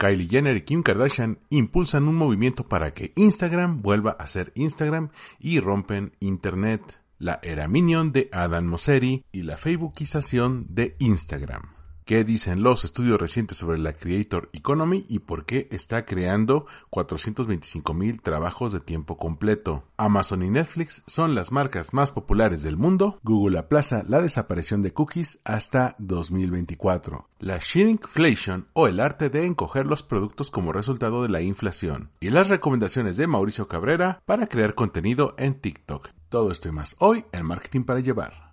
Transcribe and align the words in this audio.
Kylie 0.00 0.28
Jenner 0.28 0.56
y 0.56 0.62
Kim 0.62 0.82
Kardashian 0.82 1.40
impulsan 1.50 2.08
un 2.08 2.14
movimiento 2.14 2.64
para 2.64 2.94
que 2.94 3.12
Instagram 3.16 3.82
vuelva 3.82 4.12
a 4.12 4.26
ser 4.26 4.50
Instagram 4.54 5.10
y 5.38 5.60
rompen 5.60 6.16
Internet, 6.20 7.02
la 7.18 7.38
era 7.42 7.68
Minion 7.68 8.10
de 8.10 8.30
Adam 8.32 8.64
Mosseri 8.64 9.26
y 9.30 9.42
la 9.42 9.58
Facebookización 9.58 10.64
de 10.70 10.96
Instagram 11.00 11.79
qué 12.10 12.24
dicen 12.24 12.64
los 12.64 12.84
estudios 12.84 13.20
recientes 13.20 13.58
sobre 13.58 13.78
la 13.78 13.92
Creator 13.92 14.50
Economy 14.52 15.06
y 15.08 15.20
por 15.20 15.44
qué 15.44 15.68
está 15.70 16.06
creando 16.06 16.66
425 16.90 17.94
mil 17.94 18.20
trabajos 18.20 18.72
de 18.72 18.80
tiempo 18.80 19.16
completo. 19.16 19.84
Amazon 19.96 20.42
y 20.42 20.50
Netflix 20.50 21.04
son 21.06 21.36
las 21.36 21.52
marcas 21.52 21.94
más 21.94 22.10
populares 22.10 22.64
del 22.64 22.76
mundo. 22.76 23.20
Google 23.22 23.60
aplaza 23.60 24.02
la 24.08 24.20
desaparición 24.20 24.82
de 24.82 24.92
cookies 24.92 25.38
hasta 25.44 25.94
2024. 26.00 27.28
La 27.38 27.58
shrinkflation 27.58 28.66
o 28.72 28.88
el 28.88 28.98
arte 28.98 29.30
de 29.30 29.46
encoger 29.46 29.86
los 29.86 30.02
productos 30.02 30.50
como 30.50 30.72
resultado 30.72 31.22
de 31.22 31.28
la 31.28 31.42
inflación. 31.42 32.10
Y 32.18 32.30
las 32.30 32.48
recomendaciones 32.48 33.18
de 33.18 33.28
Mauricio 33.28 33.68
Cabrera 33.68 34.20
para 34.26 34.48
crear 34.48 34.74
contenido 34.74 35.36
en 35.38 35.60
TikTok. 35.60 36.08
Todo 36.28 36.50
esto 36.50 36.68
y 36.68 36.72
más 36.72 36.96
hoy 36.98 37.24
en 37.30 37.46
Marketing 37.46 37.84
para 37.84 38.00
Llevar. 38.00 38.49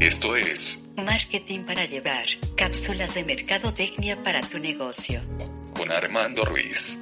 Esto 0.00 0.36
es 0.36 0.78
Marketing 0.96 1.64
para 1.64 1.84
llevar. 1.84 2.24
Cápsulas 2.56 3.14
de 3.14 3.24
mercadotecnia 3.24 4.16
para 4.22 4.40
tu 4.42 4.60
negocio. 4.60 5.20
Con 5.76 5.90
Armando 5.90 6.44
Ruiz. 6.44 7.00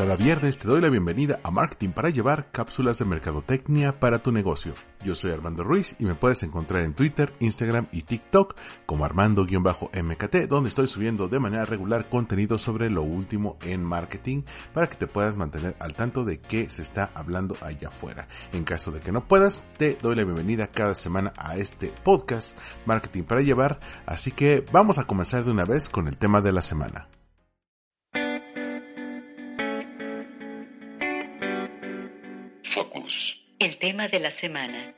Cada 0.00 0.16
viernes 0.16 0.56
te 0.56 0.66
doy 0.66 0.80
la 0.80 0.88
bienvenida 0.88 1.40
a 1.42 1.50
Marketing 1.50 1.90
para 1.90 2.08
llevar 2.08 2.50
cápsulas 2.50 2.98
de 2.98 3.04
mercadotecnia 3.04 4.00
para 4.00 4.22
tu 4.22 4.32
negocio. 4.32 4.72
Yo 5.04 5.14
soy 5.14 5.30
Armando 5.30 5.62
Ruiz 5.62 5.94
y 5.98 6.06
me 6.06 6.14
puedes 6.14 6.42
encontrar 6.42 6.84
en 6.84 6.94
Twitter, 6.94 7.34
Instagram 7.38 7.86
y 7.92 8.04
TikTok 8.04 8.56
como 8.86 9.04
Armando-MKT, 9.04 10.48
donde 10.48 10.70
estoy 10.70 10.88
subiendo 10.88 11.28
de 11.28 11.38
manera 11.38 11.66
regular 11.66 12.08
contenido 12.08 12.56
sobre 12.56 12.88
lo 12.88 13.02
último 13.02 13.58
en 13.60 13.84
marketing 13.84 14.44
para 14.72 14.88
que 14.88 14.96
te 14.96 15.06
puedas 15.06 15.36
mantener 15.36 15.76
al 15.80 15.94
tanto 15.94 16.24
de 16.24 16.40
qué 16.40 16.70
se 16.70 16.80
está 16.80 17.10
hablando 17.12 17.58
allá 17.60 17.88
afuera. 17.88 18.26
En 18.54 18.64
caso 18.64 18.92
de 18.92 19.00
que 19.00 19.12
no 19.12 19.28
puedas, 19.28 19.66
te 19.76 19.98
doy 20.00 20.16
la 20.16 20.24
bienvenida 20.24 20.66
cada 20.66 20.94
semana 20.94 21.34
a 21.36 21.58
este 21.58 21.92
podcast 22.02 22.56
Marketing 22.86 23.24
para 23.24 23.42
llevar, 23.42 23.80
así 24.06 24.30
que 24.30 24.64
vamos 24.72 24.96
a 24.96 25.04
comenzar 25.04 25.44
de 25.44 25.50
una 25.50 25.66
vez 25.66 25.90
con 25.90 26.08
el 26.08 26.16
tema 26.16 26.40
de 26.40 26.52
la 26.52 26.62
semana. 26.62 27.06
Focus. 32.70 33.48
El 33.58 33.78
tema 33.78 34.06
de 34.06 34.20
la 34.20 34.30
semana. 34.30 34.94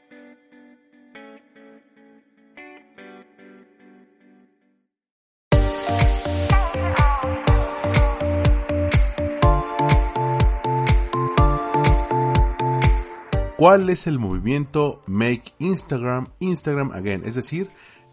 ¿Cuál 13.56 13.89
es 13.89 14.06
el 14.06 14.19
movimiento 14.19 15.03
Make 15.06 15.55
Instagram 15.59 16.27
Instagram 16.41 16.93
Again? 16.93 17.23
Es 17.25 17.37
decir, 17.37 17.70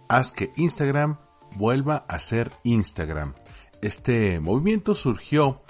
haz 0.08 0.32
que 0.32 0.54
Instagram 0.56 1.20
vuelva 1.58 2.06
a 2.08 2.18
ser 2.20 2.50
Instagram. 2.64 3.34
Este 3.82 4.40
movimiento 4.40 4.96
surgió 4.96 5.62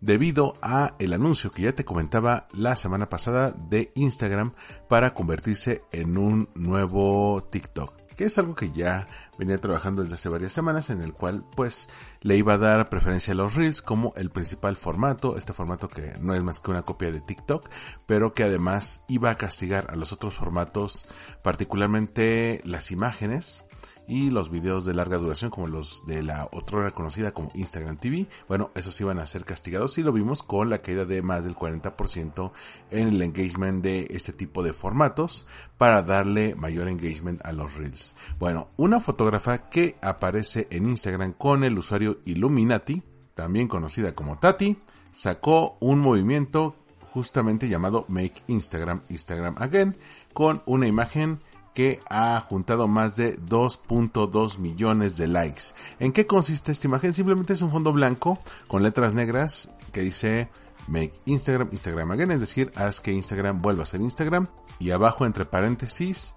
debido 0.00 0.54
a 0.62 0.94
el 0.98 1.12
anuncio 1.12 1.50
que 1.50 1.62
ya 1.62 1.72
te 1.72 1.84
comentaba 1.84 2.48
la 2.52 2.76
semana 2.76 3.08
pasada 3.08 3.50
de 3.50 3.92
Instagram 3.94 4.52
para 4.88 5.14
convertirse 5.14 5.82
en 5.92 6.18
un 6.18 6.48
nuevo 6.54 7.42
TikTok 7.50 7.98
que 8.18 8.24
es 8.24 8.36
algo 8.36 8.56
que 8.56 8.72
ya 8.72 9.06
venía 9.38 9.60
trabajando 9.60 10.02
desde 10.02 10.16
hace 10.16 10.28
varias 10.28 10.52
semanas 10.52 10.90
en 10.90 11.02
el 11.02 11.12
cual 11.12 11.44
pues 11.54 11.88
le 12.20 12.36
iba 12.36 12.54
a 12.54 12.58
dar 12.58 12.88
preferencia 12.88 13.32
a 13.32 13.36
los 13.36 13.54
reels 13.54 13.80
como 13.80 14.12
el 14.16 14.30
principal 14.30 14.74
formato, 14.74 15.36
este 15.36 15.52
formato 15.52 15.88
que 15.88 16.14
no 16.20 16.34
es 16.34 16.42
más 16.42 16.60
que 16.60 16.72
una 16.72 16.82
copia 16.82 17.12
de 17.12 17.20
TikTok, 17.20 17.68
pero 18.06 18.34
que 18.34 18.42
además 18.42 19.04
iba 19.06 19.30
a 19.30 19.36
castigar 19.36 19.86
a 19.90 19.94
los 19.94 20.12
otros 20.12 20.34
formatos, 20.34 21.06
particularmente 21.42 22.60
las 22.64 22.90
imágenes, 22.90 23.67
y 24.08 24.30
los 24.30 24.50
videos 24.50 24.86
de 24.86 24.94
larga 24.94 25.18
duración 25.18 25.50
como 25.50 25.66
los 25.66 26.04
de 26.06 26.22
la 26.22 26.48
otra 26.50 26.90
conocida 26.92 27.32
como 27.32 27.52
Instagram 27.54 27.98
TV, 27.98 28.26
bueno, 28.48 28.70
esos 28.74 28.98
iban 29.00 29.20
a 29.20 29.26
ser 29.26 29.44
castigados 29.44 29.98
y 29.98 30.02
lo 30.02 30.12
vimos 30.12 30.42
con 30.42 30.70
la 30.70 30.78
caída 30.78 31.04
de 31.04 31.22
más 31.22 31.44
del 31.44 31.54
40% 31.54 32.50
en 32.90 33.08
el 33.08 33.22
engagement 33.22 33.84
de 33.84 34.08
este 34.10 34.32
tipo 34.32 34.62
de 34.62 34.72
formatos 34.72 35.46
para 35.76 36.02
darle 36.02 36.54
mayor 36.54 36.88
engagement 36.88 37.44
a 37.44 37.52
los 37.52 37.74
reels. 37.74 38.14
Bueno, 38.38 38.68
una 38.76 38.98
fotógrafa 38.98 39.68
que 39.68 39.96
aparece 40.00 40.66
en 40.70 40.88
Instagram 40.88 41.34
con 41.34 41.62
el 41.62 41.78
usuario 41.78 42.18
Illuminati, 42.24 43.02
también 43.34 43.68
conocida 43.68 44.14
como 44.14 44.38
Tati, 44.38 44.78
sacó 45.12 45.76
un 45.80 46.00
movimiento 46.00 46.74
justamente 47.10 47.68
llamado 47.68 48.04
Make 48.08 48.42
Instagram 48.46 49.02
Instagram 49.08 49.56
Again 49.58 49.96
con 50.32 50.62
una 50.66 50.86
imagen 50.86 51.40
que 51.78 52.00
ha 52.10 52.40
juntado 52.40 52.88
más 52.88 53.14
de 53.14 53.38
2.2 53.38 54.58
millones 54.58 55.16
de 55.16 55.28
likes. 55.28 55.62
¿En 56.00 56.10
qué 56.10 56.26
consiste 56.26 56.72
esta 56.72 56.88
imagen? 56.88 57.14
Simplemente 57.14 57.52
es 57.52 57.62
un 57.62 57.70
fondo 57.70 57.92
blanco 57.92 58.40
con 58.66 58.82
letras 58.82 59.14
negras 59.14 59.70
que 59.92 60.00
dice 60.00 60.48
Make 60.88 61.14
Instagram 61.26 61.68
Instagram 61.70 62.10
Again, 62.10 62.32
es 62.32 62.40
decir, 62.40 62.72
haz 62.74 63.00
que 63.00 63.12
Instagram 63.12 63.62
vuelva 63.62 63.84
a 63.84 63.86
ser 63.86 64.00
Instagram. 64.00 64.48
Y 64.80 64.90
abajo 64.90 65.24
entre 65.24 65.44
paréntesis, 65.44 66.34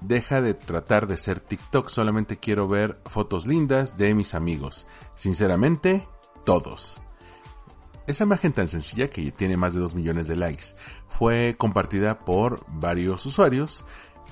deja 0.00 0.40
de 0.40 0.54
tratar 0.54 1.08
de 1.08 1.16
ser 1.16 1.40
TikTok, 1.40 1.88
solamente 1.88 2.36
quiero 2.36 2.68
ver 2.68 3.00
fotos 3.06 3.48
lindas 3.48 3.96
de 3.96 4.14
mis 4.14 4.32
amigos. 4.34 4.86
Sinceramente, 5.16 6.06
todos. 6.44 7.00
Esa 8.08 8.24
imagen 8.24 8.54
tan 8.54 8.68
sencilla 8.68 9.10
que 9.10 9.30
tiene 9.32 9.58
más 9.58 9.74
de 9.74 9.80
2 9.80 9.94
millones 9.94 10.28
de 10.28 10.36
likes 10.36 10.76
fue 11.08 11.56
compartida 11.58 12.20
por 12.20 12.64
varios 12.66 13.26
usuarios 13.26 13.84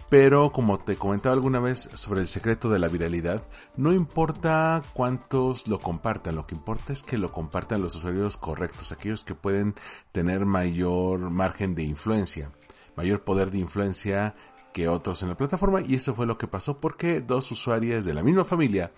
pero 0.08 0.52
como 0.52 0.78
te 0.78 0.96
comentaba 0.96 1.34
alguna 1.34 1.58
vez 1.58 1.90
sobre 1.94 2.20
el 2.20 2.28
secreto 2.28 2.70
de 2.70 2.78
la 2.78 2.88
viralidad, 2.88 3.42
no 3.76 3.92
importa 3.92 4.82
cuántos 4.92 5.66
lo 5.66 5.78
compartan, 5.78 6.36
lo 6.36 6.46
que 6.46 6.54
importa 6.54 6.92
es 6.92 7.02
que 7.02 7.18
lo 7.18 7.32
compartan 7.32 7.82
los 7.82 7.96
usuarios 7.96 8.36
correctos, 8.36 8.92
aquellos 8.92 9.24
que 9.24 9.34
pueden 9.34 9.74
tener 10.12 10.46
mayor 10.46 11.30
margen 11.30 11.74
de 11.74 11.82
influencia, 11.82 12.52
mayor 12.96 13.24
poder 13.24 13.50
de 13.50 13.58
influencia 13.58 14.34
que 14.72 14.88
otros 14.88 15.22
en 15.22 15.30
la 15.30 15.36
plataforma 15.36 15.80
y 15.80 15.94
eso 15.94 16.14
fue 16.14 16.26
lo 16.26 16.38
que 16.38 16.46
pasó 16.46 16.80
porque 16.80 17.20
dos 17.20 17.50
usuarias 17.50 18.04
de 18.04 18.14
la 18.14 18.22
misma 18.22 18.44
familia 18.44 18.92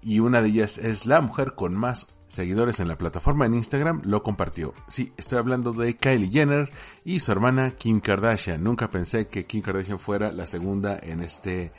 y 0.00 0.20
una 0.20 0.42
de 0.42 0.48
ellas 0.48 0.78
es 0.78 1.06
la 1.06 1.20
mujer 1.20 1.54
con 1.54 1.74
más 1.74 2.06
seguidores 2.28 2.78
en 2.80 2.88
la 2.88 2.96
plataforma 2.96 3.46
en 3.46 3.54
Instagram 3.54 4.02
lo 4.04 4.22
compartió. 4.22 4.74
Sí, 4.86 5.12
estoy 5.16 5.38
hablando 5.38 5.72
de 5.72 5.96
Kylie 5.96 6.30
Jenner 6.30 6.70
y 7.04 7.20
su 7.20 7.32
hermana 7.32 7.72
Kim 7.72 8.00
Kardashian. 8.00 8.62
Nunca 8.62 8.90
pensé 8.90 9.28
que 9.28 9.46
Kim 9.46 9.62
Kardashian 9.62 9.98
fuera 9.98 10.30
la 10.30 10.46
segunda 10.46 10.98
en 11.02 11.20
este 11.20 11.72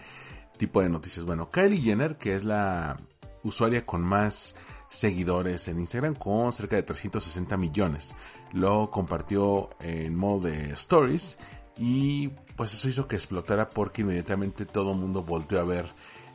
tipo 0.57 0.81
de 0.81 0.89
noticias. 0.89 1.25
Bueno, 1.25 1.49
Kylie 1.49 1.81
Jenner, 1.81 2.17
que 2.17 2.35
es 2.35 2.43
la 2.43 2.97
usuaria 3.43 3.85
con 3.85 4.01
más 4.01 4.55
seguidores 4.89 5.67
en 5.67 5.79
Instagram 5.79 6.15
con 6.15 6.51
cerca 6.51 6.75
de 6.75 6.83
360 6.83 7.55
millones. 7.57 8.15
Lo 8.51 8.89
compartió 8.89 9.69
en 9.79 10.15
modo 10.15 10.47
de 10.47 10.71
stories 10.71 11.37
y 11.77 12.29
pues 12.55 12.73
eso 12.73 12.89
hizo 12.89 13.07
que 13.07 13.15
explotara 13.15 13.69
porque 13.69 14.01
inmediatamente 14.01 14.65
todo 14.65 14.91
el 14.91 14.97
mundo 14.97 15.23
volteó 15.23 15.59
a 15.59 15.63
ver 15.63 15.93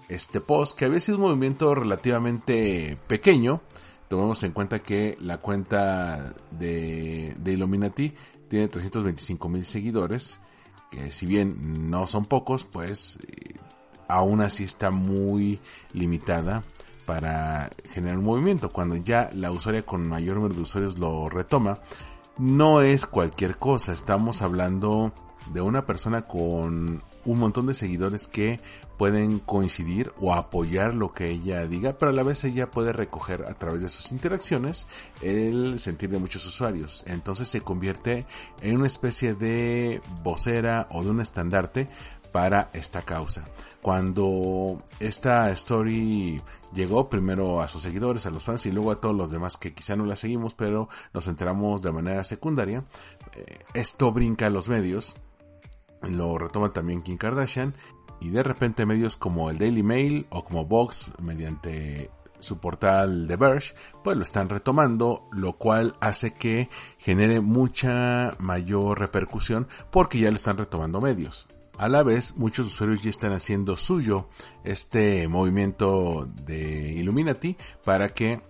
este 0.08 0.40
post 0.40 0.78
que 0.78 0.84
había 0.84 1.00
sido 1.00 1.18
un 1.18 1.24
movimiento 1.24 1.74
relativamente 1.74 2.96
pequeño 3.08 3.60
tomemos 4.08 4.42
en 4.42 4.52
cuenta 4.52 4.80
que 4.80 5.16
la 5.20 5.38
cuenta 5.38 6.34
de, 6.50 7.34
de 7.38 7.52
Illuminati 7.52 8.14
tiene 8.48 8.68
325 8.68 9.48
mil 9.48 9.64
seguidores, 9.64 10.40
que 10.90 11.10
si 11.10 11.26
bien 11.26 11.90
no 11.90 12.06
son 12.06 12.26
pocos, 12.26 12.64
pues 12.64 13.18
eh, 13.26 13.54
aún 14.08 14.40
así 14.40 14.64
está 14.64 14.90
muy 14.90 15.60
limitada 15.92 16.62
para 17.06 17.70
generar 17.90 18.18
un 18.18 18.24
movimiento. 18.24 18.70
Cuando 18.70 18.96
ya 18.96 19.30
la 19.34 19.50
usuaria 19.50 19.84
con 19.84 20.06
mayor 20.08 20.36
número 20.36 20.54
de 20.54 20.62
usuarios 20.62 20.98
lo 20.98 21.28
retoma, 21.28 21.80
no 22.38 22.80
es 22.80 23.06
cualquier 23.06 23.58
cosa, 23.58 23.92
estamos 23.92 24.42
hablando 24.42 25.12
de 25.52 25.60
una 25.60 25.86
persona 25.86 26.22
con 26.22 27.02
un 27.24 27.38
montón 27.38 27.66
de 27.66 27.74
seguidores 27.74 28.26
que 28.26 28.60
pueden 28.98 29.38
coincidir 29.38 30.12
o 30.20 30.34
apoyar 30.34 30.94
lo 30.94 31.12
que 31.12 31.30
ella 31.30 31.66
diga, 31.66 31.98
pero 31.98 32.10
a 32.10 32.14
la 32.14 32.22
vez 32.22 32.44
ella 32.44 32.70
puede 32.70 32.92
recoger 32.92 33.44
a 33.44 33.54
través 33.54 33.82
de 33.82 33.88
sus 33.88 34.12
interacciones 34.12 34.86
el 35.20 35.78
sentir 35.78 36.10
de 36.10 36.18
muchos 36.18 36.46
usuarios. 36.46 37.02
Entonces 37.06 37.48
se 37.48 37.60
convierte 37.60 38.26
en 38.60 38.76
una 38.76 38.86
especie 38.86 39.34
de 39.34 40.00
vocera 40.22 40.88
o 40.90 41.02
de 41.02 41.10
un 41.10 41.20
estandarte 41.20 41.88
para 42.34 42.68
esta 42.72 43.02
causa. 43.02 43.44
Cuando 43.80 44.82
esta 44.98 45.50
story 45.50 46.42
llegó 46.72 47.08
primero 47.08 47.60
a 47.60 47.68
sus 47.68 47.82
seguidores, 47.82 48.26
a 48.26 48.30
los 48.30 48.42
fans 48.42 48.66
y 48.66 48.72
luego 48.72 48.90
a 48.90 49.00
todos 49.00 49.14
los 49.14 49.30
demás 49.30 49.56
que 49.56 49.72
quizá 49.72 49.94
no 49.94 50.04
la 50.04 50.16
seguimos, 50.16 50.54
pero 50.54 50.88
nos 51.12 51.28
enteramos 51.28 51.80
de 51.80 51.92
manera 51.92 52.24
secundaria, 52.24 52.84
eh, 53.34 53.58
esto 53.74 54.10
brinca 54.10 54.46
a 54.46 54.50
los 54.50 54.68
medios, 54.68 55.14
lo 56.10 56.38
retoma 56.38 56.72
también 56.72 57.02
Kim 57.02 57.16
Kardashian 57.16 57.74
y 58.20 58.30
de 58.30 58.42
repente 58.42 58.86
medios 58.86 59.16
como 59.16 59.50
el 59.50 59.58
Daily 59.58 59.82
Mail 59.82 60.26
o 60.30 60.44
como 60.44 60.64
Vox 60.64 61.12
mediante 61.20 62.10
su 62.40 62.58
portal 62.58 63.26
de 63.26 63.36
Verge, 63.36 63.74
pues 64.02 64.16
lo 64.16 64.22
están 64.22 64.48
retomando, 64.48 65.28
lo 65.32 65.54
cual 65.54 65.96
hace 66.00 66.32
que 66.32 66.68
genere 66.98 67.40
mucha 67.40 68.36
mayor 68.38 69.00
repercusión 69.00 69.66
porque 69.90 70.18
ya 70.18 70.30
lo 70.30 70.36
están 70.36 70.58
retomando 70.58 71.00
medios. 71.00 71.48
A 71.76 71.88
la 71.88 72.04
vez, 72.04 72.36
muchos 72.36 72.68
usuarios 72.68 73.00
ya 73.00 73.10
están 73.10 73.32
haciendo 73.32 73.76
suyo 73.76 74.28
este 74.62 75.26
movimiento 75.26 76.28
de 76.44 76.92
Illuminati 76.92 77.56
para 77.84 78.10
que 78.10 78.40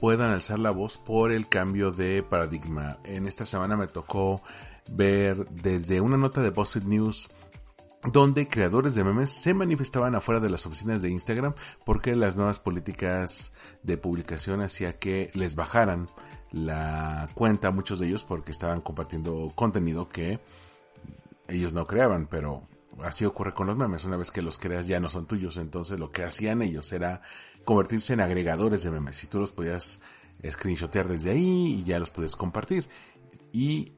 puedan 0.00 0.32
alzar 0.32 0.58
la 0.58 0.72
voz 0.72 0.98
por 0.98 1.30
el 1.30 1.48
cambio 1.48 1.92
de 1.92 2.24
paradigma. 2.24 2.98
En 3.04 3.28
esta 3.28 3.46
semana 3.46 3.76
me 3.76 3.86
tocó 3.86 4.42
ver 4.90 5.48
desde 5.50 6.00
una 6.00 6.16
nota 6.16 6.42
de 6.42 6.50
BuzzFeed 6.50 6.84
News 6.84 7.30
donde 8.10 8.48
creadores 8.48 8.94
de 8.94 9.04
memes 9.04 9.30
se 9.30 9.54
manifestaban 9.54 10.14
afuera 10.14 10.40
de 10.40 10.50
las 10.50 10.66
oficinas 10.66 11.02
de 11.02 11.10
Instagram 11.10 11.54
porque 11.84 12.16
las 12.16 12.36
nuevas 12.36 12.58
políticas 12.58 13.52
de 13.82 13.96
publicación 13.96 14.60
hacía 14.60 14.98
que 14.98 15.30
les 15.34 15.54
bajaran 15.54 16.08
la 16.50 17.28
cuenta 17.34 17.68
a 17.68 17.70
muchos 17.70 18.00
de 18.00 18.08
ellos 18.08 18.24
porque 18.24 18.50
estaban 18.50 18.80
compartiendo 18.80 19.52
contenido 19.54 20.08
que 20.08 20.40
ellos 21.48 21.74
no 21.74 21.86
creaban, 21.86 22.26
pero 22.26 22.66
así 23.00 23.24
ocurre 23.24 23.54
con 23.54 23.68
los 23.68 23.76
memes. 23.76 24.04
Una 24.04 24.16
vez 24.16 24.30
que 24.30 24.42
los 24.42 24.58
creas 24.58 24.86
ya 24.86 24.98
no 24.98 25.08
son 25.08 25.26
tuyos, 25.26 25.56
entonces 25.56 25.98
lo 25.98 26.10
que 26.10 26.24
hacían 26.24 26.62
ellos 26.62 26.92
era 26.92 27.22
convertirse 27.64 28.14
en 28.14 28.20
agregadores 28.20 28.82
de 28.82 28.90
memes 28.90 29.22
y 29.22 29.28
tú 29.28 29.38
los 29.38 29.52
podías 29.52 30.00
screenshotear 30.44 31.06
desde 31.06 31.30
ahí 31.30 31.78
y 31.78 31.84
ya 31.84 32.00
los 32.00 32.10
podías 32.10 32.34
compartir. 32.34 32.88
Y 33.52 33.92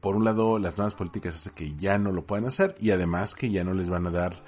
por 0.00 0.16
un 0.16 0.24
lado 0.24 0.58
las 0.58 0.78
nuevas 0.78 0.94
políticas 0.94 1.36
hacen 1.36 1.52
que 1.54 1.74
ya 1.76 1.98
no 1.98 2.12
lo 2.12 2.26
puedan 2.26 2.46
hacer 2.46 2.74
y 2.80 2.90
además 2.90 3.34
que 3.34 3.50
ya 3.50 3.64
no 3.64 3.74
les 3.74 3.88
van 3.88 4.06
a 4.06 4.10
dar 4.10 4.42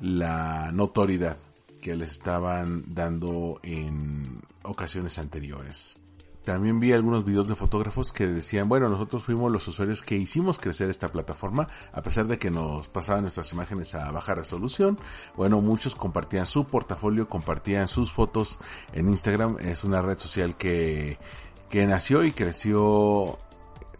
la 0.00 0.70
notoriedad 0.72 1.36
que 1.80 1.96
les 1.96 2.12
estaban 2.12 2.84
dando 2.94 3.60
en 3.62 4.40
ocasiones 4.62 5.18
anteriores. 5.18 5.98
También 6.44 6.78
vi 6.78 6.92
algunos 6.92 7.24
videos 7.24 7.48
de 7.48 7.54
fotógrafos 7.54 8.12
que 8.12 8.26
decían, 8.26 8.68
bueno, 8.68 8.90
nosotros 8.90 9.24
fuimos 9.24 9.50
los 9.50 9.66
usuarios 9.66 10.02
que 10.02 10.14
hicimos 10.14 10.58
crecer 10.58 10.90
esta 10.90 11.10
plataforma, 11.10 11.68
a 11.90 12.02
pesar 12.02 12.26
de 12.26 12.38
que 12.38 12.50
nos 12.50 12.88
pasaban 12.88 13.22
nuestras 13.22 13.50
imágenes 13.52 13.94
a 13.94 14.10
baja 14.12 14.34
resolución. 14.34 14.98
Bueno, 15.36 15.62
muchos 15.62 15.94
compartían 15.94 16.46
su 16.46 16.66
portafolio, 16.66 17.30
compartían 17.30 17.88
sus 17.88 18.12
fotos 18.12 18.58
en 18.92 19.08
Instagram. 19.08 19.56
Es 19.60 19.84
una 19.84 20.02
red 20.02 20.18
social 20.18 20.54
que, 20.54 21.18
que 21.70 21.86
nació 21.86 22.24
y 22.24 22.32
creció 22.32 23.38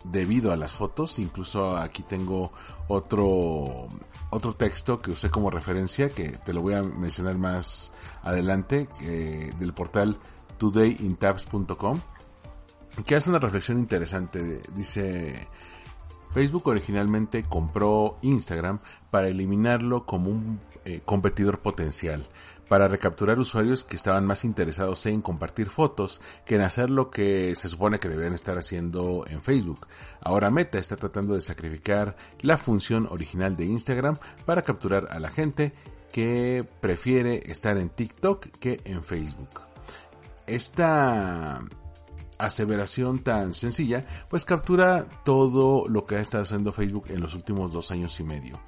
debido 0.05 0.53
a 0.53 0.57
las 0.57 0.75
fotos. 0.75 1.19
Incluso 1.19 1.77
aquí 1.77 2.03
tengo 2.03 2.53
otro, 2.89 3.89
otro 4.31 4.53
texto 4.55 5.01
que 5.03 5.11
usé 5.11 5.31
como 5.31 5.51
referencia, 5.51 6.11
que 6.11 6.31
te 6.31 6.53
lo 6.53 6.63
voy 6.63 6.75
a 6.75 6.83
mencionar 6.83 7.39
más 7.39 7.91
adelante, 8.23 8.89
del 9.01 9.73
portal 9.75 10.19
todayintabs.com 10.59 12.01
que 13.03 13.17
hace 13.17 13.31
una 13.31 13.39
reflexión 13.39 13.79
interesante. 13.79 14.61
Dice, 14.75 15.49
Facebook 16.33 16.67
originalmente 16.69 17.45
compró 17.45 18.19
Instagram 18.23 18.81
para 19.11 19.29
eliminarlo 19.29 20.07
como 20.07 20.31
un 20.31 20.61
eh, 20.85 21.01
competidor 21.05 21.61
potencial, 21.61 22.27
para 22.69 22.89
recapturar 22.89 23.39
usuarios 23.39 23.85
que 23.85 23.97
estaban 23.97 24.27
más 24.27 24.45
interesados 24.45 25.05
en 25.07 25.23
compartir 25.23 25.69
fotos 25.69 26.21
que 26.45 26.57
en 26.57 26.63
hacer 26.63 26.91
lo 26.91 27.11
que 27.11 27.55
se 27.55 27.69
supone 27.69 27.99
que 27.99 28.09
deben 28.09 28.35
estar 28.35 28.59
haciendo 28.59 29.25
en 29.29 29.43
Facebook. 29.43 29.87
Ahora 30.21 30.51
Meta 30.51 30.79
está 30.79 30.97
tratando 30.97 31.35
de 31.35 31.41
sacrificar 31.41 32.17
la 32.41 32.59
función 32.59 33.07
original 33.11 33.57
de 33.57 33.67
Instagram 33.67 34.17
para 34.45 34.63
capturar 34.63 35.09
a 35.11 35.19
la 35.19 35.31
gente 35.31 35.73
que 36.13 36.65
prefiere 36.81 37.43
estar 37.51 37.77
en 37.77 37.91
TikTok 37.91 38.47
que 38.59 38.81
en 38.85 39.03
Facebook. 39.03 39.63
Esta 40.47 41.65
aseveración 42.39 43.23
tan 43.23 43.55
sencilla, 43.55 44.07
pues 44.29 44.45
captura 44.45 45.07
todo 45.25 45.89
lo 45.89 46.05
que 46.05 46.17
ha 46.17 46.21
estado 46.21 46.43
haciendo 46.43 46.73
Facebook 46.73 47.07
en 47.09 47.21
los 47.21 47.35
últimos 47.35 47.73
dos 47.73 47.91
años 47.91 48.19
y 48.21 48.25
medio. 48.25 48.61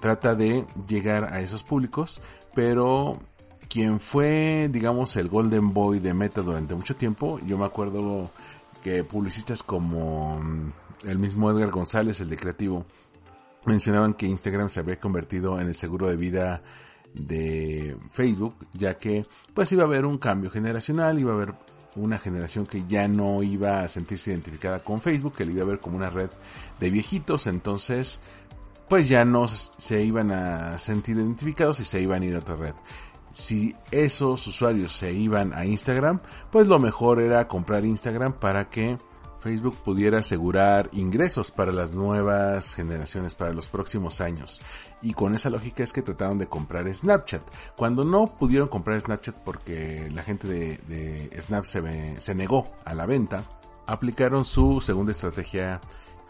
Trata 0.00 0.34
de 0.34 0.66
llegar 0.86 1.32
a 1.32 1.40
esos 1.40 1.64
públicos, 1.64 2.20
pero 2.54 3.20
quien 3.68 3.98
fue, 4.00 4.68
digamos, 4.70 5.16
el 5.16 5.28
Golden 5.28 5.70
Boy 5.72 5.98
de 5.98 6.14
Meta 6.14 6.42
durante 6.42 6.74
mucho 6.74 6.96
tiempo, 6.96 7.40
yo 7.44 7.58
me 7.58 7.64
acuerdo 7.64 8.30
que 8.82 9.02
publicistas 9.02 9.62
como 9.62 10.38
mm, 10.40 10.72
el 11.04 11.18
mismo 11.18 11.50
Edgar 11.50 11.70
González, 11.70 12.20
el 12.20 12.30
de 12.30 12.36
Creativo, 12.36 12.86
mencionaban 13.64 14.14
que 14.14 14.26
Instagram 14.26 14.68
se 14.68 14.80
había 14.80 14.98
convertido 14.98 15.58
en 15.58 15.68
el 15.68 15.74
seguro 15.74 16.08
de 16.08 16.16
vida 16.16 16.62
de 17.14 17.96
Facebook, 18.10 18.54
ya 18.72 18.98
que 18.98 19.26
pues 19.54 19.72
iba 19.72 19.84
a 19.84 19.86
haber 19.86 20.04
un 20.04 20.18
cambio 20.18 20.50
generacional, 20.50 21.18
iba 21.18 21.32
a 21.32 21.34
haber 21.34 21.54
una 21.96 22.18
generación 22.18 22.66
que 22.66 22.84
ya 22.88 23.06
no 23.06 23.42
iba 23.42 23.80
a 23.80 23.88
sentirse 23.88 24.30
identificada 24.30 24.82
con 24.82 25.00
Facebook, 25.00 25.34
que 25.34 25.44
le 25.44 25.52
iba 25.52 25.62
a 25.62 25.66
ver 25.66 25.80
como 25.80 25.96
una 25.96 26.10
red 26.10 26.30
de 26.80 26.90
viejitos, 26.90 27.46
entonces 27.46 28.20
pues 28.88 29.08
ya 29.08 29.24
no 29.24 29.48
se 29.48 30.02
iban 30.02 30.30
a 30.30 30.78
sentir 30.78 31.16
identificados 31.16 31.80
y 31.80 31.84
se 31.84 32.00
iban 32.00 32.22
a 32.22 32.26
ir 32.26 32.34
a 32.34 32.40
otra 32.40 32.56
red. 32.56 32.74
Si 33.32 33.74
esos 33.90 34.46
usuarios 34.46 34.92
se 34.92 35.12
iban 35.12 35.52
a 35.54 35.64
Instagram, 35.64 36.20
pues 36.50 36.68
lo 36.68 36.78
mejor 36.78 37.20
era 37.20 37.48
comprar 37.48 37.84
Instagram 37.84 38.34
para 38.34 38.68
que 38.70 38.96
Facebook 39.44 39.76
pudiera 39.84 40.20
asegurar 40.20 40.88
ingresos 40.92 41.50
para 41.50 41.70
las 41.70 41.92
nuevas 41.92 42.74
generaciones, 42.74 43.34
para 43.34 43.52
los 43.52 43.68
próximos 43.68 44.22
años. 44.22 44.62
Y 45.02 45.12
con 45.12 45.34
esa 45.34 45.50
lógica 45.50 45.82
es 45.82 45.92
que 45.92 46.00
trataron 46.00 46.38
de 46.38 46.46
comprar 46.46 46.90
Snapchat. 46.92 47.42
Cuando 47.76 48.04
no 48.04 48.26
pudieron 48.26 48.68
comprar 48.68 48.98
Snapchat 48.98 49.34
porque 49.44 50.08
la 50.14 50.22
gente 50.22 50.46
de, 50.48 51.30
Snap 51.42 51.64
se, 51.64 52.18
se 52.18 52.34
negó 52.34 52.72
a 52.86 52.94
la 52.94 53.04
venta, 53.04 53.44
aplicaron 53.86 54.46
su 54.46 54.80
segunda 54.80 55.12
estrategia 55.12 55.82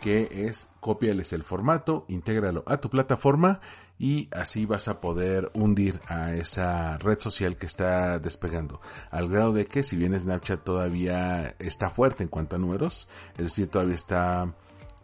que 0.05 0.49
es 0.49 0.69
cópiales 0.81 1.33
el 1.33 1.45
formato, 1.45 2.05
intégralo 2.09 2.63
a 2.67 2.77
tu 2.77 2.91
plataforma 2.91 3.63
y 3.99 4.29
así 4.33 4.67
vas 4.67 4.87
a 4.89 5.01
poder 5.01 5.51
hundir 5.55 5.99
a 6.09 6.35
esa 6.35 6.99
red 6.99 7.19
social 7.19 7.57
que 7.57 7.65
está 7.65 8.19
despegando. 8.19 8.83
Al 9.11 9.31
grado 9.31 9.55
de 9.55 9.65
que 9.65 9.83
si 9.83 9.97
bien 9.97 10.13
Snapchat 10.21 10.63
todavía 10.63 11.57
está 11.59 11.89
fuerte 11.89 12.23
en 12.23 12.29
cuanto 12.29 12.57
a 12.57 12.59
números, 12.59 13.09
es 13.39 13.45
decir, 13.45 13.69
todavía 13.69 13.95
está 13.95 14.55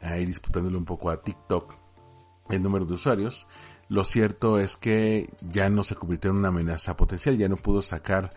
ahí 0.02 0.26
disputándole 0.26 0.76
un 0.76 0.84
poco 0.84 1.08
a 1.08 1.22
TikTok 1.22 1.72
el 2.50 2.62
número 2.62 2.84
de 2.84 2.92
usuarios, 2.92 3.46
lo 3.88 4.04
cierto 4.04 4.58
es 4.58 4.76
que 4.76 5.32
ya 5.40 5.70
no 5.70 5.82
se 5.82 5.94
convirtió 5.94 6.30
en 6.30 6.36
una 6.36 6.48
amenaza 6.48 6.94
potencial, 6.98 7.38
ya 7.38 7.48
no 7.48 7.56
pudo 7.56 7.80
sacar 7.80 8.34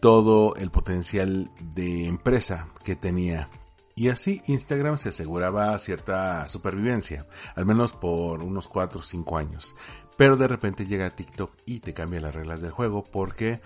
todo 0.00 0.56
el 0.56 0.70
potencial 0.70 1.50
de 1.60 2.06
empresa 2.06 2.68
que 2.82 2.96
tenía 2.96 3.50
y 3.98 4.10
así 4.10 4.40
Instagram 4.46 4.96
se 4.96 5.08
aseguraba 5.08 5.76
cierta 5.76 6.46
supervivencia, 6.46 7.26
al 7.56 7.66
menos 7.66 7.94
por 7.94 8.44
unos 8.44 8.68
4 8.68 9.00
o 9.00 9.02
5 9.02 9.36
años. 9.36 9.74
Pero 10.16 10.36
de 10.36 10.46
repente 10.46 10.86
llega 10.86 11.10
TikTok 11.10 11.52
y 11.66 11.80
te 11.80 11.94
cambia 11.94 12.20
las 12.20 12.32
reglas 12.32 12.60
del 12.60 12.70
juego 12.70 13.02
porque 13.02 13.60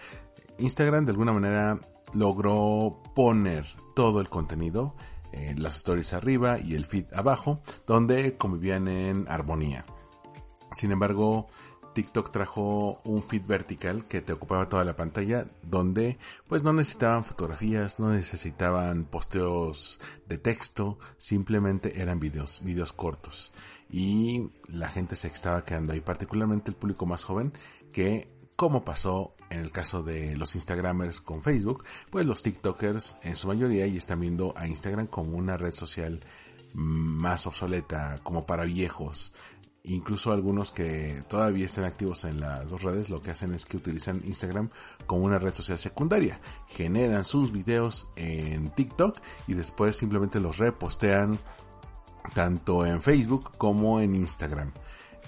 Instagram 0.56 1.04
de 1.04 1.10
alguna 1.12 1.34
manera 1.34 1.78
logró 2.14 3.02
poner 3.14 3.66
todo 3.94 4.22
el 4.22 4.30
contenido, 4.30 4.94
en 5.32 5.62
las 5.62 5.76
stories 5.76 6.14
arriba 6.14 6.58
y 6.58 6.76
el 6.76 6.86
feed 6.86 7.12
abajo, 7.12 7.60
donde 7.86 8.38
convivían 8.38 8.88
en 8.88 9.26
armonía. 9.28 9.84
Sin 10.72 10.92
embargo, 10.92 11.46
TikTok 11.92 12.30
trajo 12.30 13.00
un 13.04 13.22
feed 13.22 13.46
vertical 13.46 14.06
que 14.06 14.22
te 14.22 14.32
ocupaba 14.32 14.68
toda 14.68 14.84
la 14.84 14.96
pantalla, 14.96 15.46
donde 15.62 16.18
pues 16.48 16.62
no 16.62 16.72
necesitaban 16.72 17.24
fotografías, 17.24 18.00
no 18.00 18.10
necesitaban 18.10 19.04
posteos 19.04 20.00
de 20.26 20.38
texto, 20.38 20.98
simplemente 21.16 22.00
eran 22.00 22.20
videos, 22.20 22.62
videos 22.64 22.92
cortos. 22.92 23.52
Y 23.90 24.50
la 24.68 24.88
gente 24.88 25.16
se 25.16 25.28
estaba 25.28 25.64
quedando 25.64 25.92
ahí, 25.92 26.00
particularmente 26.00 26.70
el 26.70 26.76
público 26.76 27.06
más 27.06 27.24
joven, 27.24 27.52
que 27.92 28.28
como 28.56 28.84
pasó 28.84 29.34
en 29.50 29.60
el 29.60 29.70
caso 29.70 30.02
de 30.02 30.36
los 30.36 30.54
Instagramers 30.54 31.20
con 31.20 31.42
Facebook, 31.42 31.84
pues 32.10 32.24
los 32.24 32.42
TikTokers 32.42 33.18
en 33.22 33.36
su 33.36 33.48
mayoría 33.48 33.86
ya 33.86 33.98
están 33.98 34.20
viendo 34.20 34.54
a 34.56 34.66
Instagram 34.66 35.08
como 35.08 35.36
una 35.36 35.56
red 35.56 35.72
social 35.72 36.24
más 36.74 37.46
obsoleta, 37.46 38.20
como 38.22 38.46
para 38.46 38.64
viejos, 38.64 39.32
incluso 39.84 40.32
algunos 40.32 40.70
que 40.72 41.24
todavía 41.28 41.64
están 41.64 41.84
activos 41.84 42.24
en 42.24 42.40
las 42.40 42.70
dos 42.70 42.82
redes 42.82 43.10
lo 43.10 43.20
que 43.20 43.32
hacen 43.32 43.52
es 43.52 43.66
que 43.66 43.76
utilizan 43.76 44.22
Instagram 44.24 44.70
como 45.06 45.24
una 45.24 45.38
red 45.38 45.54
social 45.54 45.78
secundaria. 45.78 46.40
Generan 46.68 47.24
sus 47.24 47.52
videos 47.52 48.08
en 48.16 48.70
TikTok 48.70 49.18
y 49.48 49.54
después 49.54 49.96
simplemente 49.96 50.40
los 50.40 50.58
repostean 50.58 51.38
tanto 52.34 52.86
en 52.86 53.02
Facebook 53.02 53.56
como 53.58 54.00
en 54.00 54.14
Instagram. 54.14 54.72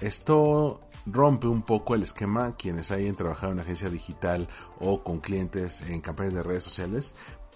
esto 0.00 0.80
rompe 1.06 1.46
un 1.46 1.62
poco 1.62 1.94
el 1.94 2.02
esquema 2.02 2.56
quienes 2.56 2.90
hayan 2.90 3.14
trabajado 3.14 3.52
en 3.52 3.60
agencia 3.60 3.90
digital 3.90 4.48
o 4.80 5.02
con 5.02 5.20
clientes 5.20 5.82
en 5.82 6.00
campañas 6.00 6.34
de 6.34 6.42
redes 6.42 6.62
sociales. 6.62 7.14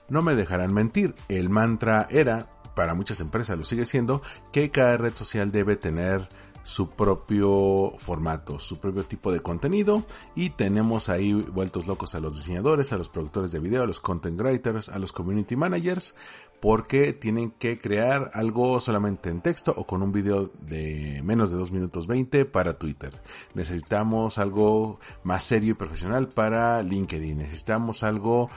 No 0.08 0.22
me 0.22 0.34
dejarán 0.34 0.72
mentir, 0.74 1.14
el 1.28 1.48
mantra 1.48 2.06
era, 2.10 2.50
para 2.74 2.94
muchas 2.94 3.20
empresas 3.20 3.56
lo 3.56 3.64
sigue 3.64 3.86
siendo, 3.86 4.22
que 4.52 4.70
cada 4.70 4.96
red 4.96 5.14
social 5.14 5.50
debe 5.50 5.76
tener 5.76 6.28
su 6.68 6.90
propio 6.90 7.94
formato, 7.96 8.58
su 8.58 8.76
propio 8.76 9.02
tipo 9.02 9.32
de 9.32 9.40
contenido 9.40 10.04
y 10.34 10.50
tenemos 10.50 11.08
ahí 11.08 11.32
vueltos 11.32 11.86
locos 11.86 12.14
a 12.14 12.20
los 12.20 12.36
diseñadores, 12.36 12.92
a 12.92 12.98
los 12.98 13.08
productores 13.08 13.52
de 13.52 13.58
video, 13.58 13.84
a 13.84 13.86
los 13.86 14.00
content 14.00 14.38
writers, 14.38 14.90
a 14.90 14.98
los 14.98 15.10
community 15.10 15.56
managers, 15.56 16.14
porque 16.60 17.14
tienen 17.14 17.52
que 17.52 17.80
crear 17.80 18.30
algo 18.34 18.80
solamente 18.80 19.30
en 19.30 19.40
texto 19.40 19.72
o 19.78 19.86
con 19.86 20.02
un 20.02 20.12
video 20.12 20.52
de 20.60 21.22
menos 21.24 21.50
de 21.50 21.56
2 21.56 21.72
minutos 21.72 22.06
20 22.06 22.44
para 22.44 22.74
Twitter. 22.74 23.18
Necesitamos 23.54 24.36
algo 24.36 25.00
más 25.22 25.44
serio 25.44 25.70
y 25.70 25.74
profesional 25.74 26.28
para 26.28 26.82
LinkedIn. 26.82 27.38
Necesitamos 27.38 28.02
algo 28.02 28.50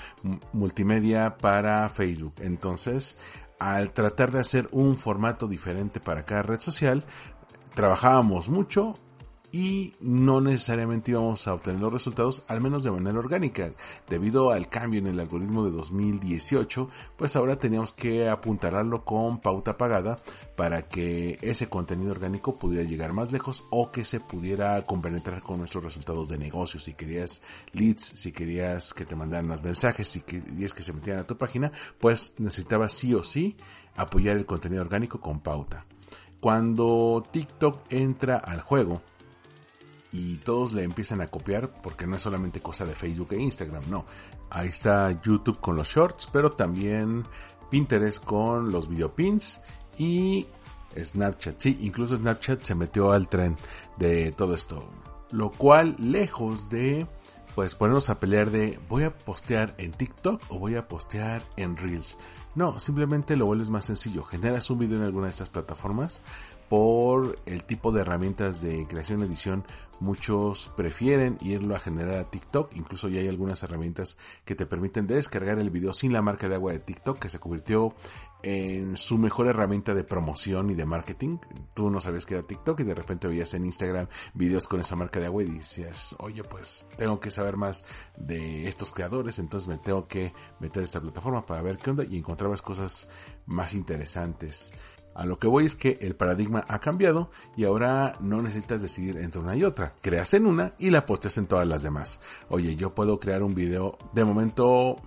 multimedia 0.51 1.37
para 1.37 1.87
Facebook. 1.87 2.33
Entonces, 2.39 3.15
al 3.61 3.91
tratar 3.91 4.31
de 4.31 4.39
hacer 4.39 4.67
un 4.71 4.97
formato 4.97 5.47
diferente 5.47 5.99
para 5.99 6.25
cada 6.25 6.41
red 6.41 6.59
social, 6.59 7.03
trabajábamos 7.73 8.49
mucho 8.49 8.95
y 9.51 9.93
no 9.99 10.39
necesariamente 10.39 11.11
íbamos 11.11 11.47
a 11.47 11.53
obtener 11.53 11.81
los 11.81 11.91
resultados, 11.91 12.43
al 12.47 12.61
menos 12.61 12.83
de 12.83 12.91
manera 12.91 13.19
orgánica. 13.19 13.73
Debido 14.09 14.51
al 14.51 14.69
cambio 14.69 14.99
en 14.99 15.07
el 15.07 15.19
algoritmo 15.19 15.65
de 15.65 15.71
2018, 15.71 16.89
pues 17.17 17.35
ahora 17.35 17.57
teníamos 17.57 17.91
que 17.91 18.29
apuntalarlo 18.29 19.03
con 19.03 19.39
pauta 19.39 19.77
pagada 19.77 20.17
para 20.55 20.87
que 20.87 21.37
ese 21.41 21.67
contenido 21.67 22.11
orgánico 22.11 22.57
pudiera 22.57 22.87
llegar 22.87 23.13
más 23.13 23.31
lejos 23.31 23.65
o 23.69 23.91
que 23.91 24.05
se 24.05 24.19
pudiera 24.19 24.85
compenetrar 24.85 25.41
con 25.41 25.57
nuestros 25.57 25.83
resultados 25.83 26.29
de 26.29 26.37
negocio. 26.37 26.79
Si 26.79 26.93
querías 26.93 27.41
leads, 27.73 28.03
si 28.03 28.31
querías 28.31 28.93
que 28.93 29.05
te 29.05 29.15
mandaran 29.15 29.47
más 29.47 29.63
mensajes, 29.63 30.07
si 30.07 30.21
querías 30.21 30.73
que 30.73 30.83
se 30.83 30.93
metieran 30.93 31.21
a 31.21 31.27
tu 31.27 31.37
página, 31.37 31.71
pues 31.99 32.35
necesitabas 32.37 32.93
sí 32.93 33.13
o 33.13 33.23
sí 33.23 33.57
apoyar 33.95 34.37
el 34.37 34.45
contenido 34.45 34.81
orgánico 34.81 35.19
con 35.19 35.41
pauta 35.41 35.85
cuando 36.41 37.23
TikTok 37.31 37.79
entra 37.89 38.37
al 38.37 38.59
juego 38.59 39.01
y 40.11 40.37
todos 40.37 40.73
le 40.73 40.83
empiezan 40.83 41.21
a 41.21 41.27
copiar, 41.27 41.81
porque 41.81 42.05
no 42.05 42.17
es 42.17 42.21
solamente 42.21 42.59
cosa 42.59 42.85
de 42.85 42.95
Facebook 42.95 43.29
e 43.31 43.39
Instagram, 43.39 43.89
no. 43.89 44.05
Ahí 44.49 44.67
está 44.67 45.09
YouTube 45.21 45.61
con 45.61 45.77
los 45.77 45.87
shorts, 45.87 46.27
pero 46.33 46.51
también 46.51 47.23
Pinterest 47.69 48.21
con 48.23 48.71
los 48.71 48.89
videopins 48.89 49.61
y 49.97 50.47
Snapchat. 50.97 51.59
Sí, 51.59 51.77
incluso 51.81 52.17
Snapchat 52.17 52.61
se 52.63 52.75
metió 52.75 53.13
al 53.13 53.29
tren 53.29 53.55
de 53.97 54.33
todo 54.33 54.53
esto. 54.55 54.89
Lo 55.31 55.49
cual, 55.49 55.95
lejos 55.97 56.69
de 56.69 57.07
pues 57.55 57.75
ponernos 57.75 58.09
a 58.09 58.19
pelear 58.19 58.49
de 58.49 58.79
voy 58.87 59.03
a 59.03 59.17
postear 59.17 59.75
en 59.77 59.91
TikTok 59.91 60.41
o 60.49 60.59
voy 60.59 60.75
a 60.75 60.87
postear 60.87 61.41
en 61.57 61.77
Reels. 61.77 62.17
No, 62.53 62.79
simplemente 62.79 63.37
lo 63.37 63.45
vuelves 63.45 63.69
más 63.69 63.85
sencillo. 63.85 64.23
Generas 64.23 64.69
un 64.69 64.79
video 64.79 64.97
en 64.97 65.05
alguna 65.05 65.27
de 65.27 65.31
estas 65.31 65.49
plataformas. 65.49 66.21
Por 66.71 67.37
el 67.47 67.65
tipo 67.65 67.91
de 67.91 67.99
herramientas 67.99 68.61
de 68.61 68.87
creación 68.87 69.19
y 69.19 69.25
edición, 69.25 69.65
muchos 69.99 70.71
prefieren 70.77 71.37
irlo 71.41 71.75
a 71.75 71.81
generar 71.81 72.19
a 72.19 72.29
TikTok. 72.29 72.73
Incluso 72.77 73.09
ya 73.09 73.19
hay 73.19 73.27
algunas 73.27 73.61
herramientas 73.61 74.15
que 74.45 74.55
te 74.55 74.65
permiten 74.65 75.05
descargar 75.05 75.59
el 75.59 75.69
video 75.69 75.93
sin 75.93 76.13
la 76.13 76.21
marca 76.21 76.47
de 76.47 76.55
agua 76.55 76.71
de 76.71 76.79
TikTok, 76.79 77.19
que 77.19 77.27
se 77.27 77.39
convirtió 77.39 77.93
en 78.41 78.95
su 78.95 79.17
mejor 79.17 79.47
herramienta 79.47 79.93
de 79.93 80.05
promoción 80.05 80.69
y 80.69 80.75
de 80.75 80.85
marketing. 80.85 81.39
Tú 81.73 81.89
no 81.89 81.99
sabías 81.99 82.25
que 82.25 82.35
era 82.35 82.43
TikTok 82.43 82.79
y 82.79 82.83
de 82.83 82.95
repente 82.95 83.27
veías 83.27 83.53
en 83.53 83.65
Instagram 83.65 84.07
videos 84.33 84.65
con 84.65 84.79
esa 84.79 84.95
marca 84.95 85.19
de 85.19 85.25
agua 85.25 85.43
y 85.43 85.47
decías, 85.47 86.15
oye, 86.19 86.45
pues 86.45 86.87
tengo 86.95 87.19
que 87.19 87.31
saber 87.31 87.57
más 87.57 87.83
de 88.15 88.69
estos 88.69 88.93
creadores, 88.93 89.39
entonces 89.39 89.67
me 89.67 89.77
tengo 89.77 90.07
que 90.07 90.33
meter 90.61 90.83
a 90.83 90.85
esta 90.85 91.01
plataforma 91.01 91.45
para 91.45 91.63
ver 91.63 91.75
qué 91.75 91.89
onda 91.89 92.05
y 92.05 92.17
encontrabas 92.17 92.61
cosas 92.61 93.09
más 93.45 93.73
interesantes. 93.73 94.71
A 95.13 95.25
lo 95.25 95.37
que 95.37 95.47
voy 95.47 95.65
es 95.65 95.75
que 95.75 95.97
el 96.01 96.15
paradigma 96.15 96.63
ha 96.67 96.79
cambiado 96.79 97.29
y 97.55 97.65
ahora 97.65 98.17
no 98.21 98.41
necesitas 98.41 98.81
decidir 98.81 99.17
entre 99.17 99.41
una 99.41 99.55
y 99.55 99.63
otra. 99.63 99.93
Creas 100.01 100.33
en 100.33 100.45
una 100.45 100.73
y 100.79 100.89
la 100.89 101.05
posteas 101.05 101.37
en 101.37 101.47
todas 101.47 101.67
las 101.67 101.83
demás. 101.83 102.19
Oye, 102.49 102.75
yo 102.75 102.95
puedo 102.95 103.19
crear 103.19 103.43
un 103.43 103.53
video 103.53 103.97
de 104.13 104.23
momento 104.23 104.97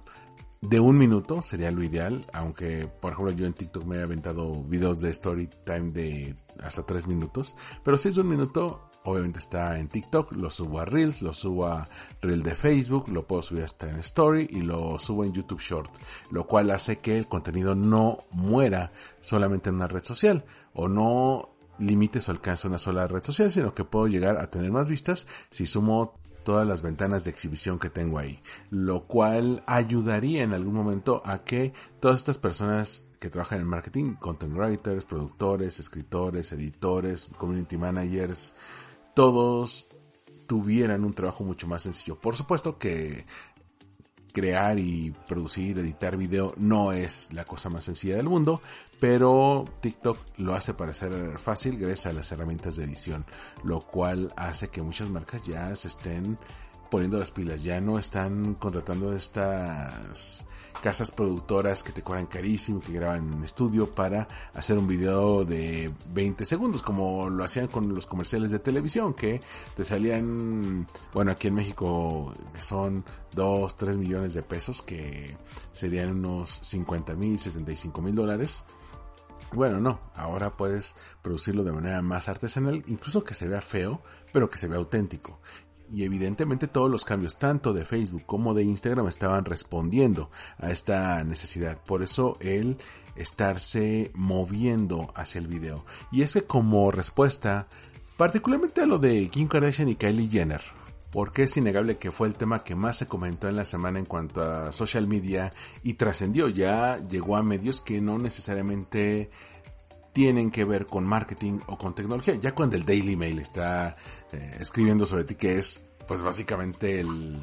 de 0.68 0.80
un 0.80 0.96
minuto 0.96 1.42
sería 1.42 1.70
lo 1.70 1.82
ideal, 1.82 2.26
aunque 2.32 2.87
por 2.87 3.12
ejemplo 3.12 3.32
yo 3.32 3.46
en 3.46 3.52
TikTok 3.52 3.84
me 3.84 3.99
he 3.99 4.02
aventado 4.02 4.62
videos 4.64 4.99
de 4.99 5.11
story 5.11 5.49
time 5.64 5.90
de 5.90 6.34
hasta 6.62 6.84
tres 6.87 7.06
minutos, 7.06 7.54
pero 7.82 7.99
si 7.99 8.08
es 8.08 8.14
de 8.14 8.23
un 8.23 8.28
minuto, 8.28 8.88
obviamente 9.04 9.38
está 9.38 9.78
en 9.78 9.88
TikTok, 9.88 10.32
lo 10.32 10.50
subo 10.50 10.80
a 10.80 10.84
Reels, 10.84 11.23
lo 11.23 11.32
subo 11.32 11.66
a 11.66 11.88
Reel 12.20 12.42
de 12.42 12.54
Facebook, 12.54 13.08
lo 13.08 13.26
puedo 13.26 13.42
subir 13.42 13.62
hasta 13.62 13.88
en 13.88 13.96
Story 13.96 14.49
y 14.50 14.62
lo 14.62 14.99
subo 14.99 15.25
en 15.25 15.32
YouTube 15.32 15.61
Short, 15.61 15.90
lo 16.30 16.46
cual 16.46 16.70
hace 16.70 16.99
que 16.99 17.16
el 17.16 17.28
contenido 17.28 17.75
no 17.75 18.18
muera 18.30 18.92
solamente 19.20 19.68
en 19.68 19.76
una 19.76 19.88
red 19.88 20.02
social 20.02 20.44
o 20.73 20.88
no 20.88 21.50
limite 21.78 22.20
su 22.20 22.30
alcance 22.30 22.66
a 22.66 22.70
una 22.70 22.78
sola 22.78 23.06
red 23.06 23.23
social, 23.23 23.52
sino 23.52 23.75
que 23.75 23.84
puedo 23.84 24.06
llegar 24.06 24.38
a 24.38 24.50
tener 24.50 24.70
más 24.73 24.88
vistas 24.88 25.26
si 25.50 25.66
sumo 25.66 26.14
todas 26.44 26.66
las 26.66 26.82
ventanas 26.82 27.25
de 27.25 27.30
exhibición 27.30 27.78
que 27.78 27.90
tengo 27.90 28.18
ahí, 28.18 28.40
lo 28.70 29.04
cual 29.06 29.64
ayudaría 29.66 30.42
en 30.42 30.52
algún 30.52 30.75
momento 30.75 31.23
a 31.25 31.42
que 31.42 31.73
todas 32.00 32.20
estas 32.20 32.38
personas 32.38 33.06
que 33.18 33.30
trabajan 33.30 33.61
en 33.61 33.66
marketing, 33.66 34.14
content 34.14 34.54
writers, 34.54 35.04
productores, 35.06 35.80
escritores, 35.80 36.52
editores, 36.52 37.30
community 37.38 37.78
managers, 37.78 38.54
todos 39.14 39.88
tuvieran 40.47 41.04
un 41.04 41.14
trabajo 41.14 41.44
mucho 41.44 41.66
más 41.66 41.83
sencillo. 41.83 42.18
Por 42.18 42.37
supuesto 42.37 42.78
que 42.78 43.26
crear 44.33 44.78
y 44.78 45.14
producir, 45.28 45.78
editar 45.78 46.16
video 46.16 46.52
no 46.56 46.92
es 46.92 47.33
la 47.33 47.44
cosa 47.44 47.71
más 47.71 47.85
sencilla 47.85 48.16
del 48.16 48.28
mundo, 48.28 48.61
pero 48.99 49.64
TikTok 49.80 50.18
lo 50.38 50.54
hace 50.54 50.75
parecer 50.75 51.38
fácil 51.38 51.78
gracias 51.78 52.06
a 52.06 52.12
las 52.12 52.33
herramientas 52.33 52.76
de 52.76 52.85
edición, 52.85 53.25
lo 53.62 53.80
cual 53.80 54.33
hace 54.37 54.68
que 54.68 54.83
muchas 54.83 55.09
marcas 55.09 55.44
ya 55.44 55.75
se 55.76 55.88
estén 55.88 56.37
poniendo 56.90 57.18
las 57.18 57.30
pilas, 57.30 57.62
ya 57.62 57.80
no 57.80 57.99
están 57.99 58.54
contratando 58.54 59.14
estas 59.14 60.44
casas 60.83 61.11
productoras 61.11 61.83
que 61.83 61.93
te 61.93 62.02
cobran 62.02 62.26
carísimo, 62.26 62.81
que 62.81 62.93
graban 62.93 63.33
en 63.33 63.43
estudio 63.45 63.90
para 63.95 64.28
hacer 64.54 64.78
un 64.78 64.87
video 64.87 65.45
de 65.45 65.93
20 66.12 66.45
segundos, 66.45 66.83
como 66.83 67.31
lo 67.31 67.45
hacían 67.45 67.69
con 67.69 67.95
los 67.95 68.07
comerciales 68.07 68.50
de 68.50 68.59
televisión, 68.59 69.14
que 69.14 69.40
te 69.76 69.85
salían, 69.85 70.87
bueno, 71.12 71.33
aquí 71.33 71.49
en 71.49 71.54
México 71.54 72.33
son 72.61 73.04
2, 73.35 73.76
3 73.76 73.97
millones 73.97 74.35
de 74.35 74.43
pesos, 74.43 74.83
que 74.83 75.37
serían 75.73 76.11
unos 76.11 76.61
50 76.62 77.14
mil, 77.14 77.38
75 77.38 78.02
mil 78.02 78.14
dólares. 78.14 78.64
Bueno, 79.52 79.81
no, 79.81 80.00
ahora 80.16 80.50
puedes 80.50 80.97
producirlo 81.23 81.62
de 81.62 81.73
manera 81.73 82.02
más 82.02 82.28
artesanal, 82.28 82.83
incluso 82.87 83.23
que 83.23 83.35
se 83.35 83.47
vea 83.47 83.61
feo, 83.61 84.00
pero 84.33 84.50
que 84.50 84.59
se 84.59 84.69
vea 84.69 84.78
auténtico 84.78 85.40
y 85.93 86.05
evidentemente 86.05 86.69
todos 86.69 86.91
los 86.91 87.05
cambios 87.05 87.38
tanto 87.38 87.73
de 87.73 87.85
Facebook 87.85 88.25
como 88.26 88.55
de 88.55 88.64
Instagram 88.64 89.09
estaban 89.09 89.45
respondiendo 89.45 90.31
a 90.59 90.71
esta 90.71 91.23
necesidad. 91.25 91.79
Por 91.85 92.03
eso 92.03 92.37
el 92.41 92.79
estarse 93.17 94.11
moviendo 94.14 95.12
hacia 95.14 95.38
el 95.38 95.47
video. 95.47 95.85
Y 96.11 96.23
es 96.23 96.35
que 96.35 96.43
como 96.43 96.91
respuesta, 96.91 97.69
particularmente 98.17 98.81
a 98.81 98.87
lo 98.87 98.99
de 98.99 99.29
Kim 99.29 99.49
Kardashian 99.49 99.88
y 99.88 99.97
Kylie 99.97 100.29
Jenner, 100.29 100.62
porque 101.11 101.45
es 101.45 101.57
innegable 101.57 101.97
que 101.97 102.11
fue 102.11 102.26
el 102.26 102.35
tema 102.35 102.64
que 102.64 102.75
más 102.75 102.97
se 102.97 103.07
comentó 103.07 103.49
en 103.49 103.55
la 103.55 103.64
semana 103.64 104.00
en 104.00 104.05
cuanto 104.05 104.43
a 104.43 104.73
social 104.73 105.07
media 105.07 105.53
y 105.85 105.95
trascendió, 105.95 106.49
ya 106.49 106.99
llegó 106.99 107.37
a 107.37 107.43
medios 107.45 107.81
que 107.81 108.00
no 108.00 108.19
necesariamente 108.19 109.31
tienen 110.14 110.50
que 110.50 110.64
ver 110.64 110.87
con 110.87 111.04
marketing 111.04 111.59
o 111.66 111.76
con 111.76 111.94
tecnología. 111.94 112.37
Ya 112.37 112.54
cuando 112.54 112.76
el 112.76 112.87
Daily 112.87 113.16
Mail 113.16 113.40
está 113.40 113.97
eh, 114.33 114.56
escribiendo 114.61 115.04
sobre 115.04 115.25
ti, 115.25 115.35
que 115.35 115.59
es 115.59 115.85
pues 116.06 116.23
básicamente 116.23 117.00
el 117.00 117.42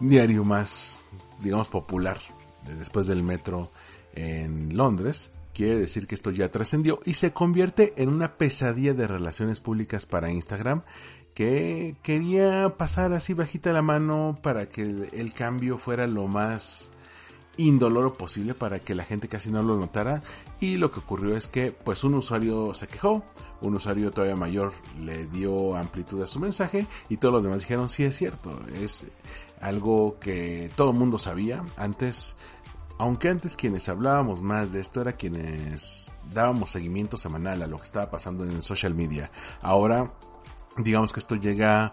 diario 0.00 0.44
más, 0.44 1.00
digamos, 1.40 1.68
popular 1.68 2.18
de 2.66 2.74
después 2.74 3.06
del 3.06 3.22
metro 3.22 3.70
en 4.14 4.76
Londres, 4.76 5.30
quiere 5.52 5.76
decir 5.76 6.06
que 6.06 6.14
esto 6.14 6.30
ya 6.30 6.50
trascendió 6.50 7.00
y 7.04 7.12
se 7.12 7.32
convierte 7.32 7.92
en 7.98 8.08
una 8.08 8.36
pesadilla 8.38 8.94
de 8.94 9.06
relaciones 9.06 9.60
públicas 9.60 10.06
para 10.06 10.30
Instagram 10.30 10.82
que 11.34 11.96
quería 12.02 12.76
pasar 12.78 13.12
así 13.12 13.34
bajita 13.34 13.74
la 13.74 13.82
mano 13.82 14.38
para 14.42 14.70
que 14.70 14.82
el 15.12 15.34
cambio 15.34 15.76
fuera 15.76 16.06
lo 16.06 16.28
más 16.28 16.94
indoloro 17.56 18.14
posible 18.14 18.54
para 18.54 18.80
que 18.80 18.94
la 18.94 19.04
gente 19.04 19.28
casi 19.28 19.50
no 19.50 19.62
lo 19.62 19.76
notara 19.76 20.22
y 20.60 20.76
lo 20.76 20.90
que 20.90 21.00
ocurrió 21.00 21.36
es 21.36 21.48
que 21.48 21.72
pues 21.72 22.04
un 22.04 22.14
usuario 22.14 22.74
se 22.74 22.86
quejó, 22.86 23.24
un 23.60 23.74
usuario 23.74 24.10
todavía 24.10 24.36
mayor 24.36 24.72
le 25.00 25.26
dio 25.26 25.76
amplitud 25.76 26.22
a 26.22 26.26
su 26.26 26.40
mensaje 26.40 26.86
y 27.08 27.16
todos 27.16 27.34
los 27.34 27.42
demás 27.42 27.60
dijeron 27.60 27.88
sí 27.88 28.04
es 28.04 28.16
cierto, 28.16 28.58
es 28.80 29.06
algo 29.60 30.18
que 30.20 30.70
todo 30.76 30.90
el 30.90 30.98
mundo 30.98 31.18
sabía 31.18 31.64
antes 31.76 32.36
aunque 32.98 33.28
antes 33.28 33.56
quienes 33.56 33.88
hablábamos 33.88 34.40
más 34.40 34.72
de 34.72 34.80
esto 34.80 35.02
era 35.02 35.12
quienes 35.12 36.12
dábamos 36.32 36.70
seguimiento 36.70 37.16
semanal 37.16 37.62
a 37.62 37.66
lo 37.66 37.76
que 37.76 37.84
estaba 37.84 38.10
pasando 38.10 38.44
en 38.44 38.52
el 38.52 38.62
social 38.62 38.94
media. 38.94 39.30
Ahora 39.60 40.12
digamos 40.78 41.12
que 41.12 41.20
esto 41.20 41.36
llega 41.36 41.92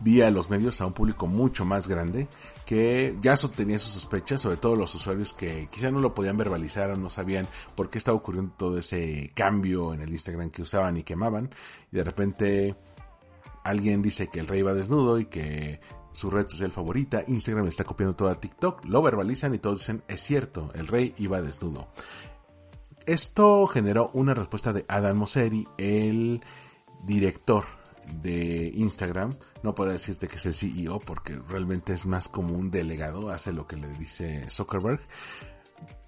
vía 0.00 0.30
los 0.30 0.50
medios 0.50 0.80
a 0.80 0.86
un 0.86 0.92
público 0.92 1.26
mucho 1.26 1.64
más 1.64 1.88
grande 1.88 2.28
que 2.68 3.16
ya 3.22 3.34
tenía 3.56 3.78
sus 3.78 3.92
sospechas, 3.92 4.42
sobre 4.42 4.58
todo 4.58 4.76
los 4.76 4.94
usuarios 4.94 5.32
que 5.32 5.70
quizá 5.72 5.90
no 5.90 6.00
lo 6.00 6.12
podían 6.12 6.36
verbalizar 6.36 6.90
o 6.90 6.96
no 6.96 7.08
sabían 7.08 7.48
por 7.74 7.88
qué 7.88 7.96
estaba 7.96 8.18
ocurriendo 8.18 8.52
todo 8.58 8.76
ese 8.76 9.32
cambio 9.34 9.94
en 9.94 10.02
el 10.02 10.10
Instagram 10.10 10.50
que 10.50 10.60
usaban 10.60 10.98
y 10.98 11.02
quemaban 11.02 11.48
y 11.90 11.96
de 11.96 12.04
repente 12.04 12.76
alguien 13.64 14.02
dice 14.02 14.28
que 14.28 14.40
el 14.40 14.46
rey 14.46 14.60
va 14.60 14.74
desnudo 14.74 15.18
y 15.18 15.24
que 15.24 15.80
su 16.12 16.28
red 16.28 16.46
social 16.46 16.70
favorita, 16.70 17.24
Instagram 17.26 17.66
está 17.68 17.84
copiando 17.84 18.14
todo 18.14 18.28
a 18.28 18.38
TikTok, 18.38 18.84
lo 18.84 19.00
verbalizan 19.00 19.54
y 19.54 19.58
todos 19.58 19.78
dicen, 19.78 20.02
es 20.06 20.20
cierto, 20.20 20.70
el 20.74 20.88
rey 20.88 21.14
iba 21.16 21.40
desnudo. 21.40 21.88
Esto 23.06 23.66
generó 23.66 24.10
una 24.12 24.34
respuesta 24.34 24.74
de 24.74 24.84
Adam 24.88 25.16
Mosseri, 25.16 25.66
el 25.78 26.44
director 27.02 27.64
de 28.22 28.70
Instagram, 28.74 29.34
no 29.62 29.74
puedo 29.74 29.90
decirte 29.90 30.28
que 30.28 30.36
es 30.36 30.46
el 30.46 30.54
CEO 30.54 30.98
porque 31.00 31.38
realmente 31.48 31.92
es 31.92 32.06
más 32.06 32.28
como 32.28 32.54
un 32.54 32.70
delegado, 32.70 33.30
hace 33.30 33.52
lo 33.52 33.66
que 33.66 33.76
le 33.76 33.88
dice 33.98 34.48
Zuckerberg, 34.48 35.00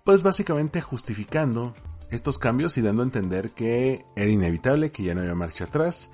pues 0.04 0.23
básicamente 0.23 0.80
justificando 0.80 1.75
estos 2.11 2.38
cambios 2.38 2.76
y 2.78 2.83
dando 2.83 3.02
a 3.02 3.07
entender 3.07 3.50
que 3.50 4.04
era 4.16 4.30
inevitable, 4.30 4.90
que 4.90 5.04
ya 5.04 5.14
no 5.14 5.21
había 5.21 5.35
marcha 5.35 5.64
atrás, 5.64 6.11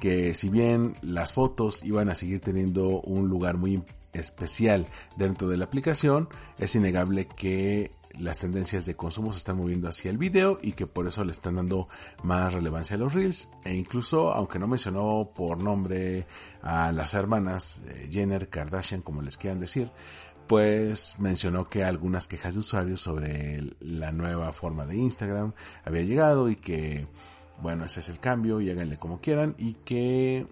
que 0.00 0.34
si 0.34 0.48
bien 0.48 0.94
las 1.02 1.32
fotos 1.32 1.82
iban 1.84 2.08
a 2.08 2.14
seguir 2.14 2.40
teniendo 2.40 3.00
un 3.00 3.28
lugar 3.28 3.56
muy 3.56 3.82
especial 4.12 4.86
dentro 5.16 5.48
de 5.48 5.56
la 5.56 5.64
aplicación, 5.64 6.28
es 6.58 6.74
innegable 6.74 7.26
que 7.26 7.90
las 8.18 8.38
tendencias 8.38 8.86
de 8.86 8.94
consumo 8.94 9.32
se 9.32 9.38
están 9.38 9.56
moviendo 9.56 9.88
hacia 9.88 10.10
el 10.10 10.18
video 10.18 10.58
y 10.62 10.72
que 10.72 10.86
por 10.86 11.06
eso 11.06 11.24
le 11.24 11.32
están 11.32 11.56
dando 11.56 11.88
más 12.22 12.52
relevancia 12.52 12.96
a 12.96 12.98
los 12.98 13.14
reels. 13.14 13.50
E 13.64 13.74
incluso 13.74 14.32
aunque 14.32 14.58
no 14.58 14.66
mencionó 14.66 15.30
por 15.34 15.62
nombre 15.62 16.26
a 16.62 16.92
las 16.92 17.14
hermanas 17.14 17.82
eh, 17.86 18.08
Jenner 18.10 18.48
Kardashian 18.48 19.02
como 19.02 19.22
les 19.22 19.36
quieran 19.36 19.60
decir 19.60 19.90
pues 20.46 21.16
mencionó 21.18 21.68
que 21.68 21.84
algunas 21.84 22.26
quejas 22.26 22.54
de 22.54 22.60
usuarios 22.60 23.00
sobre 23.00 23.62
la 23.80 24.12
nueva 24.12 24.52
forma 24.52 24.84
de 24.86 24.96
Instagram 24.96 25.54
había 25.84 26.02
llegado 26.02 26.48
y 26.50 26.56
que 26.56 27.06
bueno 27.62 27.84
ese 27.84 28.00
es 28.00 28.08
el 28.08 28.20
cambio 28.20 28.60
y 28.60 28.70
háganle 28.70 28.98
como 28.98 29.20
quieran 29.20 29.54
y 29.58 29.74
que 29.74 30.46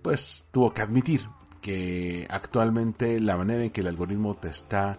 pues 0.00 0.46
tuvo 0.50 0.72
que 0.72 0.82
admitir 0.82 1.28
que 1.60 2.26
actualmente 2.28 3.20
la 3.20 3.36
manera 3.36 3.64
en 3.64 3.70
que 3.70 3.80
el 3.80 3.88
algoritmo 3.88 4.34
te 4.34 4.48
está 4.48 4.98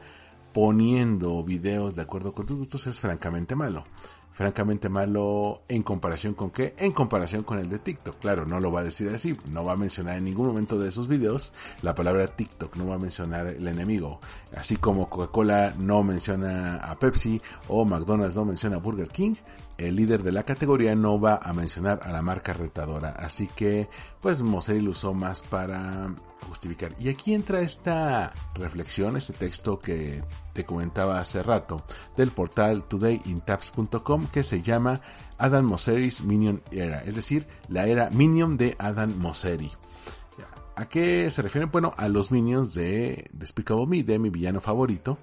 poniendo 0.54 1.44
videos 1.44 1.96
de 1.96 2.04
acuerdo 2.04 2.34
con 2.34 2.46
tus 2.46 2.88
es 2.88 3.00
francamente 3.00 3.56
malo. 3.56 3.86
Francamente 4.32 4.90
malo 4.90 5.62
en 5.68 5.84
comparación 5.84 6.34
con 6.34 6.50
qué? 6.50 6.74
En 6.80 6.92
comparación 6.92 7.44
con 7.44 7.60
el 7.60 7.70
de 7.70 7.78
TikTok. 7.78 8.18
Claro, 8.18 8.48
no 8.48 8.60
lo 8.60 8.72
va 8.72 8.80
a 8.80 8.84
decir 8.84 9.10
así. 9.10 9.38
No 9.46 9.64
va 9.64 9.74
a 9.74 9.78
mencionar 9.78 10.18
en 10.18 10.24
ningún 10.24 10.48
momento 10.48 10.80
de 10.80 10.90
esos 10.90 11.08
videos 11.08 11.54
la 11.84 11.94
palabra 11.94 12.26
TikTok. 12.28 12.76
No 12.76 12.88
va 12.88 12.96
a 12.96 12.98
mencionar 12.98 13.46
el 13.46 13.68
enemigo. 13.68 14.20
Así 14.58 14.76
como 14.78 15.08
Coca-Cola 15.08 15.76
no 15.78 16.02
menciona 16.02 16.78
a 16.78 16.98
Pepsi 16.98 17.40
o 17.68 17.86
McDonald's 17.86 18.36
no 18.36 18.46
menciona 18.46 18.78
a 18.78 18.80
Burger 18.80 19.10
King 19.10 19.36
el 19.78 19.96
líder 19.96 20.24
de 20.24 20.32
la 20.32 20.44
categoría 20.44 20.96
no 20.96 21.20
va 21.20 21.40
a 21.42 21.54
mencionar 21.54 22.00
a 22.04 22.12
la 22.12 22.22
marca 22.22 22.54
retadora. 22.54 23.10
Así 23.10 23.48
que, 23.48 23.90
pues 24.22 24.42
Mosseri 24.42 24.82
lo 24.82 24.92
usó 24.92 25.14
más 25.14 25.42
para 25.42 26.14
justificar. 26.48 26.94
Y 27.00 27.10
aquí 27.10 27.34
entra 27.34 27.62
esta 27.62 28.34
reflexión, 28.56 29.18
este 29.18 29.34
texto 29.34 29.80
que 29.80 30.24
te 30.54 30.66
comentaba 30.66 31.20
hace 31.20 31.42
rato, 31.42 31.84
del 32.16 32.32
portal 32.32 32.84
todayintaps.com 32.84 34.28
que 34.28 34.44
se 34.44 34.62
llama 34.62 35.02
Adam 35.38 35.66
Mosseri's 35.66 36.24
Minion 36.24 36.62
Era, 36.72 37.02
es 37.04 37.16
decir, 37.16 37.48
la 37.70 37.88
era 37.88 38.10
Minion 38.12 38.58
de 38.58 38.76
Adam 38.80 39.16
Mosseri. 39.18 39.72
¿A 40.76 40.90
qué 40.90 41.30
se 41.30 41.44
refieren? 41.44 41.70
Bueno, 41.72 41.94
a 41.98 42.08
los 42.08 42.32
minions 42.32 42.74
de 42.74 43.30
Despicable 43.32 43.86
Me, 43.86 44.02
de 44.02 44.18
mi 44.18 44.32
villano 44.32 44.60
favorito 44.60 45.20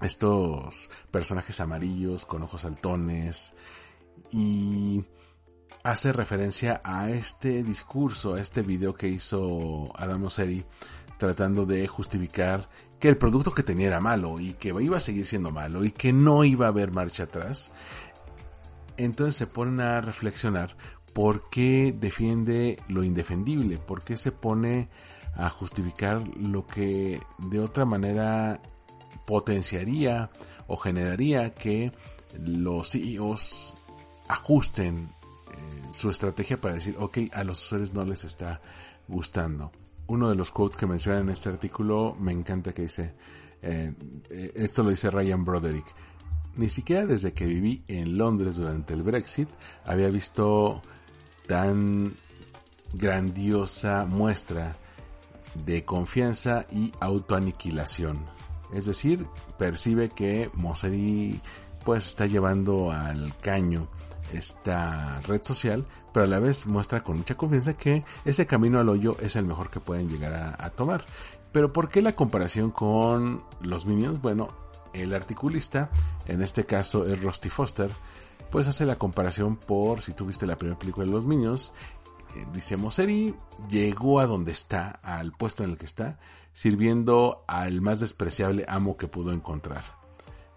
estos 0.00 0.90
personajes 1.10 1.60
amarillos 1.60 2.26
con 2.26 2.42
ojos 2.42 2.62
saltones 2.62 3.54
y 4.30 5.04
hace 5.84 6.12
referencia 6.12 6.80
a 6.84 7.10
este 7.10 7.62
discurso, 7.62 8.34
a 8.34 8.40
este 8.40 8.62
video 8.62 8.94
que 8.94 9.08
hizo 9.08 9.92
Adam 9.96 10.22
Mosseri 10.22 10.64
tratando 11.18 11.64
de 11.64 11.86
justificar 11.86 12.68
que 12.98 13.08
el 13.08 13.16
producto 13.16 13.52
que 13.52 13.62
tenía 13.62 13.88
era 13.88 14.00
malo 14.00 14.40
y 14.40 14.54
que 14.54 14.68
iba 14.68 14.96
a 14.96 15.00
seguir 15.00 15.26
siendo 15.26 15.50
malo 15.50 15.84
y 15.84 15.90
que 15.92 16.12
no 16.12 16.44
iba 16.44 16.66
a 16.66 16.70
haber 16.70 16.92
marcha 16.92 17.24
atrás. 17.24 17.72
Entonces 18.96 19.36
se 19.36 19.46
ponen 19.46 19.80
a 19.80 20.00
reflexionar 20.00 20.76
por 21.12 21.48
qué 21.48 21.94
defiende 21.98 22.78
lo 22.88 23.04
indefendible, 23.04 23.78
por 23.78 24.02
qué 24.02 24.16
se 24.16 24.32
pone 24.32 24.88
a 25.34 25.48
justificar 25.50 26.26
lo 26.36 26.66
que 26.66 27.20
de 27.38 27.60
otra 27.60 27.84
manera 27.84 28.60
potenciaría 29.26 30.30
o 30.66 30.76
generaría 30.76 31.54
que 31.54 31.92
los 32.38 32.92
CEOs 32.92 33.76
ajusten 34.28 35.08
eh, 35.50 35.92
su 35.92 36.10
estrategia 36.10 36.60
para 36.60 36.74
decir, 36.74 36.96
ok, 36.98 37.18
a 37.32 37.44
los 37.44 37.64
usuarios 37.64 37.92
no 37.92 38.04
les 38.04 38.24
está 38.24 38.60
gustando. 39.08 39.72
Uno 40.06 40.28
de 40.28 40.36
los 40.36 40.50
quotes 40.50 40.76
que 40.76 40.86
menciona 40.86 41.20
en 41.20 41.28
este 41.28 41.48
artículo 41.48 42.16
me 42.18 42.32
encanta 42.32 42.72
que 42.72 42.82
dice, 42.82 43.14
eh, 43.62 43.92
eh, 44.30 44.52
esto 44.54 44.82
lo 44.82 44.90
dice 44.90 45.10
Ryan 45.10 45.44
Broderick, 45.44 45.86
ni 46.56 46.68
siquiera 46.68 47.06
desde 47.06 47.32
que 47.32 47.44
viví 47.44 47.84
en 47.88 48.16
Londres 48.16 48.56
durante 48.56 48.94
el 48.94 49.02
Brexit 49.02 49.48
había 49.84 50.08
visto 50.08 50.80
tan 51.46 52.14
grandiosa 52.92 54.06
muestra 54.06 54.74
de 55.64 55.84
confianza 55.84 56.66
y 56.70 56.92
autoaniquilación. 57.00 58.24
Es 58.72 58.86
decir, 58.86 59.26
percibe 59.58 60.08
que 60.08 60.50
Mosseri 60.54 61.40
pues 61.84 62.08
está 62.08 62.26
llevando 62.26 62.90
al 62.90 63.36
caño 63.38 63.88
esta 64.32 65.20
red 65.20 65.42
social, 65.42 65.86
pero 66.12 66.24
a 66.24 66.28
la 66.28 66.40
vez 66.40 66.66
muestra 66.66 67.02
con 67.02 67.18
mucha 67.18 67.36
confianza 67.36 67.74
que 67.74 68.04
ese 68.24 68.46
camino 68.46 68.80
al 68.80 68.88
hoyo 68.88 69.16
es 69.20 69.36
el 69.36 69.44
mejor 69.44 69.70
que 69.70 69.80
pueden 69.80 70.08
llegar 70.08 70.56
a, 70.58 70.70
tomar. 70.70 71.04
Pero 71.52 71.72
¿por 71.72 71.88
qué 71.88 72.02
la 72.02 72.14
comparación 72.14 72.70
con 72.70 73.44
los 73.60 73.86
Minions? 73.86 74.20
Bueno, 74.20 74.48
el 74.92 75.14
articulista, 75.14 75.90
en 76.26 76.42
este 76.42 76.66
caso 76.66 77.06
es 77.06 77.22
Rusty 77.22 77.50
Foster, 77.50 77.90
pues 78.50 78.68
hace 78.68 78.84
la 78.84 78.98
comparación 78.98 79.56
por 79.56 80.02
si 80.02 80.12
tuviste 80.12 80.46
la 80.46 80.56
primera 80.56 80.78
película 80.78 81.06
de 81.06 81.12
los 81.12 81.26
Minions. 81.26 81.72
Eh, 82.34 82.46
dice 82.52 82.76
Mosseri 82.76 83.34
llegó 83.68 84.20
a 84.20 84.26
donde 84.26 84.52
está, 84.52 84.90
al 85.02 85.32
puesto 85.32 85.64
en 85.64 85.70
el 85.70 85.78
que 85.78 85.86
está, 85.86 86.18
sirviendo 86.56 87.44
al 87.46 87.82
más 87.82 88.00
despreciable 88.00 88.64
amo 88.66 88.96
que 88.96 89.08
pudo 89.08 89.30
encontrar. 89.34 89.84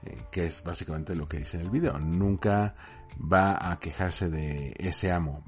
Eh, 0.04 0.18
que 0.32 0.46
es 0.46 0.64
básicamente 0.64 1.14
lo 1.14 1.28
que 1.28 1.40
dice 1.40 1.58
en 1.58 1.64
el 1.64 1.70
video. 1.70 2.00
Nunca 2.00 2.74
va 3.22 3.70
a 3.70 3.78
quejarse 3.80 4.30
de 4.30 4.74
ese 4.78 5.12
amo. 5.12 5.44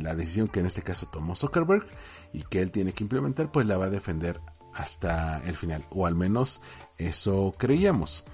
La 0.00 0.14
decisión 0.14 0.48
que 0.48 0.60
en 0.60 0.66
este 0.66 0.80
caso 0.80 1.10
tomó 1.12 1.36
Zuckerberg 1.36 1.86
y 2.32 2.42
que 2.44 2.62
él 2.62 2.70
tiene 2.70 2.94
que 2.94 3.04
implementar, 3.04 3.52
pues 3.52 3.66
la 3.66 3.76
va 3.76 3.84
a 3.84 3.90
defender 3.90 4.40
hasta 4.72 5.42
el 5.46 5.56
final. 5.56 5.84
O 5.90 6.06
al 6.06 6.14
menos 6.14 6.62
eso 6.96 7.52
creíamos. 7.58 8.24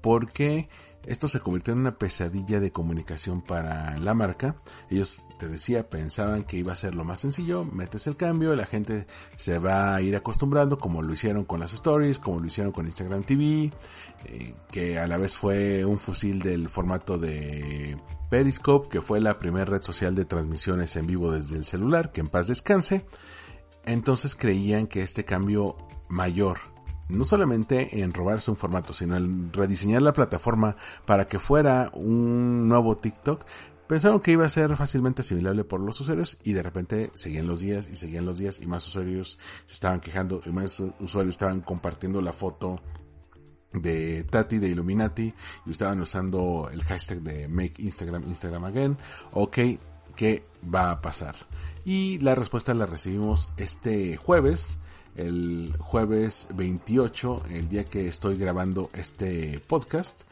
Porque 0.00 0.68
esto 1.06 1.28
se 1.28 1.40
convirtió 1.40 1.74
en 1.74 1.80
una 1.80 1.98
pesadilla 1.98 2.60
de 2.60 2.72
comunicación 2.72 3.42
para 3.42 3.98
la 3.98 4.14
marca. 4.14 4.56
Ellos, 4.90 5.24
te 5.38 5.48
decía, 5.48 5.88
pensaban 5.88 6.44
que 6.44 6.56
iba 6.56 6.72
a 6.72 6.76
ser 6.76 6.94
lo 6.94 7.04
más 7.04 7.20
sencillo, 7.20 7.64
metes 7.64 8.06
el 8.06 8.16
cambio, 8.16 8.54
la 8.54 8.66
gente 8.66 9.06
se 9.36 9.58
va 9.58 9.94
a 9.94 10.02
ir 10.02 10.16
acostumbrando 10.16 10.78
como 10.78 11.02
lo 11.02 11.12
hicieron 11.12 11.44
con 11.44 11.60
las 11.60 11.72
stories, 11.72 12.18
como 12.18 12.40
lo 12.40 12.46
hicieron 12.46 12.72
con 12.72 12.86
Instagram 12.86 13.24
TV, 13.24 13.72
eh, 14.24 14.54
que 14.70 14.98
a 14.98 15.06
la 15.06 15.16
vez 15.16 15.36
fue 15.36 15.84
un 15.84 15.98
fusil 15.98 16.40
del 16.40 16.68
formato 16.68 17.18
de 17.18 17.96
Periscope, 18.30 18.88
que 18.88 19.02
fue 19.02 19.20
la 19.20 19.38
primera 19.38 19.64
red 19.64 19.82
social 19.82 20.14
de 20.14 20.24
transmisiones 20.24 20.96
en 20.96 21.06
vivo 21.06 21.32
desde 21.32 21.56
el 21.56 21.64
celular, 21.64 22.12
que 22.12 22.20
en 22.20 22.28
paz 22.28 22.46
descanse. 22.46 23.04
Entonces 23.84 24.34
creían 24.34 24.86
que 24.86 25.02
este 25.02 25.24
cambio 25.24 25.76
mayor 26.08 26.73
no 27.08 27.24
solamente 27.24 28.00
en 28.00 28.12
robarse 28.12 28.50
un 28.50 28.56
formato, 28.56 28.92
sino 28.92 29.16
en 29.16 29.52
rediseñar 29.52 30.02
la 30.02 30.12
plataforma 30.12 30.76
para 31.04 31.28
que 31.28 31.38
fuera 31.38 31.90
un 31.94 32.68
nuevo 32.68 32.96
TikTok, 32.96 33.44
pensaron 33.86 34.20
que 34.20 34.32
iba 34.32 34.44
a 34.44 34.48
ser 34.48 34.76
fácilmente 34.76 35.22
asimilable 35.22 35.64
por 35.64 35.80
los 35.80 36.00
usuarios 36.00 36.38
y 36.42 36.52
de 36.52 36.62
repente 36.62 37.10
seguían 37.14 37.46
los 37.46 37.60
días 37.60 37.88
y 37.92 37.96
seguían 37.96 38.24
los 38.24 38.38
días 38.38 38.60
y 38.60 38.66
más 38.66 38.86
usuarios 38.88 39.38
se 39.66 39.74
estaban 39.74 40.00
quejando 40.00 40.40
y 40.44 40.50
más 40.50 40.82
usuarios 41.00 41.34
estaban 41.34 41.60
compartiendo 41.60 42.20
la 42.20 42.32
foto 42.32 42.80
de 43.72 44.24
Tati 44.24 44.58
de 44.58 44.68
Illuminati 44.68 45.34
y 45.66 45.70
estaban 45.70 46.00
usando 46.00 46.70
el 46.72 46.82
hashtag 46.84 47.20
de 47.20 47.48
Make 47.48 47.74
Instagram 47.78 48.24
Instagram 48.28 48.64
Again. 48.64 48.98
Ok, 49.32 49.58
¿qué 50.16 50.46
va 50.72 50.92
a 50.92 51.02
pasar? 51.02 51.34
Y 51.84 52.18
la 52.18 52.34
respuesta 52.34 52.72
la 52.72 52.86
recibimos 52.86 53.50
este 53.56 54.16
jueves 54.16 54.78
el 55.16 55.74
jueves 55.78 56.48
28, 56.54 57.42
el 57.50 57.68
día 57.68 57.84
que 57.84 58.08
estoy 58.08 58.36
grabando 58.36 58.90
este 58.94 59.60
podcast, 59.66 60.22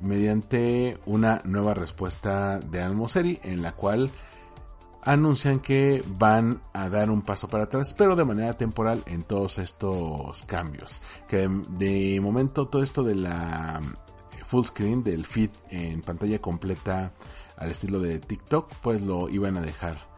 mediante 0.00 0.98
una 1.06 1.40
nueva 1.44 1.74
respuesta 1.74 2.58
de 2.58 2.82
Almoseri 2.82 3.40
en 3.42 3.62
la 3.62 3.72
cual 3.72 4.10
anuncian 5.02 5.60
que 5.60 6.04
van 6.06 6.60
a 6.72 6.88
dar 6.88 7.10
un 7.10 7.22
paso 7.22 7.48
para 7.48 7.64
atrás, 7.64 7.94
pero 7.94 8.16
de 8.16 8.24
manera 8.24 8.52
temporal 8.52 9.02
en 9.06 9.22
todos 9.22 9.58
estos 9.58 10.42
cambios. 10.44 11.00
Que 11.26 11.48
de 11.70 12.20
momento 12.20 12.68
todo 12.68 12.82
esto 12.82 13.02
de 13.02 13.14
la 13.14 13.80
full 14.44 14.64
screen 14.64 15.02
del 15.02 15.24
feed 15.24 15.50
en 15.70 16.02
pantalla 16.02 16.40
completa 16.40 17.12
al 17.56 17.70
estilo 17.70 18.00
de 18.00 18.18
TikTok, 18.18 18.72
pues 18.82 19.02
lo 19.02 19.28
iban 19.28 19.56
a 19.56 19.62
dejar 19.62 20.08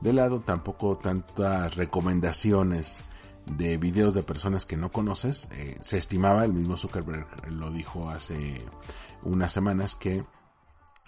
de 0.00 0.12
lado. 0.12 0.40
Tampoco 0.40 0.96
tantas 0.96 1.76
recomendaciones 1.76 3.04
de 3.56 3.76
videos 3.76 4.14
de 4.14 4.22
personas 4.22 4.64
que 4.64 4.76
no 4.76 4.90
conoces. 4.90 5.48
Eh, 5.52 5.76
se 5.80 5.98
estimaba, 5.98 6.44
el 6.44 6.52
mismo 6.52 6.76
Zuckerberg 6.76 7.50
lo 7.50 7.70
dijo 7.70 8.08
hace 8.08 8.60
unas 9.22 9.52
semanas, 9.52 9.94
que 9.94 10.24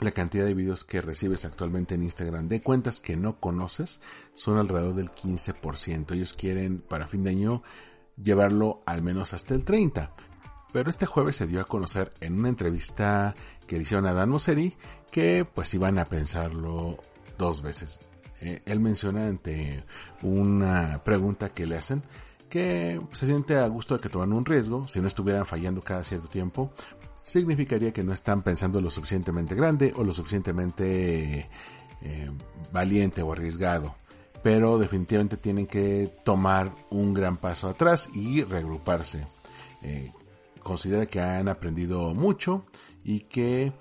la 0.00 0.12
cantidad 0.12 0.44
de 0.44 0.54
videos 0.54 0.84
que 0.84 1.02
recibes 1.02 1.44
actualmente 1.44 1.94
en 1.94 2.02
Instagram 2.02 2.48
de 2.48 2.62
cuentas 2.62 3.00
que 3.00 3.16
no 3.16 3.38
conoces 3.38 4.00
son 4.34 4.58
alrededor 4.58 4.94
del 4.94 5.10
15%. 5.10 6.12
Ellos 6.12 6.32
quieren 6.32 6.80
para 6.80 7.08
fin 7.08 7.22
de 7.22 7.30
año 7.30 7.62
llevarlo 8.16 8.82
al 8.86 9.02
menos 9.02 9.34
hasta 9.34 9.54
el 9.54 9.64
30%. 9.64 10.10
Pero 10.72 10.88
este 10.88 11.04
jueves 11.04 11.34
se 11.34 11.48
dio 11.48 11.60
a 11.60 11.64
conocer 11.64 12.12
en 12.20 12.38
una 12.38 12.48
entrevista 12.48 13.34
que 13.66 13.76
le 13.76 13.82
hicieron 13.82 14.06
a 14.06 14.14
Dan 14.14 14.32
que 15.10 15.44
pues 15.44 15.74
iban 15.74 15.98
a 15.98 16.04
pensarlo 16.04 16.98
dos 17.38 17.62
veces. 17.62 17.98
Eh, 18.40 18.62
él 18.64 18.80
menciona 18.80 19.26
ante 19.26 19.84
una 20.22 21.02
pregunta 21.04 21.50
que 21.50 21.66
le 21.66 21.76
hacen 21.76 22.04
que 22.50 23.00
se 23.12 23.26
siente 23.26 23.56
a 23.56 23.66
gusto 23.68 23.94
de 23.94 24.00
que 24.00 24.10
toman 24.10 24.34
un 24.34 24.44
riesgo, 24.44 24.86
si 24.86 25.00
no 25.00 25.08
estuvieran 25.08 25.46
fallando 25.46 25.80
cada 25.80 26.04
cierto 26.04 26.28
tiempo, 26.28 26.72
significaría 27.22 27.92
que 27.92 28.04
no 28.04 28.12
están 28.12 28.42
pensando 28.42 28.80
lo 28.80 28.90
suficientemente 28.90 29.54
grande 29.54 29.94
o 29.96 30.04
lo 30.04 30.12
suficientemente 30.12 31.48
eh, 32.02 32.30
valiente 32.72 33.22
o 33.22 33.32
arriesgado. 33.32 33.94
Pero 34.42 34.78
definitivamente 34.78 35.36
tienen 35.36 35.66
que 35.66 36.12
tomar 36.24 36.74
un 36.90 37.14
gran 37.14 37.36
paso 37.36 37.68
atrás 37.68 38.10
y 38.14 38.42
reagruparse. 38.42 39.26
Eh, 39.82 40.12
considera 40.62 41.06
que 41.06 41.20
han 41.20 41.48
aprendido 41.48 42.14
mucho 42.14 42.64
y 43.04 43.20
que 43.20 43.72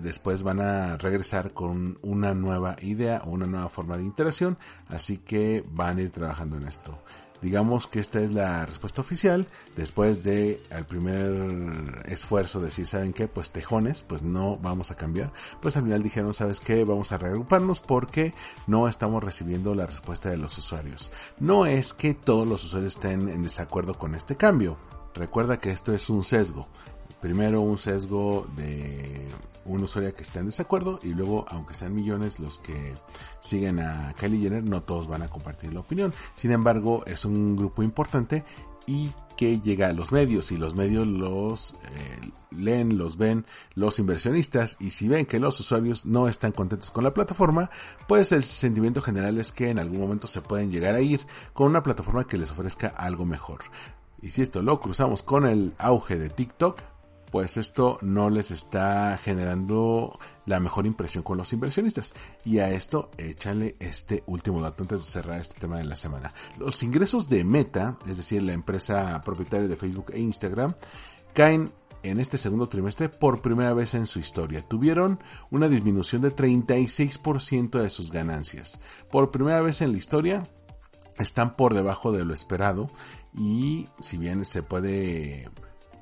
después 0.00 0.42
van 0.42 0.60
a 0.60 0.96
regresar 0.96 1.52
con 1.52 1.98
una 2.02 2.34
nueva 2.34 2.76
idea 2.80 3.22
o 3.24 3.30
una 3.30 3.46
nueva 3.46 3.68
forma 3.68 3.96
de 3.96 4.04
interacción, 4.04 4.58
así 4.88 5.18
que 5.18 5.64
van 5.70 5.98
a 5.98 6.02
ir 6.02 6.10
trabajando 6.10 6.56
en 6.56 6.66
esto. 6.66 6.98
Digamos 7.44 7.86
que 7.86 8.00
esta 8.00 8.20
es 8.20 8.32
la 8.32 8.64
respuesta 8.64 9.02
oficial 9.02 9.46
después 9.76 10.24
de 10.24 10.62
al 10.70 10.86
primer 10.86 12.02
esfuerzo 12.06 12.58
de 12.58 12.64
decir, 12.64 12.86
¿saben 12.86 13.12
qué? 13.12 13.28
Pues 13.28 13.50
tejones, 13.50 14.02
pues 14.02 14.22
no 14.22 14.56
vamos 14.56 14.90
a 14.90 14.96
cambiar. 14.96 15.30
Pues 15.60 15.76
al 15.76 15.82
final 15.82 16.02
dijeron, 16.02 16.32
¿sabes 16.32 16.60
qué? 16.60 16.86
Vamos 16.86 17.12
a 17.12 17.18
reagruparnos 17.18 17.80
porque 17.80 18.32
no 18.66 18.88
estamos 18.88 19.22
recibiendo 19.22 19.74
la 19.74 19.84
respuesta 19.84 20.30
de 20.30 20.38
los 20.38 20.56
usuarios. 20.56 21.12
No 21.38 21.66
es 21.66 21.92
que 21.92 22.14
todos 22.14 22.48
los 22.48 22.64
usuarios 22.64 22.94
estén 22.94 23.28
en 23.28 23.42
desacuerdo 23.42 23.98
con 23.98 24.14
este 24.14 24.38
cambio. 24.38 24.78
Recuerda 25.12 25.60
que 25.60 25.70
esto 25.70 25.92
es 25.92 26.08
un 26.08 26.22
sesgo. 26.24 26.66
Primero 27.24 27.62
un 27.62 27.78
sesgo 27.78 28.46
de 28.54 29.30
un 29.64 29.82
usuario 29.82 30.14
que 30.14 30.20
está 30.20 30.40
en 30.40 30.46
desacuerdo 30.46 31.00
y 31.02 31.14
luego, 31.14 31.46
aunque 31.48 31.72
sean 31.72 31.94
millones 31.94 32.38
los 32.38 32.58
que 32.58 32.92
siguen 33.40 33.80
a 33.80 34.12
Kylie 34.20 34.42
Jenner, 34.42 34.62
no 34.62 34.82
todos 34.82 35.08
van 35.08 35.22
a 35.22 35.28
compartir 35.28 35.72
la 35.72 35.80
opinión. 35.80 36.12
Sin 36.34 36.52
embargo, 36.52 37.02
es 37.06 37.24
un 37.24 37.56
grupo 37.56 37.82
importante 37.82 38.44
y 38.86 39.10
que 39.38 39.58
llega 39.62 39.88
a 39.88 39.94
los 39.94 40.12
medios 40.12 40.52
y 40.52 40.58
los 40.58 40.74
medios 40.74 41.06
los 41.06 41.76
eh, 41.84 42.30
leen, 42.50 42.98
los 42.98 43.16
ven 43.16 43.46
los 43.72 43.98
inversionistas 43.98 44.76
y 44.78 44.90
si 44.90 45.08
ven 45.08 45.24
que 45.24 45.40
los 45.40 45.58
usuarios 45.58 46.04
no 46.04 46.28
están 46.28 46.52
contentos 46.52 46.90
con 46.90 47.04
la 47.04 47.14
plataforma, 47.14 47.70
pues 48.06 48.32
el 48.32 48.42
sentimiento 48.42 49.00
general 49.00 49.38
es 49.38 49.50
que 49.50 49.70
en 49.70 49.78
algún 49.78 49.98
momento 49.98 50.26
se 50.26 50.42
pueden 50.42 50.70
llegar 50.70 50.94
a 50.94 51.00
ir 51.00 51.26
con 51.54 51.68
una 51.68 51.82
plataforma 51.82 52.26
que 52.26 52.36
les 52.36 52.50
ofrezca 52.50 52.88
algo 52.88 53.24
mejor. 53.24 53.62
Y 54.20 54.28
si 54.28 54.42
esto 54.42 54.60
lo 54.60 54.78
cruzamos 54.78 55.22
con 55.22 55.46
el 55.46 55.74
auge 55.78 56.18
de 56.18 56.28
TikTok, 56.28 56.80
pues 57.34 57.56
esto 57.56 57.98
no 58.00 58.30
les 58.30 58.52
está 58.52 59.18
generando 59.18 60.20
la 60.46 60.60
mejor 60.60 60.86
impresión 60.86 61.24
con 61.24 61.36
los 61.36 61.52
inversionistas. 61.52 62.14
Y 62.44 62.60
a 62.60 62.70
esto 62.70 63.10
échale 63.18 63.74
este 63.80 64.22
último 64.26 64.62
dato 64.62 64.84
antes 64.84 65.00
de 65.00 65.10
cerrar 65.10 65.40
este 65.40 65.58
tema 65.58 65.78
de 65.78 65.84
la 65.84 65.96
semana. 65.96 66.32
Los 66.60 66.80
ingresos 66.84 67.28
de 67.28 67.42
Meta, 67.42 67.98
es 68.06 68.18
decir, 68.18 68.40
la 68.40 68.52
empresa 68.52 69.20
propietaria 69.24 69.66
de 69.66 69.74
Facebook 69.74 70.12
e 70.12 70.20
Instagram, 70.20 70.76
caen 71.32 71.72
en 72.04 72.20
este 72.20 72.38
segundo 72.38 72.68
trimestre 72.68 73.08
por 73.08 73.42
primera 73.42 73.74
vez 73.74 73.94
en 73.94 74.06
su 74.06 74.20
historia. 74.20 74.62
Tuvieron 74.62 75.18
una 75.50 75.68
disminución 75.68 76.22
de 76.22 76.32
36% 76.36 77.82
de 77.82 77.90
sus 77.90 78.12
ganancias. 78.12 78.78
Por 79.10 79.32
primera 79.32 79.60
vez 79.60 79.80
en 79.80 79.90
la 79.90 79.98
historia 79.98 80.44
están 81.18 81.56
por 81.56 81.74
debajo 81.74 82.12
de 82.12 82.24
lo 82.24 82.32
esperado 82.32 82.86
y 83.36 83.88
si 83.98 84.18
bien 84.18 84.44
se 84.44 84.62
puede 84.62 85.50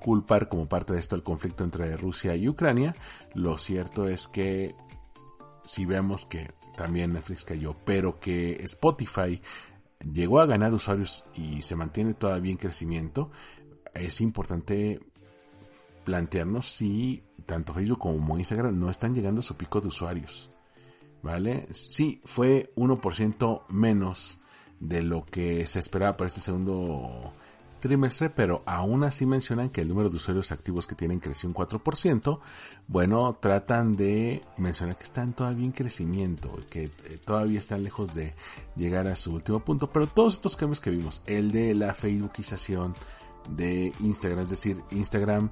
culpar 0.03 0.49
como 0.49 0.69
parte 0.69 0.93
de 0.93 0.99
esto 0.99 1.15
el 1.17 1.23
conflicto 1.23 1.65
entre 1.65 1.97
Rusia 1.97 2.35
y 2.37 2.49
Ucrania. 2.49 2.95
Lo 3.35 3.57
cierto 3.59 4.07
es 4.07 4.29
que 4.29 4.75
si 5.65 5.87
vemos 5.87 6.27
que 6.27 6.51
también 6.77 7.13
Netflix 7.13 7.45
cayó, 7.45 7.77
pero 7.85 8.19
que 8.19 8.63
Spotify 8.65 9.41
llegó 10.01 10.41
a 10.41 10.47
ganar 10.47 10.73
usuarios 10.73 11.25
y 11.35 11.63
se 11.63 11.77
mantiene 11.77 12.15
todavía 12.15 12.51
en 12.51 12.59
crecimiento, 12.59 13.31
es 13.95 14.21
importante 14.21 15.01
plantearnos 16.05 16.67
si 16.67 17.23
tanto 17.47 17.73
Facebook 17.73 17.99
como 17.99 18.39
Instagram 18.39 18.79
no 18.79 18.91
están 18.91 19.15
llegando 19.15 19.41
a 19.41 19.43
su 19.43 19.57
pico 19.57 19.81
de 19.81 19.89
usuarios. 19.89 20.51
¿Vale? 21.23 21.69
Sí, 21.71 22.21
fue 22.25 22.73
1% 22.75 23.63
menos 23.69 24.41
de 24.81 25.03
lo 25.03 25.25
que 25.25 25.65
se 25.67 25.79
esperaba 25.79 26.17
para 26.17 26.27
este 26.27 26.41
segundo 26.41 27.33
trimestre, 27.83 28.31
pero 28.31 28.63
aún 28.65 29.03
así 29.03 29.27
mencionan 29.27 29.69
que 29.69 29.81
el 29.81 29.89
número 29.89 30.09
de 30.09 30.17
usuarios 30.17 30.53
activos 30.53 30.87
que 30.87 30.95
tienen 30.95 31.19
creció 31.19 31.49
un 31.49 31.55
4%. 31.55 32.39
Bueno, 32.87 33.37
tratan 33.41 33.97
de 33.97 34.41
mencionar 34.57 34.97
que 34.97 35.03
están 35.03 35.35
todavía 35.35 35.67
en 35.67 35.73
crecimiento, 35.73 36.61
que 36.71 36.85
eh, 36.85 37.19
todavía 37.25 37.59
están 37.59 37.83
lejos 37.83 38.15
de 38.15 38.35
llegar 38.77 39.09
a 39.09 39.17
su 39.17 39.35
último 39.35 39.59
punto, 39.65 39.91
pero 39.91 40.07
todos 40.07 40.35
estos 40.35 40.57
cambios 40.57 40.81
que 40.81 40.91
vimos, 40.91 41.23
el 41.27 41.51
de 41.51 41.75
la 41.75 41.93
Facebookización, 41.93 42.95
de 43.49 43.93
Instagram, 44.01 44.41
es 44.41 44.51
decir, 44.51 44.83
Instagram 44.91 45.51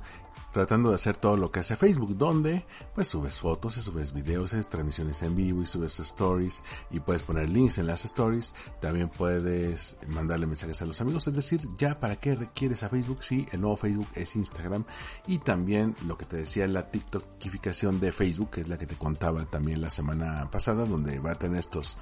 tratando 0.53 0.89
de 0.89 0.97
hacer 0.97 1.17
todo 1.17 1.37
lo 1.37 1.51
que 1.51 1.61
hace 1.61 1.77
Facebook, 1.77 2.17
donde 2.17 2.67
pues 2.95 3.09
subes 3.09 3.39
fotos 3.39 3.75
subes 3.75 4.13
videos, 4.13 4.51
transmisiones 4.69 5.23
en 5.23 5.37
vivo 5.37 5.63
y 5.63 5.67
subes 5.67 6.01
stories 6.01 6.63
y 6.91 7.01
puedes 7.01 7.23
poner 7.23 7.49
links 7.49 7.79
en 7.79 7.87
las 7.87 8.05
stories, 8.05 8.53
también 8.81 9.09
puedes 9.09 9.97
mandarle 10.09 10.47
mensajes 10.47 10.83
a 10.83 10.87
los 10.87 11.01
amigos, 11.01 11.29
es 11.29 11.35
decir, 11.35 11.61
ya 11.79 12.01
para 12.01 12.17
qué 12.17 12.35
requieres 12.35 12.83
a 12.83 12.89
Facebook 12.89 13.23
si 13.23 13.47
el 13.53 13.61
nuevo 13.61 13.77
Facebook 13.77 14.09
es 14.15 14.37
Instagram 14.37 14.85
y 15.27 15.39
también 15.39 15.95
lo 16.07 16.17
que 16.17 16.27
te 16.27 16.37
decía 16.37 16.67
la 16.67 16.91
TikTokificación 16.91 18.01
de 18.01 18.13
Facebook, 18.13 18.51
que 18.51 18.61
es 18.63 18.69
la 18.69 18.79
que 18.79 18.87
te 18.87 18.97
contaba 18.97 19.45
también 19.47 19.81
la 19.81 19.91
semana 19.91 20.51
pasada, 20.51 20.85
donde 20.85 21.21
va 21.21 21.33
a 21.33 21.39
tener 21.39 21.61
estos 21.61 21.97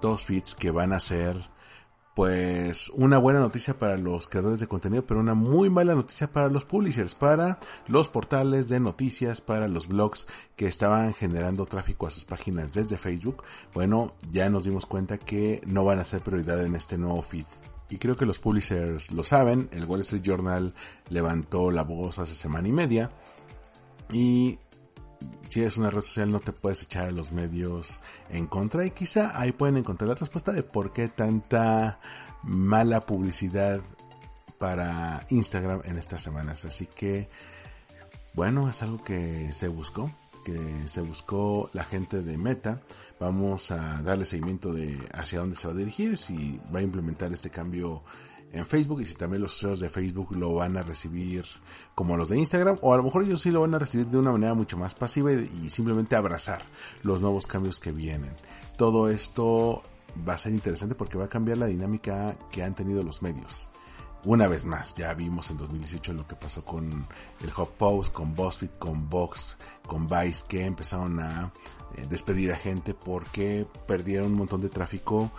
dos 0.00 0.24
feeds 0.24 0.54
que 0.54 0.70
van 0.70 0.92
a 0.92 1.00
ser 1.00 1.48
pues 2.18 2.88
una 2.94 3.16
buena 3.18 3.38
noticia 3.38 3.78
para 3.78 3.96
los 3.96 4.26
creadores 4.26 4.58
de 4.58 4.66
contenido, 4.66 5.06
pero 5.06 5.20
una 5.20 5.34
muy 5.34 5.70
mala 5.70 5.94
noticia 5.94 6.26
para 6.26 6.48
los 6.48 6.64
publishers, 6.64 7.14
para 7.14 7.60
los 7.86 8.08
portales 8.08 8.68
de 8.68 8.80
noticias, 8.80 9.40
para 9.40 9.68
los 9.68 9.86
blogs 9.86 10.26
que 10.56 10.66
estaban 10.66 11.14
generando 11.14 11.64
tráfico 11.66 12.08
a 12.08 12.10
sus 12.10 12.24
páginas 12.24 12.74
desde 12.74 12.98
Facebook. 12.98 13.44
Bueno, 13.72 14.16
ya 14.32 14.48
nos 14.48 14.64
dimos 14.64 14.84
cuenta 14.84 15.16
que 15.16 15.62
no 15.64 15.84
van 15.84 16.00
a 16.00 16.04
ser 16.04 16.22
prioridad 16.22 16.66
en 16.66 16.74
este 16.74 16.98
nuevo 16.98 17.22
feed. 17.22 17.46
Y 17.88 17.98
creo 17.98 18.16
que 18.16 18.26
los 18.26 18.40
publishers 18.40 19.12
lo 19.12 19.22
saben, 19.22 19.68
el 19.70 19.84
Wall 19.84 20.00
Street 20.00 20.22
Journal 20.22 20.74
levantó 21.10 21.70
la 21.70 21.84
voz 21.84 22.18
hace 22.18 22.34
semana 22.34 22.66
y 22.66 22.72
media 22.72 23.10
y 24.12 24.58
si 25.48 25.62
es 25.62 25.76
una 25.76 25.90
red 25.90 26.02
social 26.02 26.30
no 26.30 26.40
te 26.40 26.52
puedes 26.52 26.82
echar 26.82 27.08
a 27.08 27.10
los 27.10 27.32
medios 27.32 28.00
en 28.30 28.46
contra 28.46 28.84
y 28.84 28.90
quizá 28.90 29.38
ahí 29.40 29.52
pueden 29.52 29.78
encontrar 29.78 30.08
la 30.08 30.14
respuesta 30.14 30.52
de 30.52 30.62
por 30.62 30.92
qué 30.92 31.08
tanta 31.08 32.00
mala 32.42 33.00
publicidad 33.00 33.80
para 34.58 35.24
Instagram 35.30 35.82
en 35.84 35.96
estas 35.96 36.22
semanas. 36.22 36.64
Así 36.64 36.86
que, 36.86 37.28
bueno, 38.34 38.68
es 38.68 38.82
algo 38.82 39.02
que 39.02 39.52
se 39.52 39.68
buscó, 39.68 40.12
que 40.44 40.86
se 40.86 41.00
buscó 41.00 41.70
la 41.72 41.84
gente 41.84 42.22
de 42.22 42.36
Meta. 42.36 42.82
Vamos 43.18 43.70
a 43.70 44.02
darle 44.02 44.24
seguimiento 44.24 44.72
de 44.72 44.98
hacia 45.12 45.40
dónde 45.40 45.56
se 45.56 45.66
va 45.66 45.74
a 45.74 45.76
dirigir, 45.76 46.16
si 46.16 46.60
va 46.74 46.80
a 46.80 46.82
implementar 46.82 47.32
este 47.32 47.50
cambio 47.50 48.02
en 48.52 48.66
Facebook 48.66 49.00
y 49.00 49.04
si 49.04 49.14
también 49.14 49.42
los 49.42 49.56
usuarios 49.56 49.80
de 49.80 49.90
Facebook 49.90 50.34
lo 50.34 50.54
van 50.54 50.76
a 50.76 50.82
recibir 50.82 51.44
como 51.94 52.16
los 52.16 52.30
de 52.30 52.38
Instagram 52.38 52.78
o 52.80 52.94
a 52.94 52.96
lo 52.96 53.02
mejor 53.02 53.24
ellos 53.24 53.42
sí 53.42 53.50
lo 53.50 53.60
van 53.60 53.74
a 53.74 53.78
recibir 53.78 54.06
de 54.06 54.18
una 54.18 54.32
manera 54.32 54.54
mucho 54.54 54.76
más 54.76 54.94
pasiva 54.94 55.32
y, 55.32 55.68
simplemente 55.70 56.16
abrazar 56.16 56.62
los 57.02 57.20
nuevos 57.20 57.46
cambios 57.46 57.78
que 57.78 57.92
vienen. 57.92 58.34
Todo 58.76 59.10
esto 59.10 59.82
va 60.26 60.34
a 60.34 60.38
ser 60.38 60.52
interesante 60.52 60.94
porque 60.94 61.18
va 61.18 61.24
a 61.24 61.28
cambiar 61.28 61.58
la 61.58 61.66
dinámica 61.66 62.36
que 62.50 62.62
han 62.62 62.74
tenido 62.74 63.02
los 63.02 63.22
medios. 63.22 63.68
una 64.24 64.48
vez 64.48 64.66
más, 64.66 64.94
ya 64.94 65.14
vimos 65.14 65.50
en 65.50 65.58
2018 65.58 66.12
lo 66.12 66.26
que 66.26 66.34
pasó 66.34 66.64
con 66.64 67.06
el 67.40 67.52
Post, 67.76 68.12
con 68.12 68.34
BuzzFeed, 68.34 68.70
con 68.78 69.08
Vox, 69.08 69.58
con 69.86 70.08
Vice, 70.08 70.44
que 70.48 70.64
empezaron 70.64 71.20
a 71.20 71.52
eh, 71.94 72.06
despedir 72.08 72.52
a 72.52 72.56
gente 72.56 72.94
porque 72.94 73.66
perdieron 73.86 74.32
un 74.32 74.38
montón 74.38 74.60
de 74.60 74.68
tráfico 74.68 75.30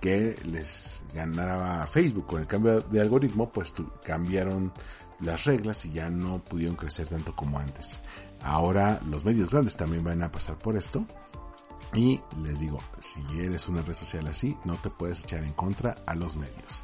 que 0.00 0.36
les 0.44 1.02
ganaba 1.14 1.86
Facebook. 1.86 2.26
Con 2.26 2.40
el 2.40 2.46
cambio 2.46 2.80
de 2.80 3.00
algoritmo, 3.00 3.50
pues 3.50 3.72
cambiaron 4.04 4.72
las 5.20 5.44
reglas 5.44 5.84
y 5.84 5.92
ya 5.92 6.10
no 6.10 6.42
pudieron 6.44 6.76
crecer 6.76 7.08
tanto 7.08 7.34
como 7.34 7.58
antes. 7.58 8.00
Ahora 8.42 9.00
los 9.08 9.24
medios 9.24 9.50
grandes 9.50 9.76
también 9.76 10.04
van 10.04 10.22
a 10.22 10.30
pasar 10.30 10.58
por 10.58 10.76
esto. 10.76 11.04
Y 11.94 12.20
les 12.42 12.58
digo, 12.60 12.78
si 12.98 13.20
eres 13.40 13.68
una 13.68 13.80
red 13.82 13.94
social 13.94 14.26
así, 14.26 14.56
no 14.64 14.74
te 14.74 14.90
puedes 14.90 15.22
echar 15.22 15.44
en 15.44 15.52
contra 15.52 15.96
a 16.06 16.14
los 16.14 16.36
medios. 16.36 16.82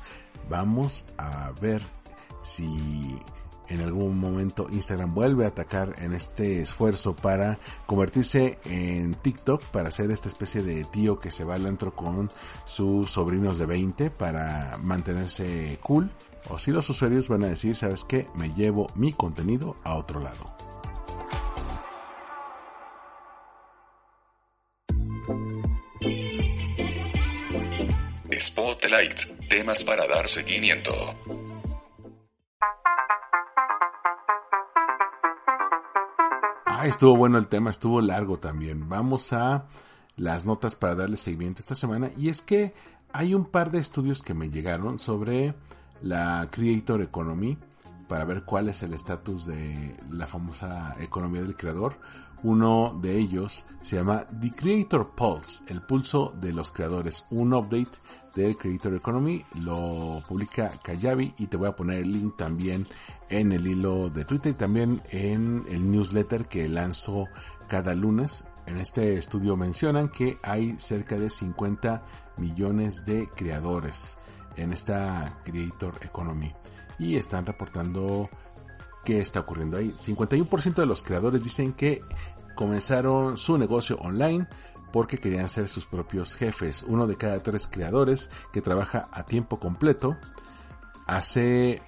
Vamos 0.48 1.04
a 1.18 1.50
ver 1.60 1.82
si 2.42 3.18
en 3.72 3.80
algún 3.80 4.18
momento 4.18 4.68
Instagram 4.70 5.14
vuelve 5.14 5.44
a 5.44 5.48
atacar 5.48 5.94
en 5.98 6.12
este 6.12 6.60
esfuerzo 6.60 7.16
para 7.16 7.58
convertirse 7.86 8.58
en 8.66 9.14
TikTok, 9.14 9.62
para 9.64 9.90
ser 9.90 10.10
esta 10.10 10.28
especie 10.28 10.62
de 10.62 10.84
tío 10.84 11.18
que 11.18 11.30
se 11.30 11.44
va 11.44 11.54
al 11.54 11.66
antro 11.66 11.94
con 11.94 12.30
sus 12.64 13.10
sobrinos 13.10 13.58
de 13.58 13.66
20 13.66 14.10
para 14.10 14.78
mantenerse 14.78 15.78
cool. 15.82 16.10
O 16.48 16.58
si 16.58 16.70
los 16.70 16.88
usuarios 16.90 17.28
van 17.28 17.44
a 17.44 17.48
decir, 17.48 17.74
¿sabes 17.74 18.04
qué? 18.04 18.26
Me 18.34 18.52
llevo 18.54 18.88
mi 18.94 19.12
contenido 19.12 19.76
a 19.84 19.94
otro 19.94 20.20
lado. 20.20 20.56
Spotlight, 28.38 29.48
temas 29.48 29.84
para 29.84 30.06
dar 30.08 30.28
seguimiento. 30.28 31.14
Estuvo 36.84 37.16
bueno 37.16 37.38
el 37.38 37.46
tema, 37.46 37.70
estuvo 37.70 38.00
largo 38.00 38.38
también. 38.38 38.88
Vamos 38.88 39.32
a 39.32 39.66
las 40.16 40.46
notas 40.46 40.74
para 40.74 40.96
darle 40.96 41.16
seguimiento 41.16 41.60
esta 41.60 41.76
semana. 41.76 42.10
Y 42.16 42.28
es 42.28 42.42
que 42.42 42.74
hay 43.12 43.34
un 43.34 43.44
par 43.44 43.70
de 43.70 43.78
estudios 43.78 44.20
que 44.22 44.34
me 44.34 44.50
llegaron 44.50 44.98
sobre 44.98 45.54
la 46.02 46.48
Creator 46.50 47.02
Economy 47.02 47.56
para 48.08 48.24
ver 48.24 48.42
cuál 48.42 48.68
es 48.68 48.82
el 48.82 48.94
estatus 48.94 49.46
de 49.46 49.96
la 50.10 50.26
famosa 50.26 50.96
economía 50.98 51.42
del 51.42 51.56
creador. 51.56 51.98
Uno 52.42 52.98
de 53.00 53.16
ellos 53.16 53.64
se 53.80 53.96
llama 53.96 54.24
The 54.40 54.50
Creator 54.50 55.10
Pulse, 55.14 55.62
el 55.68 55.82
pulso 55.82 56.34
de 56.40 56.52
los 56.52 56.72
creadores, 56.72 57.26
un 57.30 57.54
update 57.54 57.92
del 58.34 58.56
Creator 58.56 58.94
Economy. 58.94 59.44
Lo 59.60 60.20
publica 60.26 60.70
Kayabi 60.82 61.34
y 61.38 61.46
te 61.46 61.56
voy 61.56 61.68
a 61.68 61.76
poner 61.76 62.00
el 62.00 62.12
link 62.12 62.36
también 62.36 62.86
en 63.28 63.52
el 63.52 63.66
hilo 63.66 64.08
de 64.10 64.24
Twitter 64.24 64.52
y 64.52 64.56
también 64.56 65.02
en 65.10 65.64
el 65.68 65.90
newsletter 65.90 66.46
que 66.46 66.68
lanzo 66.68 67.26
cada 67.68 67.94
lunes. 67.94 68.44
En 68.66 68.78
este 68.78 69.16
estudio 69.16 69.56
mencionan 69.56 70.08
que 70.08 70.38
hay 70.42 70.76
cerca 70.78 71.18
de 71.18 71.30
50 71.30 72.02
millones 72.36 73.04
de 73.04 73.28
creadores 73.34 74.18
en 74.56 74.72
esta 74.72 75.40
Creator 75.44 75.98
Economy 76.02 76.54
y 76.98 77.16
están 77.16 77.46
reportando 77.46 78.28
qué 79.04 79.20
está 79.20 79.40
ocurriendo 79.40 79.76
ahí. 79.76 79.92
51% 79.92 80.74
de 80.74 80.86
los 80.86 81.02
creadores 81.02 81.44
dicen 81.44 81.72
que 81.72 82.02
comenzaron 82.54 83.36
su 83.36 83.58
negocio 83.58 83.96
online 83.96 84.46
porque 84.92 85.18
querían 85.18 85.48
ser 85.48 85.68
sus 85.68 85.86
propios 85.86 86.36
jefes. 86.36 86.84
Uno 86.86 87.06
de 87.06 87.16
cada 87.16 87.42
tres 87.42 87.66
creadores 87.66 88.30
que 88.52 88.62
trabaja 88.62 89.08
a 89.10 89.24
tiempo 89.24 89.58
completo 89.58 90.16
hace 91.06 91.82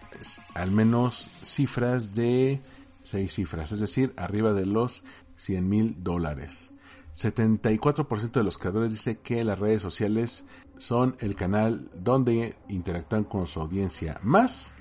al 0.55 0.71
menos 0.71 1.31
cifras 1.43 2.15
de 2.15 2.63
seis 3.03 3.35
cifras, 3.35 3.71
es 3.73 3.81
decir, 3.81 4.15
arriba 4.17 4.53
de 4.53 4.67
los 4.67 5.05
100 5.37 5.69
mil 5.69 5.97
dólares. 6.03 6.73
74% 7.15 8.33
de 8.33 8.43
los 8.43 8.59
creadores 8.59 8.91
dice 8.91 9.19
que 9.19 9.45
las 9.45 9.59
redes 9.59 9.83
sociales 9.83 10.45
son 10.79 11.17
el 11.21 11.37
canal 11.37 11.89
donde 11.95 12.57
interactúan 12.69 13.23
con 13.23 13.47
su 13.47 13.61
audiencia 13.61 14.19
más 14.23 14.73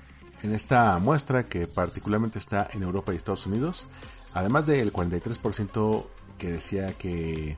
en 0.42 0.52
esta 0.52 0.98
muestra 0.98 1.46
que 1.46 1.66
particularmente 1.66 2.38
está 2.38 2.68
en 2.72 2.82
Europa 2.82 3.12
y 3.12 3.16
Estados 3.16 3.46
Unidos, 3.46 3.88
además 4.32 4.66
del 4.66 4.92
43% 4.92 6.04
que 6.36 6.50
decía 6.50 6.92
que 6.94 7.56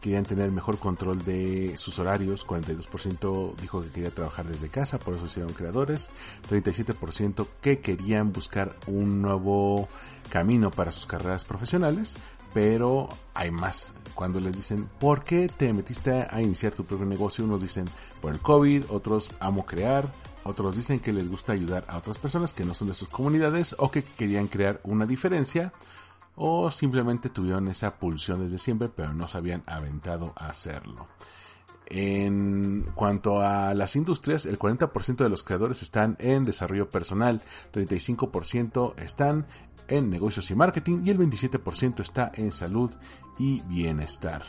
querían 0.00 0.24
tener 0.24 0.50
mejor 0.50 0.78
control 0.78 1.24
de 1.24 1.76
sus 1.76 1.98
horarios, 1.98 2.46
42% 2.46 3.54
dijo 3.56 3.82
que 3.82 3.90
quería 3.90 4.10
trabajar 4.10 4.46
desde 4.46 4.68
casa, 4.68 4.98
por 4.98 5.14
eso 5.14 5.26
hicieron 5.26 5.52
creadores, 5.52 6.10
37% 6.48 7.46
que 7.60 7.80
querían 7.80 8.32
buscar 8.32 8.76
un 8.86 9.22
nuevo 9.22 9.88
camino 10.30 10.70
para 10.70 10.90
sus 10.90 11.06
carreras 11.06 11.44
profesionales, 11.44 12.16
pero 12.54 13.08
hay 13.34 13.50
más. 13.50 13.94
Cuando 14.14 14.40
les 14.40 14.56
dicen, 14.56 14.88
¿por 14.98 15.22
qué 15.22 15.48
te 15.48 15.72
metiste 15.72 16.26
a 16.28 16.42
iniciar 16.42 16.72
tu 16.72 16.84
propio 16.84 17.06
negocio? 17.06 17.44
Unos 17.44 17.62
dicen, 17.62 17.88
por 18.20 18.32
el 18.32 18.40
COVID, 18.40 18.84
otros, 18.88 19.30
amo 19.38 19.64
crear, 19.64 20.12
otros 20.44 20.76
dicen 20.76 21.00
que 21.00 21.12
les 21.12 21.28
gusta 21.28 21.52
ayudar 21.52 21.84
a 21.88 21.98
otras 21.98 22.18
personas 22.18 22.54
que 22.54 22.64
no 22.64 22.74
son 22.74 22.88
de 22.88 22.94
sus 22.94 23.08
comunidades 23.08 23.76
o 23.78 23.90
que 23.90 24.02
querían 24.02 24.48
crear 24.48 24.80
una 24.82 25.06
diferencia 25.06 25.72
o 26.38 26.70
simplemente 26.70 27.28
tuvieron 27.28 27.68
esa 27.68 27.98
pulsión 27.98 28.40
desde 28.40 28.58
siempre 28.58 28.88
pero 28.88 29.12
no 29.12 29.28
se 29.28 29.36
habían 29.38 29.62
aventado 29.66 30.32
a 30.36 30.48
hacerlo. 30.48 31.08
En 31.90 32.82
cuanto 32.94 33.40
a 33.40 33.72
las 33.74 33.96
industrias, 33.96 34.44
el 34.44 34.58
40% 34.58 35.16
de 35.16 35.30
los 35.30 35.42
creadores 35.42 35.82
están 35.82 36.16
en 36.20 36.44
desarrollo 36.44 36.90
personal, 36.90 37.40
35% 37.72 38.94
están 39.00 39.46
en 39.88 40.10
negocios 40.10 40.50
y 40.50 40.54
marketing 40.54 41.00
y 41.04 41.10
el 41.10 41.18
27% 41.18 42.00
está 42.00 42.30
en 42.34 42.52
salud 42.52 42.90
y 43.38 43.60
bienestar. 43.62 44.44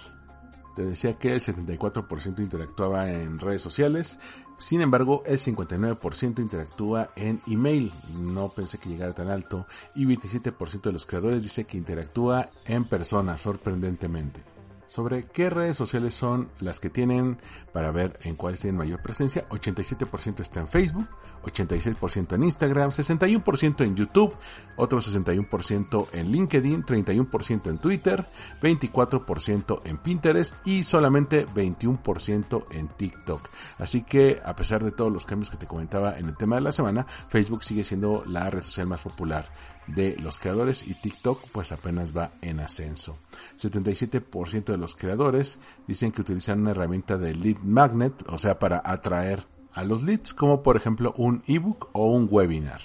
Te 0.76 0.86
decía 0.86 1.18
que 1.18 1.34
el 1.34 1.40
74% 1.40 2.40
interactuaba 2.40 3.10
en 3.10 3.40
redes 3.40 3.62
sociales, 3.62 4.20
sin 4.60 4.82
embargo 4.82 5.24
el 5.26 5.40
59% 5.40 6.40
interactúa 6.40 7.12
en 7.16 7.42
email, 7.48 7.92
no 8.20 8.50
pensé 8.50 8.78
que 8.78 8.90
llegara 8.90 9.14
tan 9.14 9.30
alto, 9.30 9.66
y 9.96 10.06
27% 10.06 10.82
de 10.82 10.92
los 10.92 11.06
creadores 11.06 11.44
dice 11.44 11.64
que 11.64 11.78
interactúa 11.78 12.50
en 12.66 12.88
persona, 12.88 13.38
sorprendentemente 13.38 14.59
sobre 14.90 15.24
qué 15.24 15.52
redes 15.52 15.78
sociales 15.78 16.16
son 16.16 16.50
las 16.60 16.80
que 16.80 16.90
tienen 16.90 17.38
para 17.74 17.92
ver 17.92 18.20
en 18.24 18.36
cuáles 18.36 18.62
tienen 18.62 18.80
mayor 18.80 19.04
presencia. 19.04 19.48
87% 19.50 20.40
está 20.40 20.62
en 20.62 20.68
Facebook, 20.68 21.08
86% 21.44 22.34
en 22.34 22.44
Instagram, 22.44 22.90
61% 22.90 23.84
en 23.86 23.96
YouTube, 23.96 24.36
otro 24.78 25.00
61% 25.00 26.08
en 26.14 26.32
LinkedIn, 26.32 26.84
31% 26.86 27.70
en 27.70 27.78
Twitter, 27.78 28.28
24% 28.64 29.82
en 29.86 29.98
Pinterest 30.00 30.56
y 30.66 30.82
solamente 30.82 31.46
21% 31.46 32.66
en 32.72 32.88
TikTok. 32.88 33.48
Así 33.78 34.02
que 34.02 34.42
a 34.44 34.56
pesar 34.56 34.84
de 34.84 34.92
todos 34.92 35.14
los 35.14 35.28
cambios 35.28 35.52
que 35.52 35.58
te 35.58 35.68
comentaba 35.68 36.18
en 36.18 36.26
el 36.26 36.36
tema 36.36 36.56
de 36.56 36.64
la 36.64 36.72
semana, 36.72 37.06
Facebook 37.28 37.64
sigue 37.64 37.84
siendo 37.84 38.24
la 38.26 38.50
red 38.50 38.62
social 38.62 38.88
más 38.88 39.04
popular 39.04 39.50
de 39.88 40.16
los 40.18 40.38
creadores 40.38 40.86
y 40.86 40.94
TikTok 40.94 41.50
pues 41.52 41.72
apenas 41.72 42.16
va 42.16 42.32
en 42.42 42.60
ascenso. 42.60 43.18
77% 43.60 44.66
de 44.66 44.78
los 44.78 44.96
creadores 44.96 45.60
dicen 45.88 46.12
que 46.12 46.22
utilizan 46.22 46.62
una 46.62 46.72
herramienta 46.72 47.18
de 47.18 47.34
lead 47.34 47.58
magnet, 47.64 48.14
o 48.28 48.38
sea, 48.38 48.60
para 48.60 48.82
atraer 48.86 49.46
a 49.74 49.84
los 49.84 50.04
leads, 50.04 50.34
como 50.34 50.62
por 50.64 50.78
ejemplo 50.78 51.14
un 51.18 51.44
ebook 51.48 51.90
o 51.94 52.06
un 52.12 52.28
webinar. 52.30 52.82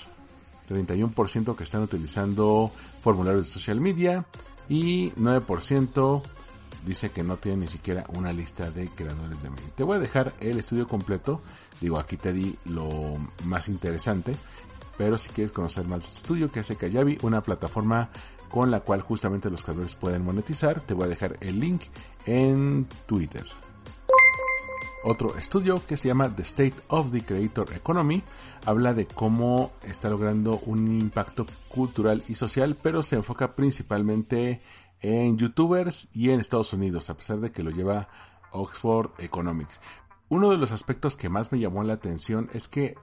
31% 0.68 1.56
que 1.56 1.64
están 1.64 1.82
utilizando 1.82 2.72
formularios 3.02 3.46
de 3.46 3.52
social 3.52 3.80
media 3.80 4.24
y 4.68 5.10
9% 5.12 6.22
dice 6.86 7.10
que 7.10 7.22
no 7.22 7.36
tiene 7.36 7.58
ni 7.58 7.68
siquiera 7.68 8.04
una 8.14 8.32
lista 8.32 8.70
de 8.70 8.88
creadores 8.88 9.42
de 9.42 9.50
mail. 9.50 9.70
Te 9.74 9.84
voy 9.84 9.96
a 9.96 10.00
dejar 10.00 10.34
el 10.40 10.58
estudio 10.58 10.86
completo. 10.86 11.40
Digo, 11.80 11.98
aquí 11.98 12.16
te 12.16 12.32
di 12.32 12.56
lo 12.66 13.14
más 13.44 13.68
interesante. 13.68 14.36
Pero 14.96 15.18
si 15.18 15.30
quieres 15.30 15.52
conocer 15.52 15.86
más 15.86 16.02
de 16.02 16.06
este 16.06 16.18
estudio 16.18 16.50
que 16.50 16.60
hace 16.60 16.76
Kayabi, 16.76 17.18
una 17.22 17.42
plataforma 17.42 18.10
con 18.50 18.70
la 18.70 18.80
cual 18.80 19.00
justamente 19.00 19.50
los 19.50 19.62
creadores 19.64 19.94
pueden 19.94 20.24
monetizar, 20.24 20.80
te 20.80 20.94
voy 20.94 21.04
a 21.06 21.08
dejar 21.08 21.36
el 21.40 21.58
link 21.58 21.82
en 22.26 22.86
Twitter. 23.06 23.44
Otro 25.06 25.36
estudio 25.36 25.82
que 25.86 25.98
se 25.98 26.08
llama 26.08 26.34
The 26.34 26.42
State 26.42 26.76
of 26.88 27.12
the 27.12 27.22
Creator 27.22 27.74
Economy 27.74 28.22
habla 28.64 28.94
de 28.94 29.06
cómo 29.06 29.72
está 29.82 30.08
logrando 30.08 30.60
un 30.64 30.98
impacto 30.98 31.46
cultural 31.68 32.24
y 32.26 32.36
social, 32.36 32.74
pero 32.80 33.02
se 33.02 33.16
enfoca 33.16 33.54
principalmente 33.54 34.62
en 35.02 35.36
youtubers 35.36 36.08
y 36.14 36.30
en 36.30 36.40
Estados 36.40 36.72
Unidos, 36.72 37.10
a 37.10 37.16
pesar 37.18 37.40
de 37.40 37.52
que 37.52 37.62
lo 37.62 37.70
lleva 37.70 38.08
Oxford 38.50 39.10
Economics. 39.18 39.78
Uno 40.30 40.50
de 40.50 40.56
los 40.56 40.72
aspectos 40.72 41.16
que 41.16 41.28
más 41.28 41.52
me 41.52 41.58
llamó 41.58 41.84
la 41.84 41.92
atención 41.92 42.48
es 42.54 42.68
que 42.68 42.96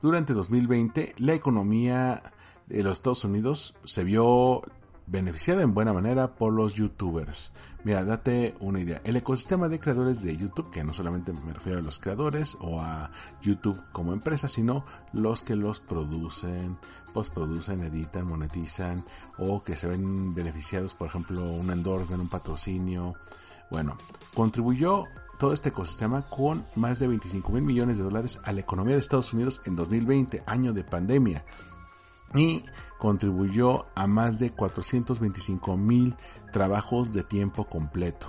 durante 0.00 0.32
2020 0.32 1.14
la 1.18 1.34
economía 1.34 2.22
de 2.66 2.82
los 2.82 2.98
Estados 2.98 3.24
Unidos 3.24 3.76
se 3.84 4.04
vio 4.04 4.62
beneficiada 5.06 5.62
en 5.62 5.74
buena 5.74 5.92
manera 5.92 6.34
por 6.34 6.52
los 6.52 6.74
youtubers. 6.74 7.52
Mira, 7.84 8.04
date 8.04 8.54
una 8.60 8.80
idea. 8.80 9.02
El 9.04 9.16
ecosistema 9.16 9.68
de 9.68 9.78
creadores 9.78 10.22
de 10.22 10.36
YouTube, 10.36 10.70
que 10.70 10.82
no 10.82 10.94
solamente 10.94 11.32
me 11.32 11.52
refiero 11.52 11.78
a 11.78 11.82
los 11.82 11.98
creadores 11.98 12.56
o 12.60 12.80
a 12.80 13.10
YouTube 13.42 13.80
como 13.92 14.14
empresa, 14.14 14.48
sino 14.48 14.86
los 15.12 15.42
que 15.42 15.54
los 15.54 15.80
producen, 15.80 16.78
postproducen, 17.12 17.82
editan, 17.82 18.26
monetizan 18.26 19.04
o 19.38 19.62
que 19.62 19.76
se 19.76 19.88
ven 19.88 20.34
beneficiados, 20.34 20.94
por 20.94 21.08
ejemplo, 21.08 21.42
un 21.42 21.70
endorsement, 21.70 22.22
un 22.22 22.28
patrocinio. 22.28 23.14
Bueno, 23.70 23.98
contribuyó 24.34 25.04
todo 25.38 25.52
este 25.52 25.70
ecosistema 25.70 26.28
con 26.28 26.66
más 26.74 26.98
de 26.98 27.08
25 27.08 27.52
mil 27.52 27.62
millones 27.62 27.98
de 27.98 28.04
dólares 28.04 28.40
a 28.44 28.52
la 28.52 28.60
economía 28.60 28.94
de 28.94 29.00
Estados 29.00 29.32
Unidos 29.32 29.62
en 29.64 29.76
2020, 29.76 30.42
año 30.46 30.72
de 30.72 30.84
pandemia 30.84 31.44
y 32.34 32.64
contribuyó 32.98 33.86
a 33.94 34.06
más 34.06 34.38
de 34.38 34.50
425 34.50 35.76
mil 35.76 36.16
trabajos 36.52 37.12
de 37.12 37.22
tiempo 37.22 37.64
completo. 37.64 38.28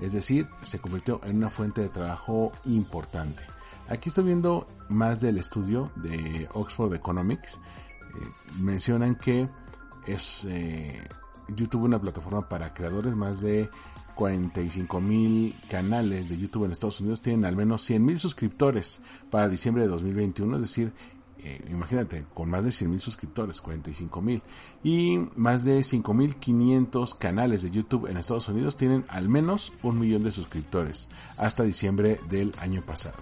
Es 0.00 0.12
decir, 0.14 0.48
se 0.62 0.80
convirtió 0.80 1.20
en 1.24 1.36
una 1.36 1.50
fuente 1.50 1.80
de 1.80 1.88
trabajo 1.88 2.52
importante. 2.64 3.44
Aquí 3.88 4.08
estoy 4.08 4.24
viendo 4.24 4.66
más 4.88 5.20
del 5.20 5.38
estudio 5.38 5.90
de 5.96 6.48
Oxford 6.54 6.94
Economics. 6.94 7.56
Eh, 7.56 8.28
mencionan 8.58 9.14
que 9.16 9.48
es 10.06 10.44
eh, 10.48 11.06
YouTube 11.48 11.84
una 11.84 12.00
plataforma 12.00 12.48
para 12.48 12.72
creadores, 12.72 13.14
más 13.14 13.40
de 13.40 13.70
45 14.14 15.00
mil 15.00 15.54
canales 15.68 16.28
de 16.28 16.38
YouTube 16.38 16.64
en 16.64 16.72
Estados 16.72 17.00
Unidos 17.00 17.20
tienen 17.20 17.44
al 17.44 17.56
menos 17.56 17.82
100 17.82 18.04
mil 18.04 18.18
suscriptores 18.18 19.02
para 19.30 19.48
diciembre 19.48 19.82
de 19.82 19.88
2021, 19.88 20.56
es 20.56 20.62
decir, 20.62 20.92
eh, 21.44 21.60
imagínate, 21.70 22.24
con 22.34 22.48
más 22.50 22.64
de 22.64 22.70
100 22.70 22.90
mil 22.90 23.00
suscriptores, 23.00 23.60
45 23.60 24.22
mil, 24.22 24.42
y 24.84 25.18
más 25.34 25.64
de 25.64 25.80
5.500 25.80 27.18
canales 27.18 27.62
de 27.62 27.70
YouTube 27.70 28.06
en 28.06 28.16
Estados 28.16 28.48
Unidos 28.48 28.76
tienen 28.76 29.04
al 29.08 29.28
menos 29.28 29.72
un 29.82 29.98
millón 29.98 30.22
de 30.22 30.30
suscriptores 30.30 31.08
hasta 31.36 31.64
diciembre 31.64 32.20
del 32.28 32.54
año 32.58 32.82
pasado. 32.82 33.18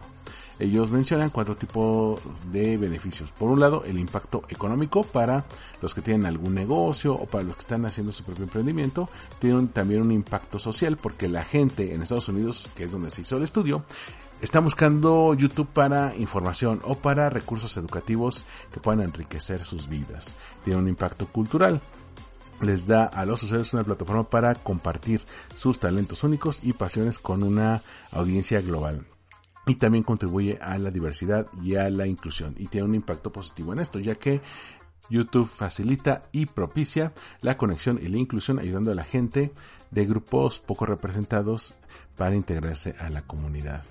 Ellos 0.60 0.92
mencionan 0.92 1.30
cuatro 1.30 1.56
tipos 1.56 2.20
de 2.52 2.76
beneficios. 2.76 3.32
Por 3.32 3.48
un 3.48 3.60
lado, 3.60 3.82
el 3.86 3.98
impacto 3.98 4.42
económico 4.50 5.04
para 5.04 5.46
los 5.80 5.94
que 5.94 6.02
tienen 6.02 6.26
algún 6.26 6.54
negocio 6.54 7.14
o 7.14 7.24
para 7.24 7.44
los 7.44 7.54
que 7.54 7.60
están 7.60 7.86
haciendo 7.86 8.12
su 8.12 8.24
propio 8.24 8.44
emprendimiento. 8.44 9.08
Tienen 9.38 9.68
también 9.68 10.02
un 10.02 10.12
impacto 10.12 10.58
social 10.58 10.98
porque 10.98 11.28
la 11.28 11.44
gente 11.44 11.94
en 11.94 12.02
Estados 12.02 12.28
Unidos, 12.28 12.70
que 12.74 12.84
es 12.84 12.92
donde 12.92 13.10
se 13.10 13.22
hizo 13.22 13.38
el 13.38 13.42
estudio, 13.42 13.86
está 14.42 14.60
buscando 14.60 15.32
YouTube 15.32 15.68
para 15.68 16.14
información 16.16 16.82
o 16.84 16.94
para 16.94 17.30
recursos 17.30 17.74
educativos 17.78 18.44
que 18.70 18.80
puedan 18.80 19.00
enriquecer 19.00 19.64
sus 19.64 19.88
vidas. 19.88 20.36
Tiene 20.62 20.78
un 20.78 20.88
impacto 20.88 21.26
cultural. 21.26 21.80
Les 22.60 22.86
da 22.86 23.06
a 23.06 23.24
los 23.24 23.42
usuarios 23.42 23.72
una 23.72 23.84
plataforma 23.84 24.28
para 24.28 24.54
compartir 24.56 25.22
sus 25.54 25.78
talentos 25.78 26.22
únicos 26.22 26.60
y 26.62 26.74
pasiones 26.74 27.18
con 27.18 27.42
una 27.42 27.82
audiencia 28.12 28.60
global. 28.60 29.06
Y 29.70 29.76
también 29.76 30.02
contribuye 30.02 30.58
a 30.60 30.78
la 30.78 30.90
diversidad 30.90 31.46
y 31.62 31.76
a 31.76 31.88
la 31.90 32.08
inclusión. 32.08 32.56
Y 32.58 32.66
tiene 32.66 32.88
un 32.88 32.94
impacto 32.96 33.32
positivo 33.32 33.72
en 33.72 33.78
esto, 33.78 34.00
ya 34.00 34.16
que 34.16 34.40
YouTube 35.08 35.48
facilita 35.48 36.22
y 36.32 36.46
propicia 36.46 37.12
la 37.40 37.56
conexión 37.56 38.00
y 38.02 38.08
la 38.08 38.18
inclusión 38.18 38.58
ayudando 38.58 38.90
a 38.90 38.96
la 38.96 39.04
gente 39.04 39.52
de 39.92 40.06
grupos 40.06 40.58
poco 40.58 40.86
representados 40.86 41.74
para 42.16 42.34
integrarse 42.34 42.96
a 42.98 43.10
la 43.10 43.22
comunidad 43.22 43.84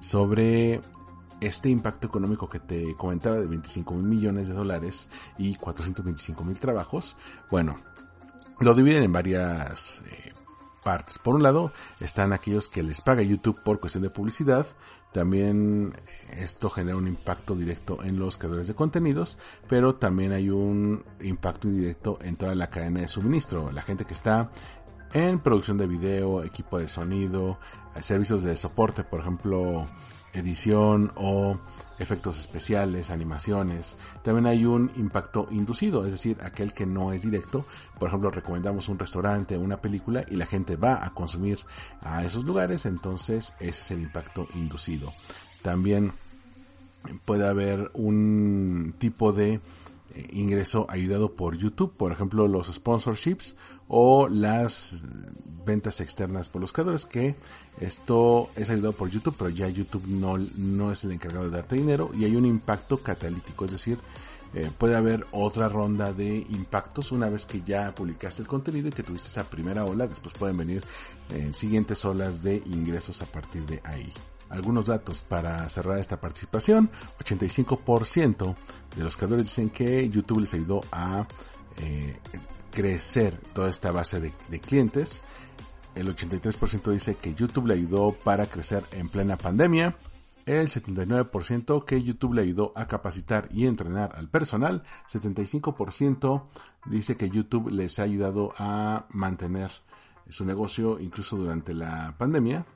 sobre 0.00 0.80
este 1.40 1.68
impacto 1.68 2.06
económico 2.06 2.48
que 2.48 2.60
te 2.60 2.94
comentaba 2.96 3.36
de 3.36 3.46
25 3.46 3.94
mil 3.94 4.04
millones 4.04 4.48
de 4.48 4.54
dólares 4.54 5.08
y 5.38 5.54
425 5.56 6.44
mil 6.44 6.58
trabajos, 6.58 7.16
bueno, 7.50 7.80
lo 8.60 8.74
dividen 8.74 9.02
en 9.02 9.12
varias 9.12 10.02
eh, 10.06 10.31
partes. 10.82 11.18
Por 11.18 11.34
un 11.34 11.42
lado, 11.42 11.72
están 12.00 12.32
aquellos 12.32 12.68
que 12.68 12.82
les 12.82 13.00
paga 13.00 13.22
YouTube 13.22 13.62
por 13.62 13.80
cuestión 13.80 14.02
de 14.02 14.10
publicidad. 14.10 14.66
También 15.12 15.94
esto 16.30 16.70
genera 16.70 16.96
un 16.96 17.06
impacto 17.06 17.54
directo 17.54 18.02
en 18.02 18.18
los 18.18 18.38
creadores 18.38 18.66
de 18.66 18.74
contenidos, 18.74 19.38
pero 19.68 19.94
también 19.96 20.32
hay 20.32 20.48
un 20.50 21.04
impacto 21.20 21.68
indirecto 21.68 22.18
en 22.22 22.36
toda 22.36 22.54
la 22.54 22.68
cadena 22.68 23.00
de 23.00 23.08
suministro. 23.08 23.70
La 23.72 23.82
gente 23.82 24.04
que 24.04 24.14
está 24.14 24.50
en 25.12 25.40
producción 25.40 25.76
de 25.76 25.86
video, 25.86 26.42
equipo 26.42 26.78
de 26.78 26.88
sonido, 26.88 27.58
servicios 28.00 28.42
de 28.42 28.56
soporte, 28.56 29.04
por 29.04 29.20
ejemplo, 29.20 29.86
edición 30.32 31.12
o 31.16 31.58
efectos 32.02 32.38
especiales, 32.38 33.10
animaciones. 33.10 33.96
También 34.22 34.46
hay 34.46 34.64
un 34.64 34.90
impacto 34.96 35.48
inducido, 35.50 36.04
es 36.04 36.12
decir, 36.12 36.36
aquel 36.42 36.72
que 36.72 36.86
no 36.86 37.12
es 37.12 37.22
directo. 37.22 37.64
Por 37.98 38.08
ejemplo, 38.08 38.30
recomendamos 38.30 38.88
un 38.88 38.98
restaurante, 38.98 39.56
una 39.56 39.80
película 39.80 40.24
y 40.28 40.36
la 40.36 40.46
gente 40.46 40.76
va 40.76 41.04
a 41.04 41.14
consumir 41.14 41.60
a 42.00 42.24
esos 42.24 42.44
lugares, 42.44 42.86
entonces 42.86 43.54
ese 43.60 43.68
es 43.68 43.90
el 43.92 44.02
impacto 44.02 44.48
inducido. 44.54 45.12
También 45.62 46.12
puede 47.24 47.48
haber 47.48 47.90
un 47.94 48.94
tipo 48.98 49.32
de 49.32 49.54
eh, 49.54 49.60
ingreso 50.32 50.86
ayudado 50.88 51.34
por 51.34 51.56
YouTube, 51.56 51.94
por 51.96 52.12
ejemplo 52.12 52.46
los 52.48 52.72
sponsorships 52.72 53.56
o 53.94 54.26
las 54.26 55.02
ventas 55.66 56.00
externas 56.00 56.48
por 56.48 56.62
los 56.62 56.72
creadores 56.72 57.04
que 57.04 57.36
esto 57.78 58.48
es 58.56 58.70
ayudado 58.70 58.94
por 58.94 59.10
YouTube 59.10 59.36
pero 59.38 59.50
ya 59.50 59.68
YouTube 59.68 60.06
no, 60.06 60.38
no 60.56 60.90
es 60.90 61.04
el 61.04 61.12
encargado 61.12 61.44
de 61.44 61.50
darte 61.50 61.76
dinero 61.76 62.10
y 62.14 62.24
hay 62.24 62.34
un 62.34 62.46
impacto 62.46 63.02
catalítico 63.02 63.66
es 63.66 63.72
decir 63.72 63.98
eh, 64.54 64.70
puede 64.76 64.96
haber 64.96 65.26
otra 65.30 65.68
ronda 65.68 66.14
de 66.14 66.38
impactos 66.38 67.12
una 67.12 67.28
vez 67.28 67.44
que 67.44 67.60
ya 67.60 67.94
publicaste 67.94 68.40
el 68.40 68.48
contenido 68.48 68.88
y 68.88 68.92
que 68.92 69.02
tuviste 69.02 69.28
esa 69.28 69.44
primera 69.44 69.84
ola 69.84 70.06
después 70.06 70.34
pueden 70.34 70.56
venir 70.56 70.82
eh, 71.30 71.50
siguientes 71.52 72.02
olas 72.06 72.42
de 72.42 72.62
ingresos 72.66 73.20
a 73.20 73.26
partir 73.26 73.66
de 73.66 73.82
ahí 73.84 74.10
algunos 74.48 74.86
datos 74.86 75.22
para 75.22 75.66
cerrar 75.70 75.98
esta 75.98 76.20
participación. 76.20 76.90
85% 77.18 78.54
de 78.94 79.02
los 79.02 79.16
creadores 79.16 79.46
dicen 79.46 79.70
que 79.70 80.06
YouTube 80.10 80.40
les 80.40 80.52
ayudó 80.52 80.82
a 80.92 81.26
eh, 81.78 82.18
crecer 82.72 83.38
toda 83.52 83.70
esta 83.70 83.92
base 83.92 84.20
de, 84.20 84.60
clientes. 84.60 85.22
El 85.94 86.14
83% 86.14 86.90
dice 86.90 87.14
que 87.14 87.34
YouTube 87.34 87.66
le 87.66 87.74
ayudó 87.74 88.12
para 88.12 88.46
crecer 88.46 88.84
en 88.90 89.08
plena 89.08 89.36
pandemia. 89.36 89.96
El 90.46 90.66
79% 90.66 91.84
que 91.84 92.02
YouTube 92.02 92.34
le 92.34 92.42
ayudó 92.42 92.72
a 92.74 92.88
capacitar 92.88 93.48
y 93.52 93.66
entrenar 93.66 94.12
al 94.16 94.28
personal. 94.28 94.82
75% 95.08 96.42
dice 96.86 97.16
que 97.16 97.30
YouTube 97.30 97.70
les 97.70 98.00
ha 98.00 98.02
ayudado 98.02 98.52
a 98.58 99.06
mantener 99.10 99.70
su 100.28 100.44
negocio 100.44 100.98
incluso 100.98 101.36
durante 101.36 101.74
la 101.74 102.16
pandemia. 102.18 102.66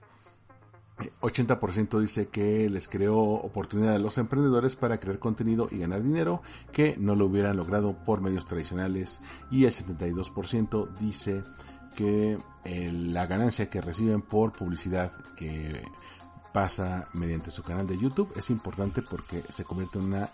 80% 0.99 2.01
dice 2.01 2.29
que 2.29 2.71
les 2.71 2.89
creó 2.89 3.19
oportunidad 3.19 3.95
a 3.95 3.99
los 3.99 4.17
emprendedores 4.17 4.77
para 4.77 4.99
crear 4.99 5.19
contenido 5.19 5.69
y 5.71 5.79
ganar 5.79 6.03
dinero 6.03 6.43
que 6.73 6.97
no 6.99 7.15
lo 7.15 7.27
hubieran 7.27 7.57
logrado 7.57 7.97
por 8.05 8.23
medios 8.23 8.47
tradicionales 8.47 9.21
y 9.51 9.65
el 9.65 9.73
72% 9.73 10.95
dice 10.95 11.43
que 11.95 12.39
eh, 12.65 12.93
la 12.93 13.27
ganancia 13.27 13.69
que 13.69 13.81
reciben 13.81 14.23
por 14.23 14.53
publicidad 14.53 15.13
que 15.35 15.83
pasa 16.53 17.09
mediante 17.13 17.51
su 17.51 17.63
canal 17.63 17.87
de 17.87 17.99
YouTube 17.99 18.33
es 18.35 18.49
importante 18.49 19.03
porque 19.03 19.45
se 19.51 19.65
convierte 19.65 19.99
en 19.99 20.07
una 20.07 20.31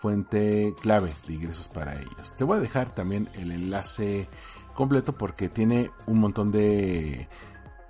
fuente 0.00 0.74
clave 0.82 1.14
de 1.26 1.34
ingresos 1.34 1.68
para 1.68 1.94
ellos. 1.98 2.34
Te 2.36 2.44
voy 2.44 2.58
a 2.58 2.60
dejar 2.60 2.94
también 2.94 3.30
el 3.34 3.50
enlace 3.50 4.28
completo 4.74 5.16
porque 5.16 5.48
tiene 5.48 5.90
un 6.06 6.18
montón 6.18 6.52
de 6.52 7.26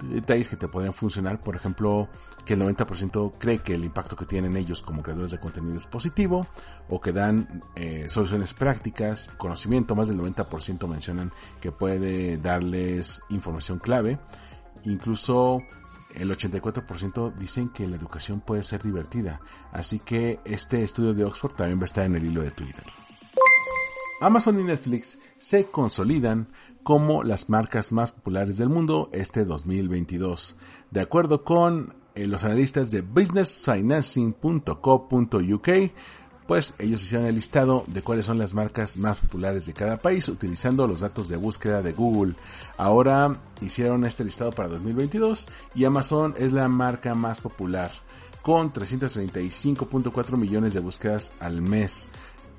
detalles 0.02 0.48
que 0.48 0.56
te 0.56 0.68
podrían 0.68 0.94
funcionar, 0.94 1.42
por 1.42 1.56
ejemplo, 1.56 2.08
que 2.44 2.54
el 2.54 2.60
90% 2.60 3.34
cree 3.38 3.58
que 3.58 3.74
el 3.74 3.84
impacto 3.84 4.16
que 4.16 4.26
tienen 4.26 4.56
ellos 4.56 4.82
como 4.82 5.02
creadores 5.02 5.30
de 5.30 5.40
contenido 5.40 5.76
es 5.76 5.86
positivo, 5.86 6.46
o 6.88 7.00
que 7.00 7.12
dan 7.12 7.62
eh, 7.74 8.08
soluciones 8.08 8.54
prácticas, 8.54 9.30
conocimiento, 9.38 9.94
más 9.94 10.08
del 10.08 10.18
90% 10.18 10.86
mencionan 10.88 11.32
que 11.60 11.72
puede 11.72 12.38
darles 12.38 13.22
información 13.30 13.78
clave, 13.78 14.18
incluso 14.84 15.62
el 16.14 16.30
84% 16.30 17.34
dicen 17.34 17.70
que 17.70 17.86
la 17.86 17.96
educación 17.96 18.40
puede 18.40 18.62
ser 18.62 18.82
divertida, 18.82 19.40
así 19.72 19.98
que 19.98 20.40
este 20.44 20.82
estudio 20.82 21.14
de 21.14 21.24
Oxford 21.24 21.54
también 21.54 21.78
va 21.78 21.82
a 21.82 21.86
estar 21.86 22.04
en 22.04 22.16
el 22.16 22.24
hilo 22.24 22.42
de 22.42 22.50
Twitter. 22.50 22.84
Amazon 24.20 24.60
y 24.60 24.64
Netflix 24.64 25.18
se 25.36 25.66
consolidan 25.66 26.48
como 26.84 27.24
las 27.24 27.50
marcas 27.50 27.90
más 27.90 28.12
populares 28.12 28.58
del 28.58 28.68
mundo 28.68 29.10
este 29.12 29.44
2022. 29.44 30.56
De 30.90 31.00
acuerdo 31.00 31.42
con 31.42 31.96
eh, 32.14 32.28
los 32.28 32.44
analistas 32.44 32.92
de 32.92 33.00
businessfinancing.co.uk, 33.00 35.68
pues 36.46 36.74
ellos 36.78 37.02
hicieron 37.02 37.26
el 37.26 37.34
listado 37.34 37.82
de 37.86 38.02
cuáles 38.02 38.26
son 38.26 38.38
las 38.38 38.54
marcas 38.54 38.98
más 38.98 39.18
populares 39.18 39.66
de 39.66 39.72
cada 39.72 39.98
país 39.98 40.28
utilizando 40.28 40.86
los 40.86 41.00
datos 41.00 41.28
de 41.28 41.36
búsqueda 41.36 41.82
de 41.82 41.92
Google. 41.92 42.36
Ahora 42.76 43.40
hicieron 43.62 44.04
este 44.04 44.24
listado 44.24 44.52
para 44.52 44.68
2022 44.68 45.48
y 45.74 45.86
Amazon 45.86 46.34
es 46.38 46.52
la 46.52 46.68
marca 46.68 47.14
más 47.14 47.40
popular 47.40 47.90
con 48.42 48.74
335.4 48.74 50.36
millones 50.36 50.74
de 50.74 50.80
búsquedas 50.80 51.32
al 51.40 51.62
mes 51.62 52.10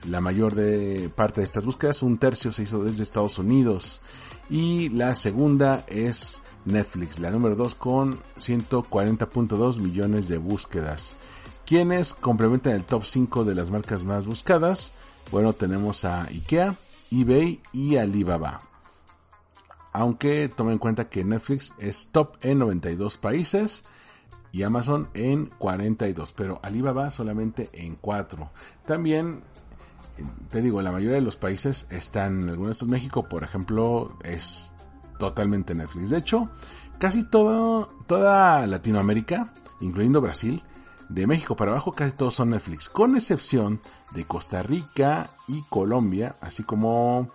la 0.08 0.22
mayor 0.22 0.56
de 0.56 1.10
parte 1.10 1.42
de 1.42 1.46
estas 1.46 1.66
búsquedas, 1.66 2.04
un 2.04 2.18
tercio 2.18 2.52
se 2.52 2.64
hizo 2.64 2.84
desde 2.84 3.04
Estados 3.04 3.40
Unidos. 3.40 4.02
Y 4.50 4.90
la 4.90 5.16
segunda 5.16 5.84
es 5.88 6.42
Netflix, 6.66 7.20
la 7.20 7.32
número 7.32 7.56
2 7.56 7.76
con 7.76 8.20
140.2 8.38 9.80
millones 9.80 10.28
de 10.28 10.38
búsquedas. 10.38 11.18
¿Quiénes 11.66 12.14
complementan 12.14 12.74
el 12.74 12.86
top 12.86 13.04
5 13.04 13.44
de 13.44 13.56
las 13.56 13.72
marcas 13.72 14.06
más 14.06 14.28
buscadas? 14.28 14.94
Bueno, 15.32 15.54
tenemos 15.54 16.06
a 16.06 16.26
IKEA, 16.26 16.78
eBay 17.10 17.62
y 17.74 17.98
Alibaba. 17.98 18.62
Aunque 19.92 20.50
tomen 20.50 20.74
en 20.74 20.80
cuenta 20.80 21.10
que 21.10 21.24
Netflix 21.24 21.74
es 21.80 22.10
top 22.12 22.38
en 22.42 22.60
92 22.60 23.18
países 23.18 23.86
y 24.52 24.64
Amazon 24.64 25.10
en 25.14 25.48
42, 25.48 26.34
pero 26.34 26.60
Alibaba 26.62 27.10
solamente 27.10 27.70
en 27.74 27.96
4. 27.96 28.52
También, 28.86 29.42
te 30.50 30.62
digo, 30.62 30.82
la 30.82 30.92
mayoría 30.92 31.16
de 31.16 31.22
los 31.22 31.38
países 31.38 31.88
están, 31.90 32.50
algunos 32.50 32.68
de 32.68 32.72
estos 32.72 32.88
México, 32.88 33.28
por 33.28 33.44
ejemplo, 33.44 34.18
es 34.24 34.74
totalmente 35.20 35.76
Netflix. 35.76 36.10
De 36.10 36.18
hecho, 36.18 36.50
casi 36.98 37.24
todo, 37.24 37.90
toda 38.08 38.66
Latinoamérica, 38.68 39.54
incluyendo 39.82 40.22
Brasil, 40.22 40.62
de 41.10 41.28
México 41.28 41.56
para 41.56 41.72
abajo 41.72 41.92
casi 41.92 42.14
todos 42.14 42.36
son 42.36 42.50
Netflix, 42.50 42.90
con 42.90 43.16
excepción 43.16 43.80
de 44.14 44.26
Costa 44.26 44.64
Rica 44.64 45.30
y 45.48 45.62
Colombia, 45.70 46.36
así 46.42 46.64
como 46.64 47.30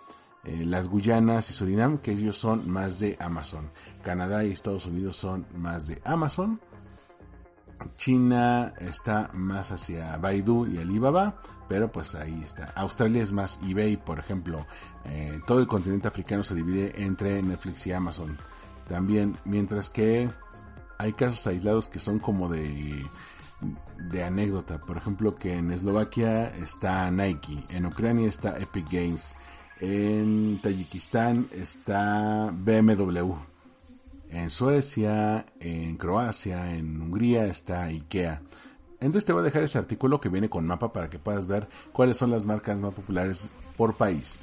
eh, 0.44 0.64
las 0.64 0.88
Guyanas 0.88 1.50
y 1.50 1.52
Surinam, 1.52 1.98
que 1.98 2.12
ellos 2.12 2.36
son 2.36 2.68
más 2.68 2.98
de 2.98 3.16
Amazon. 3.20 3.70
Canadá 4.02 4.44
y 4.44 4.50
Estados 4.50 4.86
Unidos 4.86 5.16
son 5.16 5.46
más 5.54 5.86
de 5.86 6.00
Amazon. 6.04 6.60
China 7.96 8.74
está 8.78 9.30
más 9.32 9.72
hacia 9.72 10.16
Baidu 10.16 10.66
y 10.66 10.78
Alibaba, 10.78 11.40
pero 11.68 11.90
pues 11.90 12.14
ahí 12.14 12.40
está. 12.42 12.72
Australia 12.74 13.22
es 13.22 13.32
más 13.32 13.60
eBay, 13.66 13.96
por 13.96 14.18
ejemplo. 14.18 14.66
Eh, 15.04 15.40
todo 15.46 15.60
el 15.60 15.66
continente 15.66 16.08
africano 16.08 16.42
se 16.42 16.54
divide 16.54 16.92
entre 17.02 17.42
Netflix 17.42 17.86
y 17.86 17.92
Amazon. 17.92 18.38
También, 18.88 19.36
mientras 19.44 19.90
que 19.90 20.28
hay 20.98 21.12
casos 21.12 21.46
aislados 21.46 21.88
que 21.88 21.98
son 21.98 22.18
como 22.18 22.48
de 22.48 23.04
de 24.10 24.24
anécdota. 24.24 24.78
Por 24.78 24.96
ejemplo, 24.96 25.36
que 25.36 25.56
en 25.56 25.70
Eslovaquia 25.70 26.48
está 26.56 27.10
Nike, 27.10 27.64
en 27.68 27.86
Ucrania 27.86 28.28
está 28.28 28.58
Epic 28.58 28.90
Games, 28.90 29.36
en 29.80 30.60
Tayikistán 30.62 31.48
está 31.52 32.50
BMW, 32.52 33.34
en 34.30 34.50
Suecia, 34.50 35.46
en 35.60 35.96
Croacia, 35.96 36.74
en 36.74 37.00
Hungría 37.00 37.46
está 37.46 37.84
IKEA. 37.84 38.42
Entonces 39.00 39.24
te 39.24 39.32
voy 39.32 39.40
a 39.40 39.44
dejar 39.44 39.62
ese 39.62 39.78
artículo 39.78 40.20
que 40.20 40.28
viene 40.28 40.50
con 40.50 40.66
mapa 40.66 40.92
para 40.92 41.08
que 41.08 41.18
puedas 41.18 41.46
ver 41.46 41.68
cuáles 41.92 42.16
son 42.16 42.30
las 42.30 42.46
marcas 42.46 42.80
más 42.80 42.94
populares 42.94 43.48
por 43.76 43.94
país. 43.96 44.38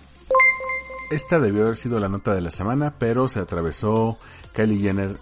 Esta 1.11 1.39
debió 1.39 1.63
haber 1.63 1.77
sido 1.77 1.99
la 1.99 2.09
nota 2.09 2.33
de 2.33 2.41
la 2.41 2.51
semana, 2.51 2.95
pero 2.97 3.27
se 3.27 3.39
atravesó 3.39 4.17
Kylie 4.53 4.81
Jenner 4.81 5.17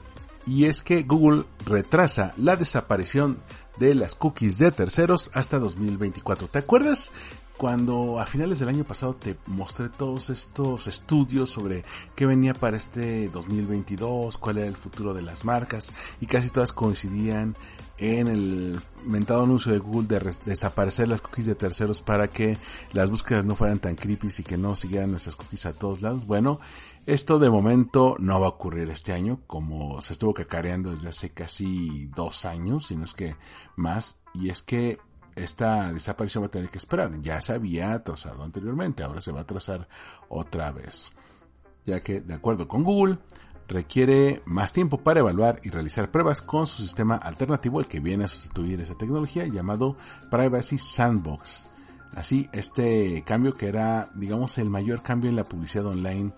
y 0.47 0.66
es 0.66 0.82
que 0.82 1.03
Google 1.03 1.45
retrasa 1.66 2.34
la 2.38 2.55
desaparición 2.55 3.38
de 3.78 3.93
las 3.93 4.16
cookies 4.16 4.57
de 4.57 4.72
terceros 4.72 5.30
hasta 5.34 5.59
2024. 5.59 6.47
¿Te 6.47 6.59
acuerdas 6.59 7.11
cuando 7.58 8.20
a 8.20 8.26
finales 8.26 8.60
del 8.60 8.70
año 8.70 8.84
pasado 8.84 9.16
te 9.16 9.38
mostré 9.47 9.89
todos 9.89 10.30
estos 10.30 10.88
estudios 10.88 11.49
sobre 11.49 11.84
qué 12.16 12.26
venía 12.26 12.53
para 12.53 12.78
este 12.78 13.30
2022, 13.30 14.38
cuál 14.38 14.58
era 14.58 14.68
el 14.68 14.76
futuro 14.76 15.14
de 15.14 15.22
las 15.22 15.45
marcas 15.45 15.91
y 16.20 16.26
casi 16.26 16.49
todas 16.49 16.74
coincidían 16.74 17.56
en 17.97 18.28
el 18.28 18.82
mentado 19.06 19.43
anuncio 19.43 19.72
de 19.72 19.80
Google 19.80 20.08
de 20.08 20.36
desaparecer 20.45 21.08
las 21.08 21.22
cookies 21.22 21.45
de 21.45 21.56
terceros 21.56 22.01
para 22.01 22.28
que 22.28 22.58
las 22.91 23.10
búsquedas 23.10 23.45
no 23.45 23.56
fueran 23.56 23.80
tan 23.80 23.95
creepy 23.95 24.28
y 24.38 24.43
que 24.43 24.58
no 24.58 24.76
siguieran 24.76 25.12
nuestras 25.12 25.36
cookies 25.36 25.66
a 25.66 25.74
todos 25.74 26.01
lados. 26.01 26.26
Bueno, 26.26 26.60
esto 27.06 27.39
de 27.39 27.49
momento 27.49 28.16
no 28.20 28.39
va 28.39 28.47
a 28.47 28.49
ocurrir 28.49 28.89
este 28.89 29.14
año, 29.14 29.41
como 29.47 30.01
se 30.01 30.14
estuvo 30.14 30.34
cacareando 30.34 30.91
desde 30.91 31.10
hace 31.10 31.30
casi 31.30 32.08
dos 32.08 32.45
años, 32.45 32.88
si 32.88 32.97
no 32.97 33.06
es 33.06 33.14
que 33.14 33.36
más, 33.76 34.20
y 34.34 34.49
es 34.49 34.62
que 34.62 34.97
esta 35.36 35.91
desaparición 35.91 36.43
va 36.43 36.47
a 36.47 36.51
tener 36.51 36.69
que 36.69 36.77
esperar. 36.77 37.21
Ya 37.21 37.41
se 37.41 37.53
había 37.53 37.93
atrasado 37.93 38.43
anteriormente, 38.43 39.03
ahora 39.03 39.21
se 39.21 39.31
va 39.31 39.39
a 39.39 39.43
atrasar 39.43 39.88
otra 40.29 40.71
vez. 40.71 41.11
Ya 41.86 42.01
que, 42.01 42.21
de 42.21 42.33
acuerdo 42.33 42.67
con 42.67 42.83
Google, 42.83 43.17
requiere 43.67 44.41
más 44.45 44.71
tiempo 44.73 44.97
para 44.97 45.19
evaluar 45.19 45.59
y 45.63 45.69
realizar 45.69 46.11
pruebas 46.11 46.41
con 46.41 46.67
su 46.67 46.81
sistema 46.81 47.15
alternativo, 47.15 47.79
el 47.79 47.88
que 47.88 47.99
viene 47.99 48.25
a 48.25 48.27
sustituir 48.27 48.79
esa 48.81 48.95
tecnología 48.95 49.45
llamado 49.47 49.97
Privacy 50.29 50.77
Sandbox. 50.77 51.67
Así, 52.15 52.49
este 52.53 53.23
cambio 53.25 53.53
que 53.53 53.67
era, 53.67 54.09
digamos, 54.15 54.57
el 54.57 54.69
mayor 54.69 55.01
cambio 55.01 55.29
en 55.29 55.36
la 55.36 55.43
publicidad 55.43 55.88
online 55.88 56.31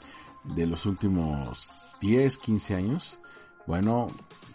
de 0.43 0.65
los 0.65 0.85
últimos 0.85 1.69
10, 2.01 2.37
15 2.37 2.75
años, 2.75 3.19
bueno, 3.67 4.07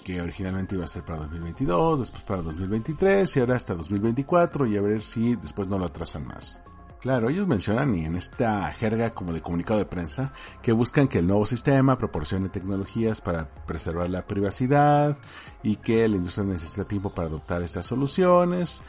que 0.02 0.20
originalmente 0.20 0.74
iba 0.74 0.84
a 0.84 0.88
ser 0.88 1.04
para 1.04 1.18
2022, 1.20 2.00
después 2.00 2.22
para 2.24 2.42
2023 2.42 3.36
y 3.36 3.40
ahora 3.40 3.56
hasta 3.56 3.74
2024 3.74 4.66
y 4.66 4.76
a 4.76 4.80
ver 4.82 5.02
si 5.02 5.36
después 5.36 5.68
no 5.68 5.78
lo 5.78 5.86
atrasan 5.86 6.26
más. 6.26 6.60
Claro, 7.02 7.30
ellos 7.30 7.48
mencionan 7.48 7.92
y 7.96 8.04
en 8.04 8.14
esta 8.14 8.72
jerga 8.72 9.10
como 9.10 9.32
de 9.32 9.42
comunicado 9.42 9.80
de 9.80 9.86
prensa 9.86 10.32
que 10.62 10.70
buscan 10.70 11.08
que 11.08 11.18
el 11.18 11.26
nuevo 11.26 11.44
sistema 11.46 11.98
proporcione 11.98 12.48
tecnologías 12.48 13.20
para 13.20 13.48
preservar 13.66 14.08
la 14.08 14.24
privacidad 14.24 15.18
y 15.64 15.76
que 15.76 16.06
la 16.06 16.14
industria 16.14 16.46
necesita 16.46 16.84
tiempo 16.84 17.10
para 17.10 17.26
adoptar 17.26 17.60
estas 17.62 17.86
soluciones. 17.86 18.82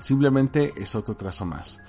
Simplemente 0.00 0.72
es 0.76 0.94
otro 0.94 1.16
trazo 1.16 1.44
más. 1.44 1.80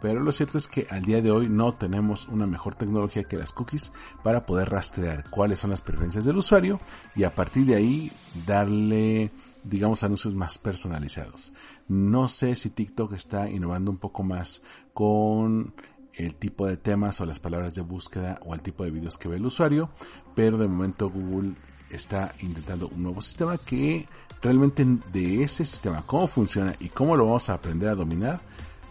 Pero 0.00 0.20
lo 0.20 0.32
cierto 0.32 0.58
es 0.58 0.66
que 0.66 0.86
al 0.90 1.02
día 1.02 1.20
de 1.20 1.30
hoy 1.30 1.48
no 1.48 1.74
tenemos 1.74 2.26
una 2.28 2.46
mejor 2.46 2.74
tecnología 2.74 3.24
que 3.24 3.36
las 3.36 3.52
cookies 3.52 3.92
para 4.22 4.46
poder 4.46 4.70
rastrear 4.70 5.28
cuáles 5.30 5.58
son 5.58 5.70
las 5.70 5.82
preferencias 5.82 6.24
del 6.24 6.38
usuario 6.38 6.80
y 7.14 7.24
a 7.24 7.34
partir 7.34 7.66
de 7.66 7.76
ahí 7.76 8.12
darle, 8.46 9.30
digamos, 9.62 10.02
anuncios 10.02 10.34
más 10.34 10.58
personalizados. 10.58 11.52
No 11.88 12.28
sé 12.28 12.54
si 12.54 12.70
TikTok 12.70 13.12
está 13.12 13.48
innovando 13.50 13.90
un 13.90 13.98
poco 13.98 14.22
más 14.22 14.62
con 14.94 15.74
el 16.14 16.34
tipo 16.34 16.66
de 16.66 16.76
temas 16.76 17.20
o 17.20 17.26
las 17.26 17.40
palabras 17.40 17.74
de 17.74 17.82
búsqueda 17.82 18.40
o 18.44 18.54
el 18.54 18.62
tipo 18.62 18.84
de 18.84 18.90
videos 18.90 19.18
que 19.18 19.28
ve 19.28 19.36
el 19.36 19.46
usuario, 19.46 19.90
pero 20.34 20.58
de 20.58 20.68
momento 20.68 21.10
Google 21.10 21.54
está 21.90 22.34
intentando 22.40 22.88
un 22.88 23.02
nuevo 23.02 23.20
sistema 23.20 23.58
que 23.58 24.06
realmente 24.42 24.86
de 25.12 25.42
ese 25.42 25.66
sistema, 25.66 26.04
cómo 26.06 26.26
funciona 26.26 26.74
y 26.78 26.88
cómo 26.88 27.16
lo 27.16 27.26
vamos 27.26 27.50
a 27.50 27.54
aprender 27.54 27.88
a 27.88 27.94
dominar, 27.94 28.40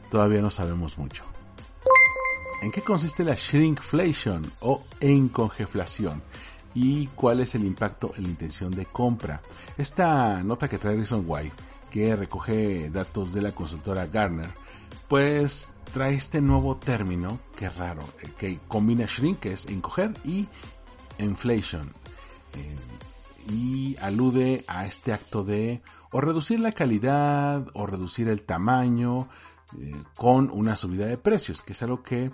todavía 0.10 0.42
no 0.42 0.50
sabemos 0.50 0.98
mucho. 0.98 1.24
¿En 2.62 2.72
qué 2.72 2.82
consiste 2.82 3.24
la 3.24 3.36
shrinkflation 3.36 4.52
o 4.60 4.84
encongeflación? 5.00 6.22
¿Y 6.76 7.08
cuál 7.08 7.40
es 7.40 7.56
el 7.56 7.64
impacto 7.64 8.14
en 8.16 8.24
la 8.24 8.30
intención 8.30 8.72
de 8.72 8.86
compra? 8.86 9.42
Esta 9.78 10.44
nota 10.44 10.68
que 10.68 10.78
trae 10.78 10.96
Reason 10.96 11.24
Why, 11.26 11.52
que 11.90 12.16
recoge 12.16 12.90
datos 12.90 13.34
de 13.34 13.42
la 13.42 13.54
consultora 13.54 14.08
Garner, 14.08 14.54
pues 15.08 15.72
trae 15.94 16.16
este 16.16 16.42
nuevo 16.42 16.78
término, 16.78 17.40
que 17.56 17.70
raro, 17.70 18.04
que 18.38 18.60
combina 18.68 19.06
shrink, 19.06 19.40
que 19.40 19.54
es 19.54 19.66
encoger, 19.66 20.14
y 20.24 20.48
inflation. 21.18 21.94
Eh, 22.56 22.78
y 23.50 23.96
alude 24.00 24.64
a 24.68 24.86
este 24.86 25.14
acto 25.14 25.44
de 25.44 25.82
o 26.12 26.22
reducir 26.22 26.60
la 26.60 26.72
calidad 26.72 27.68
o 27.74 27.88
reducir 27.88 28.28
el 28.28 28.42
tamaño 28.42 29.30
eh, 29.78 30.04
con 30.16 30.50
una 30.52 30.76
subida 30.76 31.06
de 31.06 31.18
precios, 31.18 31.62
que 31.62 31.74
es 31.74 31.84
algo 31.84 32.02
que 32.02 32.32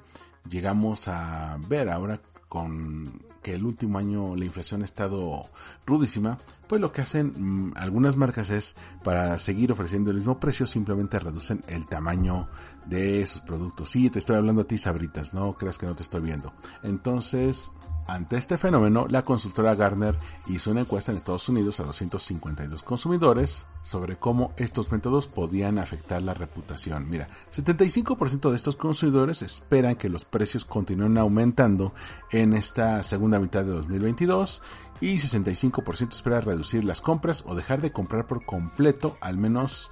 llegamos 0.50 1.08
a 1.08 1.58
ver 1.68 1.90
ahora 1.90 2.22
con 2.48 3.26
que 3.46 3.54
el 3.54 3.64
último 3.64 4.00
año 4.00 4.36
la 4.36 4.46
inflación 4.46 4.82
ha 4.82 4.86
estado 4.86 5.44
rudísima, 5.86 6.40
pues 6.68 6.82
lo 6.82 6.92
que 6.92 7.02
hacen 7.02 7.34
mm, 7.68 7.74
algunas 7.76 8.18
marcas 8.18 8.50
es 8.50 8.76
para 9.04 9.38
seguir 9.38 9.72
ofreciendo 9.72 10.10
el 10.10 10.18
mismo 10.18 10.40
precio 10.40 10.66
simplemente 10.66 11.20
reducen 11.20 11.64
el 11.68 11.86
tamaño 11.86 12.48
de 12.88 13.24
sus 13.28 13.42
productos. 13.42 13.92
Sí, 13.92 14.10
te 14.10 14.18
estoy 14.18 14.38
hablando 14.38 14.64
a 14.64 14.66
ti, 14.66 14.80
sabritas, 14.80 15.36
no 15.36 15.54
creas 15.54 15.78
que 15.78 15.86
no 15.86 15.94
te 15.94 16.02
estoy 16.02 16.22
viendo. 16.22 16.54
Entonces, 16.82 17.72
ante 18.08 18.38
este 18.38 18.60
fenómeno, 18.60 19.08
la 19.10 19.24
consultora 19.24 19.74
Gartner 19.74 20.16
hizo 20.45 20.70
una 20.70 20.82
encuesta 20.82 21.12
en 21.12 21.18
Estados 21.18 21.49
Unidos 21.49 21.80
a 21.80 21.84
252 21.86 22.84
consumidores 22.84 23.66
sobre 23.82 24.18
cómo 24.18 24.53
estos 24.58 24.91
métodos 24.91 25.26
podían 25.26 25.80
afectar 25.80 26.22
la 26.22 26.36
reputación. 26.36 27.10
Mira, 27.10 27.30
75% 27.51 28.51
de 28.51 28.56
estos 28.56 28.76
consumidores 28.76 29.41
esperan 29.41 29.95
que 29.95 30.10
los 30.10 30.24
precios 30.24 30.66
continúen 30.66 31.18
aumentando 31.18 31.93
en 32.32 32.53
esta 32.53 33.01
segunda 33.01 33.39
mitad 33.39 33.66
de 33.66 33.72
2022 33.72 34.62
y 35.01 35.16
65% 35.16 36.14
espera 36.14 36.41
reducir 36.41 36.86
las 36.86 37.01
compras 37.01 37.43
o 37.47 37.56
dejar 37.56 37.82
de 37.82 37.91
comprar 37.91 38.28
por 38.28 38.45
completo, 38.45 39.18
al 39.20 39.38
menos 39.38 39.89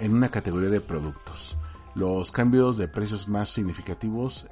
en 0.00 0.14
una 0.14 0.30
categoría 0.30 0.68
de 0.68 0.80
productos. 0.80 1.56
Los 1.94 2.32
cambios 2.32 2.76
de 2.76 2.88
precios 2.88 3.28
más 3.28 3.50
significativos 3.50 4.46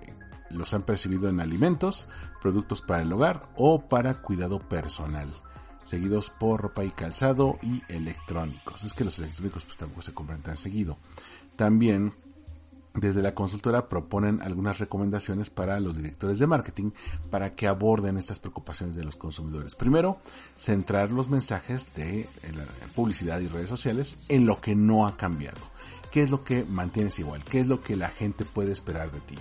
los 0.50 0.72
han 0.72 0.82
percibido 0.82 1.28
en 1.28 1.40
alimentos, 1.40 2.08
productos 2.44 2.82
para 2.82 3.00
el 3.00 3.10
hogar 3.10 3.48
o 3.56 3.88
para 3.88 4.20
cuidado 4.20 4.58
personal, 4.58 5.26
seguidos 5.86 6.28
por 6.28 6.60
ropa 6.60 6.84
y 6.84 6.90
calzado 6.90 7.58
y 7.62 7.82
electrónicos. 7.88 8.84
Es 8.84 8.92
que 8.92 9.02
los 9.02 9.18
electrónicos 9.18 9.64
pues 9.64 9.78
tampoco 9.78 10.02
se 10.02 10.12
compran 10.12 10.42
tan 10.42 10.58
seguido. 10.58 10.98
También 11.56 12.12
desde 12.92 13.22
la 13.22 13.34
consultora 13.34 13.88
proponen 13.88 14.42
algunas 14.42 14.78
recomendaciones 14.78 15.48
para 15.48 15.80
los 15.80 15.96
directores 15.96 16.38
de 16.38 16.46
marketing 16.46 16.90
para 17.30 17.54
que 17.54 17.66
aborden 17.66 18.18
estas 18.18 18.40
preocupaciones 18.40 18.94
de 18.94 19.04
los 19.04 19.16
consumidores. 19.16 19.74
Primero, 19.74 20.18
centrar 20.54 21.12
los 21.12 21.30
mensajes 21.30 21.88
de 21.94 22.28
publicidad 22.94 23.40
y 23.40 23.48
redes 23.48 23.70
sociales 23.70 24.18
en 24.28 24.44
lo 24.44 24.60
que 24.60 24.76
no 24.76 25.06
ha 25.06 25.16
cambiado. 25.16 25.62
¿Qué 26.12 26.22
es 26.22 26.30
lo 26.30 26.44
que 26.44 26.66
mantienes 26.66 27.18
igual? 27.18 27.42
¿Qué 27.42 27.60
es 27.60 27.68
lo 27.68 27.80
que 27.82 27.96
la 27.96 28.10
gente 28.10 28.44
puede 28.44 28.70
esperar 28.70 29.10
de 29.12 29.20
ti? 29.20 29.38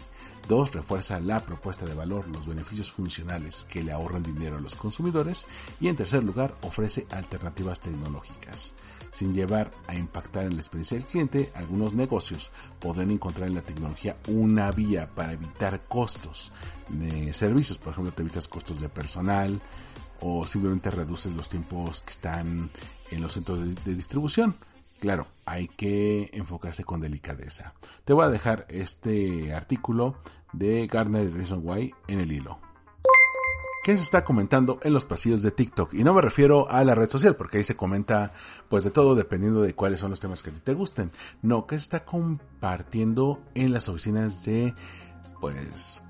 Dos, 0.48 0.74
refuerza 0.74 1.20
la 1.20 1.46
propuesta 1.46 1.86
de 1.86 1.94
valor, 1.94 2.28
los 2.28 2.48
beneficios 2.48 2.92
funcionales 2.92 3.66
que 3.70 3.84
le 3.84 3.92
ahorran 3.92 4.24
dinero 4.24 4.58
a 4.58 4.62
los 4.62 4.76
consumidores. 4.76 5.48
Y 5.80 5.88
en 5.88 5.96
tercer 5.96 6.24
lugar, 6.24 6.56
ofrece 6.62 7.08
alternativas 7.10 7.80
tecnológicas 7.80 8.74
sin 9.14 9.34
llevar 9.34 9.72
a 9.88 9.96
impactar 9.96 10.46
en 10.46 10.56
la 10.56 10.62
experiencia 10.62 10.98
del 10.98 11.06
cliente, 11.06 11.52
algunos 11.54 11.94
negocios 11.94 12.52
podrán 12.80 13.12
encontrar 13.12 13.48
en 13.48 13.56
la 13.56 13.62
tecnología 13.62 14.18
una 14.28 14.72
vía 14.72 15.08
para 15.14 15.34
evitar 15.34 15.84
costos 15.88 16.52
de 16.90 17.32
servicios. 17.32 17.78
Por 17.78 17.94
ejemplo, 17.94 18.12
te 18.12 18.24
evitas 18.24 18.48
costos 18.48 18.82
de 18.82 18.90
personal 18.90 19.62
o 20.20 20.46
simplemente 20.48 20.90
reduces 20.90 21.34
los 21.36 21.48
tiempos 21.48 22.02
que 22.02 22.12
están 22.12 22.72
en 23.12 23.22
los 23.22 23.34
centros 23.34 23.60
de, 23.60 23.96
distribución. 23.96 24.56
Claro, 25.04 25.28
hay 25.44 25.68
que 25.68 26.30
enfocarse 26.32 26.86
con 26.86 27.02
delicadeza. 27.02 27.74
Te 28.06 28.14
voy 28.14 28.24
a 28.24 28.30
dejar 28.30 28.66
este 28.70 29.54
artículo 29.54 30.16
de 30.54 30.88
Gardner 30.88 31.26
y 31.28 31.30
Reason 31.30 31.60
Why 31.62 31.94
en 32.08 32.22
el 32.22 32.32
hilo. 32.32 32.58
¿Qué 33.84 33.98
se 33.98 34.02
está 34.02 34.24
comentando 34.24 34.80
en 34.82 34.94
los 34.94 35.04
pasillos 35.04 35.42
de 35.42 35.52
TikTok. 35.52 35.94
Y 35.94 36.06
no 36.06 36.14
me 36.14 36.22
refiero 36.22 36.70
a 36.70 36.86
la 36.86 36.96
red 36.96 37.10
social, 37.10 37.36
porque 37.36 37.58
ahí 37.58 37.66
se 37.66 37.76
comenta 37.76 38.32
pues 38.70 38.86
de 38.86 38.92
todo 38.92 39.14
dependiendo 39.14 39.62
de 39.62 39.76
cuáles 39.76 40.00
son 40.00 40.10
los 40.10 40.22
temas 40.22 40.42
que 40.42 40.52
a 40.52 40.54
ti 40.54 40.62
te 40.62 40.74
gusten. 40.74 41.12
No, 41.42 41.68
¿qué 41.68 41.78
se 41.78 41.82
está 41.82 42.06
compartiendo 42.06 43.42
en 43.56 43.74
las 43.74 43.90
oficinas 43.90 44.46
de 44.46 44.74
pues 45.42 46.02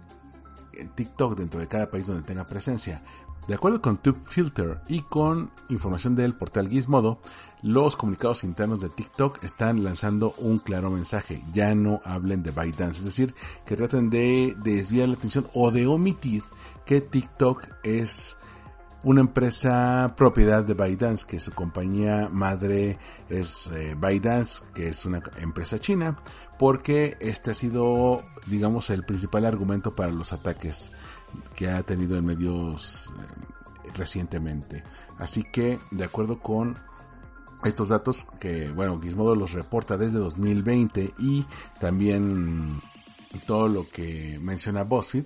TikTok 0.94 1.36
dentro 1.36 1.60
de 1.60 1.68
cada 1.68 1.90
país 1.90 2.06
donde 2.06 2.22
tenga 2.22 2.46
presencia. 2.46 3.02
De 3.48 3.56
acuerdo 3.56 3.82
con 3.82 3.98
TubeFilter 3.98 4.82
y 4.88 5.02
con 5.02 5.52
información 5.70 6.16
del 6.16 6.34
portal 6.34 6.70
Gizmodo, 6.70 7.20
los 7.64 7.96
comunicados 7.96 8.44
internos 8.44 8.82
de 8.82 8.90
TikTok 8.90 9.42
están 9.44 9.84
lanzando 9.84 10.34
un 10.38 10.60
claro 10.60 10.92
mensaje. 10.92 11.42
Ya 11.54 11.74
no 11.74 12.02
hablen 12.04 12.44
de 12.44 12.52
ByteDance, 12.52 13.00
es 13.00 13.06
decir, 13.06 13.34
que 13.66 13.78
traten 13.78 14.10
de 14.10 14.56
desviar 14.62 15.08
la 15.08 15.16
atención 15.16 15.48
o 15.54 15.72
de 15.72 15.88
omitir 15.88 16.44
que 16.86 17.00
TikTok 17.00 17.64
es 17.84 18.38
una 19.04 19.22
empresa 19.22 20.14
propiedad 20.18 20.64
de 20.64 20.74
ByteDance, 20.74 21.26
que 21.26 21.40
su 21.40 21.54
compañía 21.54 22.30
madre 22.30 23.00
es 23.30 23.68
eh, 23.68 23.96
ByteDance, 23.98 24.66
que 24.74 24.90
es 24.90 25.06
una 25.06 25.22
empresa 25.38 25.80
china, 25.80 26.20
porque 26.60 27.18
este 27.22 27.52
ha 27.52 27.54
sido, 27.54 28.26
digamos, 28.48 28.90
el 28.90 29.04
principal 29.06 29.46
argumento 29.46 29.96
para 29.96 30.12
los 30.12 30.34
ataques 30.34 30.92
que 31.56 31.70
ha 31.70 31.84
tenido 31.84 32.18
en 32.18 32.26
medios 32.26 33.14
eh, 33.18 33.92
recientemente. 33.94 34.84
Así 35.18 35.44
que, 35.44 35.80
de 35.92 36.04
acuerdo 36.04 36.40
con 36.40 36.78
estos 37.70 37.90
datos 37.90 38.28
que, 38.40 38.70
bueno, 38.72 39.00
Gizmodo 39.02 39.36
los 39.36 39.54
reporta 39.54 39.98
desde 39.98 40.20
2020 40.20 41.14
y 41.20 41.46
también 41.80 42.82
todo 43.46 43.68
lo 43.68 43.90
que 43.90 44.40
menciona 44.42 44.84
BuzzFeed, 44.84 45.26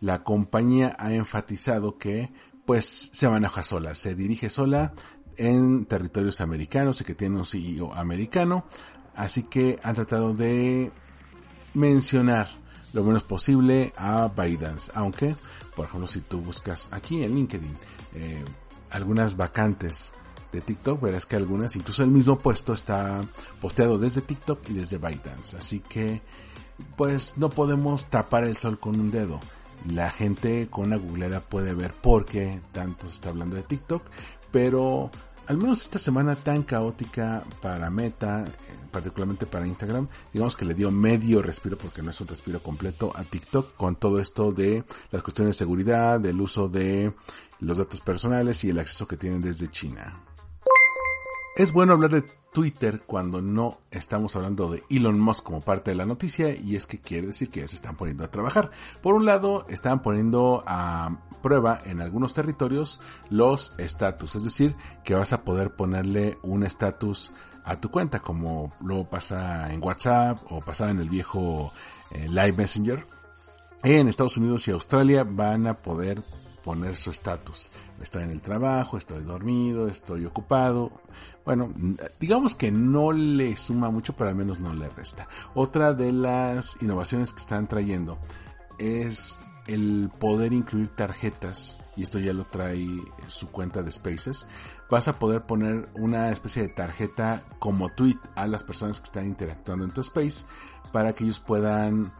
la 0.00 0.22
compañía 0.22 0.96
ha 0.98 1.12
enfatizado 1.12 1.98
que 1.98 2.32
pues 2.64 3.10
se 3.12 3.28
maneja 3.28 3.62
sola, 3.62 3.94
se 3.94 4.14
dirige 4.14 4.48
sola 4.48 4.92
en 5.36 5.86
territorios 5.86 6.40
americanos 6.40 7.00
y 7.00 7.04
que 7.04 7.14
tiene 7.14 7.38
un 7.38 7.44
CEO 7.44 7.92
americano, 7.94 8.64
así 9.14 9.44
que 9.44 9.78
han 9.82 9.94
tratado 9.94 10.34
de 10.34 10.92
mencionar 11.74 12.48
lo 12.92 13.04
menos 13.04 13.22
posible 13.22 13.92
a 13.96 14.28
ByteDance, 14.28 14.92
aunque, 14.94 15.36
por 15.74 15.86
ejemplo, 15.86 16.06
si 16.06 16.20
tú 16.20 16.40
buscas 16.40 16.88
aquí 16.90 17.22
en 17.22 17.34
LinkedIn 17.34 17.74
eh, 18.14 18.44
algunas 18.90 19.36
vacantes 19.36 20.12
de 20.52 20.60
TikTok, 20.60 21.00
verás 21.00 21.26
que 21.26 21.36
algunas, 21.36 21.74
incluso 21.76 22.02
el 22.02 22.10
mismo 22.10 22.38
puesto 22.38 22.72
está 22.72 23.24
posteado 23.60 23.98
desde 23.98 24.20
TikTok 24.20 24.68
y 24.70 24.74
desde 24.74 24.98
ByteDance, 24.98 25.56
así 25.56 25.80
que 25.80 26.22
pues 26.96 27.38
no 27.38 27.50
podemos 27.50 28.06
tapar 28.06 28.44
el 28.44 28.56
sol 28.56 28.78
con 28.78 28.98
un 28.98 29.10
dedo 29.10 29.40
la 29.88 30.10
gente 30.10 30.68
con 30.70 30.86
una 30.86 30.96
googleada 30.96 31.40
puede 31.40 31.74
ver 31.74 31.92
por 31.94 32.24
qué 32.24 32.60
tanto 32.72 33.08
se 33.08 33.14
está 33.14 33.30
hablando 33.30 33.56
de 33.56 33.62
TikTok, 33.62 34.02
pero 34.50 35.10
al 35.46 35.56
menos 35.56 35.82
esta 35.82 35.98
semana 35.98 36.36
tan 36.36 36.62
caótica 36.62 37.44
para 37.60 37.90
Meta, 37.90 38.44
eh, 38.46 38.52
particularmente 38.90 39.46
para 39.46 39.66
Instagram, 39.66 40.08
digamos 40.32 40.54
que 40.54 40.64
le 40.64 40.74
dio 40.74 40.90
medio 40.90 41.42
respiro, 41.42 41.76
porque 41.76 42.02
no 42.02 42.10
es 42.10 42.20
un 42.20 42.28
respiro 42.28 42.62
completo, 42.62 43.12
a 43.14 43.24
TikTok 43.24 43.74
con 43.74 43.96
todo 43.96 44.20
esto 44.20 44.52
de 44.52 44.84
las 45.10 45.22
cuestiones 45.22 45.56
de 45.56 45.58
seguridad, 45.58 46.20
del 46.20 46.40
uso 46.40 46.68
de 46.68 47.12
los 47.60 47.78
datos 47.78 48.00
personales 48.00 48.62
y 48.64 48.70
el 48.70 48.78
acceso 48.78 49.06
que 49.06 49.16
tienen 49.16 49.42
desde 49.42 49.68
China. 49.68 50.22
Es 51.54 51.72
bueno 51.72 51.92
hablar 51.92 52.10
de 52.10 52.24
Twitter 52.50 53.02
cuando 53.04 53.42
no 53.42 53.80
estamos 53.90 54.34
hablando 54.36 54.70
de 54.70 54.84
Elon 54.88 55.20
Musk 55.20 55.44
como 55.44 55.60
parte 55.60 55.90
de 55.90 55.96
la 55.96 56.06
noticia 56.06 56.56
y 56.56 56.76
es 56.76 56.86
que 56.86 56.98
quiere 56.98 57.26
decir 57.26 57.50
que 57.50 57.60
ya 57.60 57.68
se 57.68 57.76
están 57.76 57.94
poniendo 57.94 58.24
a 58.24 58.30
trabajar. 58.30 58.70
Por 59.02 59.14
un 59.14 59.26
lado, 59.26 59.66
están 59.68 60.00
poniendo 60.00 60.64
a 60.66 61.18
prueba 61.42 61.78
en 61.84 62.00
algunos 62.00 62.32
territorios 62.32 63.02
los 63.28 63.74
estatus, 63.76 64.34
es 64.36 64.44
decir, 64.44 64.76
que 65.04 65.14
vas 65.14 65.34
a 65.34 65.44
poder 65.44 65.76
ponerle 65.76 66.38
un 66.42 66.64
estatus 66.64 67.34
a 67.64 67.78
tu 67.78 67.90
cuenta 67.90 68.20
como 68.20 68.72
luego 68.80 69.10
pasa 69.10 69.74
en 69.74 69.84
WhatsApp 69.84 70.38
o 70.48 70.60
pasaba 70.60 70.90
en 70.90 71.00
el 71.00 71.10
viejo 71.10 71.74
eh, 72.12 72.28
Live 72.28 72.54
Messenger. 72.54 73.06
En 73.82 74.08
Estados 74.08 74.38
Unidos 74.38 74.66
y 74.68 74.70
Australia 74.70 75.24
van 75.24 75.66
a 75.66 75.74
poder 75.74 76.22
poner 76.62 76.96
su 76.96 77.10
estatus. 77.10 77.70
Estoy 78.00 78.24
en 78.24 78.30
el 78.30 78.40
trabajo, 78.40 78.96
estoy 78.96 79.22
dormido, 79.22 79.88
estoy 79.88 80.24
ocupado. 80.26 80.92
Bueno, 81.44 81.72
digamos 82.20 82.54
que 82.54 82.70
no 82.70 83.12
le 83.12 83.56
suma 83.56 83.90
mucho, 83.90 84.14
pero 84.14 84.30
al 84.30 84.36
menos 84.36 84.60
no 84.60 84.72
le 84.74 84.88
resta. 84.88 85.28
Otra 85.54 85.94
de 85.94 86.12
las 86.12 86.80
innovaciones 86.82 87.32
que 87.32 87.40
están 87.40 87.66
trayendo 87.68 88.18
es 88.78 89.38
el 89.66 90.10
poder 90.18 90.52
incluir 90.52 90.88
tarjetas, 90.88 91.78
y 91.96 92.02
esto 92.02 92.18
ya 92.18 92.32
lo 92.32 92.44
trae 92.46 92.86
su 93.28 93.48
cuenta 93.48 93.82
de 93.82 93.92
Spaces, 93.92 94.46
vas 94.90 95.08
a 95.08 95.18
poder 95.18 95.42
poner 95.42 95.88
una 95.94 96.30
especie 96.30 96.62
de 96.62 96.68
tarjeta 96.68 97.42
como 97.58 97.88
tweet 97.90 98.18
a 98.34 98.46
las 98.46 98.64
personas 98.64 99.00
que 99.00 99.06
están 99.06 99.26
interactuando 99.26 99.84
en 99.84 99.90
tu 99.92 100.00
space 100.00 100.44
para 100.92 101.14
que 101.14 101.24
ellos 101.24 101.40
puedan 101.40 102.12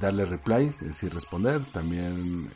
darle 0.00 0.24
reply, 0.24 0.66
es 0.66 0.80
decir, 0.80 1.14
responder, 1.14 1.64
también 1.72 2.50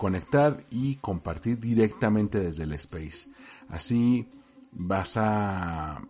conectar 0.00 0.64
y 0.70 0.96
compartir 0.96 1.60
directamente 1.60 2.40
desde 2.40 2.62
el 2.62 2.72
space. 2.72 3.28
Así 3.68 4.26
vas 4.72 5.18
a 5.18 6.00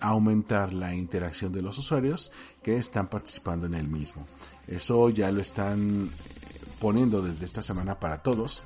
aumentar 0.00 0.72
la 0.72 0.96
interacción 0.96 1.52
de 1.52 1.62
los 1.62 1.78
usuarios 1.78 2.32
que 2.60 2.76
están 2.76 3.06
participando 3.06 3.66
en 3.66 3.74
el 3.74 3.86
mismo. 3.86 4.26
Eso 4.66 5.10
ya 5.10 5.30
lo 5.30 5.40
están 5.40 6.06
eh, 6.08 6.60
poniendo 6.80 7.22
desde 7.22 7.44
esta 7.44 7.62
semana 7.62 8.00
para 8.00 8.20
todos. 8.20 8.64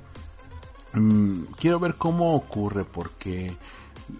Mm, 0.93 1.43
quiero 1.59 1.79
ver 1.79 1.93
cómo 1.93 2.33
ocurre 2.33 2.85
porque 2.85 3.55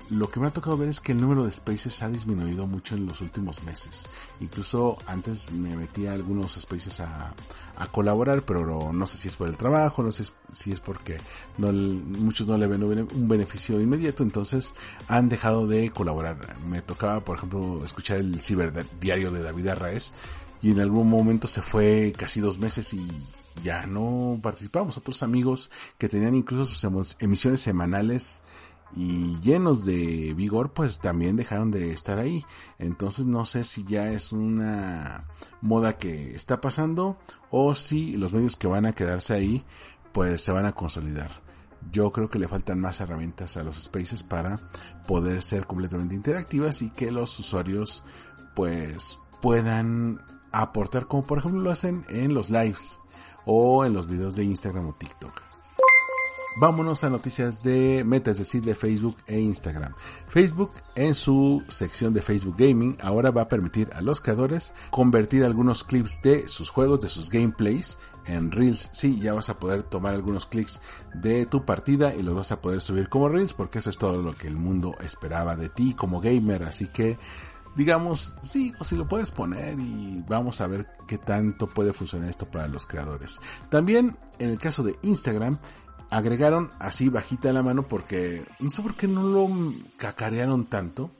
lo 0.10 0.30
que 0.30 0.40
me 0.40 0.48
ha 0.48 0.52
tocado 0.52 0.78
ver 0.78 0.90
es 0.90 1.00
que 1.00 1.12
el 1.12 1.22
número 1.22 1.46
de 1.46 1.52
spaces 1.52 2.02
ha 2.02 2.10
disminuido 2.10 2.66
mucho 2.68 2.96
en 2.96 3.06
los 3.06 3.22
últimos 3.22 3.64
meses. 3.64 4.08
Incluso 4.40 4.98
antes 5.06 5.52
me 5.52 5.76
metía 5.78 6.14
algunos 6.14 6.54
spaces 6.54 7.00
a, 7.00 7.36
colaborar, 7.92 8.44
pero 8.44 8.94
no 8.94 9.06
sé 9.06 9.18
si 9.18 9.28
es 9.28 9.36
por 9.36 9.50
el 9.50 9.58
trabajo, 9.58 10.02
no 10.02 10.12
sé 10.12 10.24
si 10.52 10.72
es 10.72 10.80
porque 10.80 11.20
no, 11.58 11.72
muchos 11.72 12.48
no 12.48 12.58
le 12.58 12.68
ven 12.68 12.84
un 12.84 13.28
beneficio 13.28 13.82
inmediato, 13.82 14.24
entonces 14.24 14.74
han 15.08 15.28
dejado 15.28 15.68
de 15.68 15.90
colaborar. 15.92 16.58
Me 16.68 16.82
tocaba, 16.82 17.24
por 17.24 17.38
ejemplo, 17.38 17.84
escuchar 17.84 18.18
el 18.18 18.42
ciberdiario 18.42 19.30
de 19.32 19.44
David 19.44 19.68
Arraez 19.68 20.14
y 20.62 20.72
en 20.72 20.80
algún 20.80 21.10
momento 21.10 21.48
se 21.48 21.62
fue 21.62 22.14
casi 22.18 22.40
dos 22.40 22.58
meses 22.58 22.94
y 22.94 23.08
ya 23.64 23.86
no 23.86 24.40
participamos. 24.42 24.98
Otros 24.98 25.24
amigos 25.24 25.70
que 25.98 26.10
tenían 26.10 26.36
incluso 26.36 26.66
sus 26.66 27.16
emisiones 27.20 27.62
semanales 27.62 28.42
y 28.96 29.40
llenos 29.42 29.86
de 29.86 30.34
vigor 30.36 30.74
pues 30.74 31.00
también 31.00 31.36
dejaron 31.36 31.72
de 31.72 31.92
estar 31.92 32.18
ahí. 32.18 32.44
Entonces 32.80 33.26
no 33.26 33.46
sé 33.46 33.64
si 33.64 33.84
ya 33.84 34.10
es 34.12 34.32
una 34.32 35.28
moda 35.62 35.98
que 35.98 36.34
está 36.34 36.62
pasando 36.62 37.18
o 37.52 37.76
si 37.76 38.16
los 38.18 38.34
medios 38.34 38.56
que 38.56 38.68
van 38.68 38.86
a 38.86 38.94
quedarse 38.94 39.34
ahí 39.34 39.66
pues 40.14 40.42
se 40.42 40.52
van 40.52 40.66
a 40.66 40.74
consolidar. 40.74 41.44
Yo 41.92 42.12
creo 42.12 42.30
que 42.30 42.40
le 42.40 42.48
faltan 42.48 42.80
más 42.80 43.00
herramientas 43.02 43.58
a 43.58 43.64
los 43.64 43.84
spaces 43.84 44.24
para 44.24 44.60
poder 45.08 45.42
ser 45.42 45.68
completamente 45.68 46.16
interactivas 46.16 46.82
y 46.82 46.90
que 46.90 47.12
los 47.12 47.38
usuarios 47.38 48.04
pues 48.56 49.20
puedan 49.42 50.22
aportar 50.52 51.08
como 51.08 51.24
por 51.24 51.40
ejemplo 51.40 51.62
lo 51.62 51.70
hacen 51.70 52.06
en 52.10 52.34
los 52.34 52.50
lives 52.50 53.00
o 53.46 53.86
en 53.86 53.94
los 53.94 54.08
videos 54.08 54.36
de 54.36 54.46
Instagram 54.46 54.88
o 54.88 54.94
TikTok. 54.94 55.45
Vámonos 56.56 57.04
a 57.04 57.10
noticias 57.10 57.64
de 57.64 58.04
Meta, 58.06 58.32
es 58.32 58.38
decir, 58.38 58.64
de 58.64 58.76
Facebook 58.76 59.18
e 59.28 59.40
Instagram. 59.40 59.94
Facebook 60.28 60.72
en 60.96 61.14
su 61.14 61.64
sección 61.68 62.14
de 62.14 62.22
Facebook 62.22 62.56
Gaming 62.58 62.98
ahora 63.02 63.32
va 63.32 63.44
a 63.44 63.50
permitir 63.50 63.90
a 63.94 64.02
los 64.02 64.22
creadores 64.22 64.74
convertir 64.90 65.44
algunos 65.44 65.84
clips 65.84 66.22
de 66.22 66.48
sus 66.48 66.70
juegos, 66.70 67.02
de 67.02 67.10
sus 67.10 67.30
gameplays 67.30 68.00
en 68.26 68.52
Reels. 68.52 68.90
Sí, 68.94 69.20
ya 69.20 69.34
vas 69.34 69.50
a 69.50 69.60
poder 69.60 69.84
tomar 69.84 70.14
algunos 70.14 70.46
clics 70.46 70.82
de 71.14 71.46
tu 71.46 71.66
partida 71.66 72.16
y 72.16 72.24
los 72.24 72.36
vas 72.36 72.52
a 72.52 72.62
poder 72.62 72.82
subir 72.82 73.10
como 73.10 73.30
Reels 73.30 73.54
porque 73.54 73.80
eso 73.80 73.90
es 73.90 73.98
todo 73.98 74.22
lo 74.22 74.36
que 74.36 74.48
el 74.48 74.56
mundo 74.56 74.96
esperaba 75.04 75.56
de 75.56 75.70
ti 75.70 75.94
como 75.94 76.22
gamer. 76.22 76.64
Así 76.64 76.88
que 76.88 77.18
digamos, 77.76 78.36
sí, 78.50 78.74
o 78.80 78.84
si 78.84 78.96
lo 78.96 79.08
puedes 79.08 79.32
poner 79.32 79.78
y 79.80 80.24
vamos 80.28 80.62
a 80.62 80.68
ver 80.68 80.88
qué 81.08 81.18
tanto 81.18 81.68
puede 81.68 81.94
funcionar 81.94 82.30
esto 82.30 82.46
para 82.50 82.68
los 82.68 82.86
creadores. 82.86 83.40
También 83.70 84.18
en 84.40 84.50
el 84.50 84.58
caso 84.58 84.82
de 84.82 84.98
Instagram, 85.02 85.60
agregaron 86.16 86.72
así 86.80 87.10
bajita 87.10 87.52
la 87.52 87.62
mano 87.62 87.90
porque 87.90 88.46
no 88.60 88.70
sé 88.70 88.82
por 88.82 88.96
qué 88.96 89.06
no 89.06 89.24
lo 89.24 89.50
cacarearon 89.98 90.66
tanto, 90.66 91.12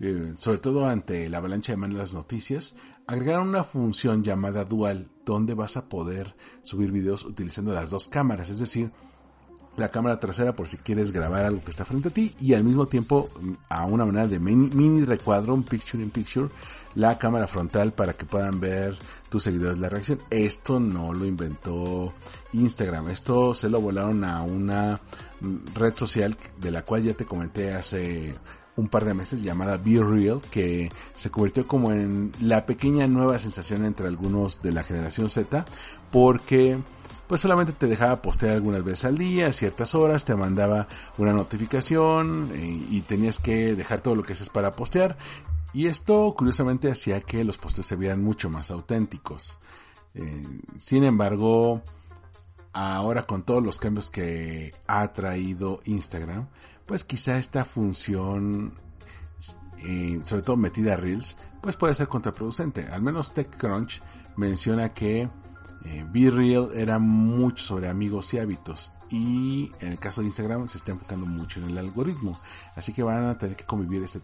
eh, 0.00 0.32
sobre 0.34 0.58
todo 0.58 0.86
ante 0.86 1.28
la 1.28 1.38
avalancha 1.38 1.72
de 1.72 1.76
malas 1.76 2.14
noticias, 2.14 2.74
agregaron 3.06 3.50
una 3.50 3.64
función 3.64 4.24
llamada 4.24 4.64
dual 4.64 5.08
donde 5.26 5.52
vas 5.52 5.76
a 5.76 5.90
poder 5.90 6.34
subir 6.62 6.90
videos 6.90 7.26
utilizando 7.26 7.74
las 7.74 7.90
dos 7.90 8.08
cámaras, 8.08 8.48
es 8.48 8.60
decir, 8.60 8.90
la 9.76 9.90
cámara 9.90 10.20
trasera 10.20 10.54
por 10.54 10.68
si 10.68 10.76
quieres 10.78 11.12
grabar 11.12 11.44
algo 11.44 11.64
que 11.64 11.70
está 11.70 11.84
frente 11.84 12.08
a 12.08 12.12
ti 12.12 12.34
y 12.40 12.54
al 12.54 12.64
mismo 12.64 12.86
tiempo 12.86 13.30
mm, 13.40 13.52
a 13.68 13.86
una 13.86 14.04
manera 14.04 14.26
de 14.26 14.38
mini, 14.38 15.04
recuadro, 15.04 15.54
un 15.54 15.62
picture 15.62 16.02
in 16.02 16.10
picture, 16.10 16.48
la 16.94 17.18
cámara 17.18 17.46
frontal 17.46 17.92
para 17.92 18.14
que 18.14 18.26
puedan 18.26 18.60
ver 18.60 18.98
tus 19.28 19.44
seguidores 19.44 19.78
la 19.78 19.88
reacción. 19.88 20.20
Esto 20.30 20.80
no 20.80 21.12
lo 21.12 21.24
inventó 21.24 22.12
Instagram, 22.52 23.08
esto 23.08 23.54
se 23.54 23.68
lo 23.68 23.80
volaron 23.80 24.24
a 24.24 24.42
una 24.42 25.00
mm, 25.40 25.74
red 25.74 25.96
social 25.96 26.36
de 26.60 26.70
la 26.70 26.84
cual 26.84 27.02
ya 27.02 27.14
te 27.14 27.24
comenté 27.24 27.72
hace 27.72 28.34
un 28.76 28.88
par 28.88 29.04
de 29.04 29.14
meses 29.14 29.42
llamada 29.42 29.76
Be 29.76 30.02
Real 30.02 30.40
que 30.50 30.90
se 31.14 31.30
convirtió 31.30 31.66
como 31.66 31.92
en 31.92 32.32
la 32.40 32.66
pequeña 32.66 33.06
nueva 33.06 33.38
sensación 33.38 33.84
entre 33.84 34.06
algunos 34.06 34.62
de 34.62 34.72
la 34.72 34.84
generación 34.84 35.28
Z 35.28 35.66
porque 36.10 36.78
pues 37.30 37.42
solamente 37.42 37.72
te 37.72 37.86
dejaba 37.86 38.22
postear 38.22 38.56
algunas 38.56 38.82
veces 38.82 39.04
al 39.04 39.16
día, 39.16 39.46
a 39.46 39.52
ciertas 39.52 39.94
horas, 39.94 40.24
te 40.24 40.34
mandaba 40.34 40.88
una 41.16 41.32
notificación 41.32 42.50
eh, 42.52 42.86
y, 42.90 43.02
tenías 43.02 43.38
que 43.38 43.76
dejar 43.76 44.00
todo 44.00 44.16
lo 44.16 44.24
que 44.24 44.32
haces 44.32 44.50
para 44.50 44.72
postear. 44.72 45.16
Y 45.72 45.86
esto 45.86 46.34
curiosamente 46.36 46.90
hacía 46.90 47.20
que 47.20 47.44
los 47.44 47.56
posteos 47.56 47.86
se 47.86 47.94
vieran 47.94 48.24
mucho 48.24 48.50
más 48.50 48.72
auténticos. 48.72 49.60
Eh, 50.12 50.60
sin 50.76 51.04
embargo, 51.04 51.82
ahora 52.72 53.22
con 53.28 53.44
todos 53.44 53.62
los 53.62 53.78
cambios 53.78 54.10
que 54.10 54.74
ha 54.88 55.12
traído 55.12 55.78
Instagram, 55.84 56.48
pues 56.84 57.04
quizá 57.04 57.38
esta 57.38 57.64
función, 57.64 58.74
eh, 59.78 60.18
sobre 60.24 60.42
todo 60.42 60.56
metida 60.56 60.94
a 60.94 60.96
Reels, 60.96 61.36
pues 61.62 61.76
puede 61.76 61.94
ser 61.94 62.08
contraproducente. 62.08 62.88
Al 62.88 63.02
menos 63.02 63.32
TechCrunch 63.34 64.02
menciona 64.34 64.92
que 64.92 65.30
eh, 65.84 66.04
Be 66.08 66.30
Real 66.30 66.70
era 66.74 66.98
mucho 66.98 67.62
sobre 67.62 67.88
amigos 67.88 68.32
y 68.34 68.38
hábitos. 68.38 68.92
Y 69.10 69.72
en 69.80 69.88
el 69.88 69.98
caso 69.98 70.20
de 70.20 70.26
Instagram 70.26 70.68
se 70.68 70.78
está 70.78 70.92
enfocando 70.92 71.26
mucho 71.26 71.60
en 71.60 71.70
el 71.70 71.78
algoritmo. 71.78 72.38
Así 72.76 72.92
que 72.92 73.02
van 73.02 73.24
a 73.24 73.38
tener 73.38 73.56
que 73.56 73.64
convivir 73.64 74.02
este 74.02 74.20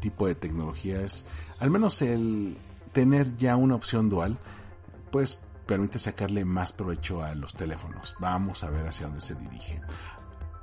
tipo 0.00 0.26
de 0.26 0.34
tecnologías. 0.34 1.24
Al 1.58 1.70
menos 1.70 2.00
el 2.02 2.56
tener 2.92 3.36
ya 3.36 3.56
una 3.56 3.74
opción 3.74 4.08
dual, 4.08 4.38
pues 5.10 5.42
permite 5.66 5.98
sacarle 5.98 6.44
más 6.44 6.72
provecho 6.72 7.22
a 7.22 7.34
los 7.34 7.54
teléfonos. 7.54 8.16
Vamos 8.18 8.64
a 8.64 8.70
ver 8.70 8.86
hacia 8.86 9.06
dónde 9.06 9.20
se 9.20 9.34
dirige. 9.34 9.80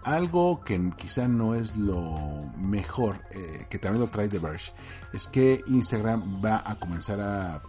Algo 0.03 0.61
que 0.61 0.91
quizá 0.97 1.27
no 1.27 1.55
es 1.55 1.75
lo 1.75 2.49
mejor, 2.57 3.21
eh, 3.31 3.67
que 3.69 3.79
también 3.79 4.01
lo 4.01 4.09
trae 4.09 4.29
The 4.29 4.39
Verge, 4.39 4.71
es 5.13 5.27
que 5.27 5.61
Instagram 5.67 6.41
va 6.43 6.63
a 6.65 6.75
comenzar 6.75 7.19
a 7.19 7.61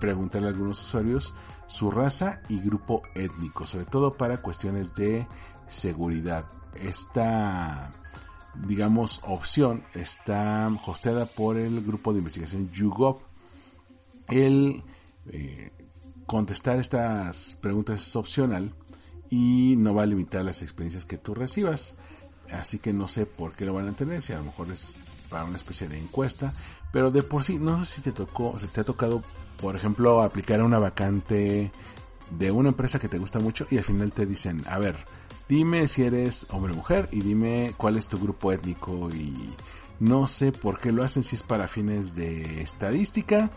preguntarle 0.00 0.48
a 0.48 0.50
algunos 0.50 0.82
usuarios 0.82 1.32
su 1.68 1.90
raza 1.90 2.42
y 2.48 2.58
grupo 2.60 3.02
étnico, 3.14 3.64
sobre 3.66 3.86
todo 3.86 4.14
para 4.14 4.38
cuestiones 4.38 4.94
de 4.94 5.28
seguridad. 5.68 6.46
Esta, 6.74 7.92
digamos, 8.66 9.20
opción 9.24 9.84
está 9.94 10.68
hosteada 10.84 11.26
por 11.26 11.56
el 11.56 11.84
grupo 11.84 12.12
de 12.12 12.18
investigación 12.18 12.70
YouGov. 12.70 13.20
El 14.28 14.82
eh, 15.28 15.70
contestar 16.26 16.78
estas 16.78 17.56
preguntas 17.60 18.00
es 18.00 18.16
opcional 18.16 18.74
y 19.30 19.76
no 19.76 19.94
va 19.94 20.02
a 20.02 20.06
limitar 20.06 20.44
las 20.44 20.62
experiencias 20.62 21.04
que 21.04 21.18
tú 21.18 21.34
recibas. 21.34 21.96
Así 22.50 22.80
que 22.80 22.92
no 22.92 23.06
sé 23.06 23.26
por 23.26 23.52
qué 23.54 23.64
lo 23.64 23.74
van 23.74 23.86
a 23.86 23.92
tener, 23.92 24.20
si 24.20 24.32
a 24.32 24.38
lo 24.38 24.44
mejor 24.44 24.72
es 24.72 24.96
para 25.30 25.44
una 25.44 25.56
especie 25.56 25.88
de 25.88 25.98
encuesta, 25.98 26.52
pero 26.92 27.10
de 27.10 27.22
por 27.22 27.44
sí, 27.44 27.58
no 27.58 27.84
sé 27.84 27.96
si 27.96 28.00
te 28.02 28.12
tocó, 28.12 28.58
si 28.58 28.66
te 28.66 28.80
ha 28.80 28.84
tocado 28.84 29.22
por 29.60 29.76
ejemplo, 29.76 30.22
aplicar 30.22 30.60
a 30.60 30.64
una 30.64 30.78
vacante 30.78 31.70
de 32.30 32.50
una 32.50 32.70
empresa 32.70 32.98
que 32.98 33.08
te 33.08 33.18
gusta 33.18 33.40
mucho 33.40 33.66
y 33.70 33.76
al 33.76 33.84
final 33.84 34.12
te 34.12 34.24
dicen, 34.24 34.62
a 34.66 34.78
ver, 34.78 34.96
dime 35.48 35.86
si 35.86 36.02
eres 36.02 36.46
hombre 36.50 36.72
o 36.72 36.76
mujer 36.76 37.08
y 37.12 37.20
dime 37.20 37.74
cuál 37.76 37.96
es 37.96 38.08
tu 38.08 38.18
grupo 38.18 38.52
étnico 38.52 39.10
y 39.10 39.54
no 39.98 40.26
sé 40.28 40.52
por 40.52 40.78
qué 40.78 40.92
lo 40.92 41.02
hacen 41.02 41.22
si 41.22 41.36
es 41.36 41.42
para 41.42 41.68
fines 41.68 42.14
de 42.14 42.62
estadística, 42.62 43.50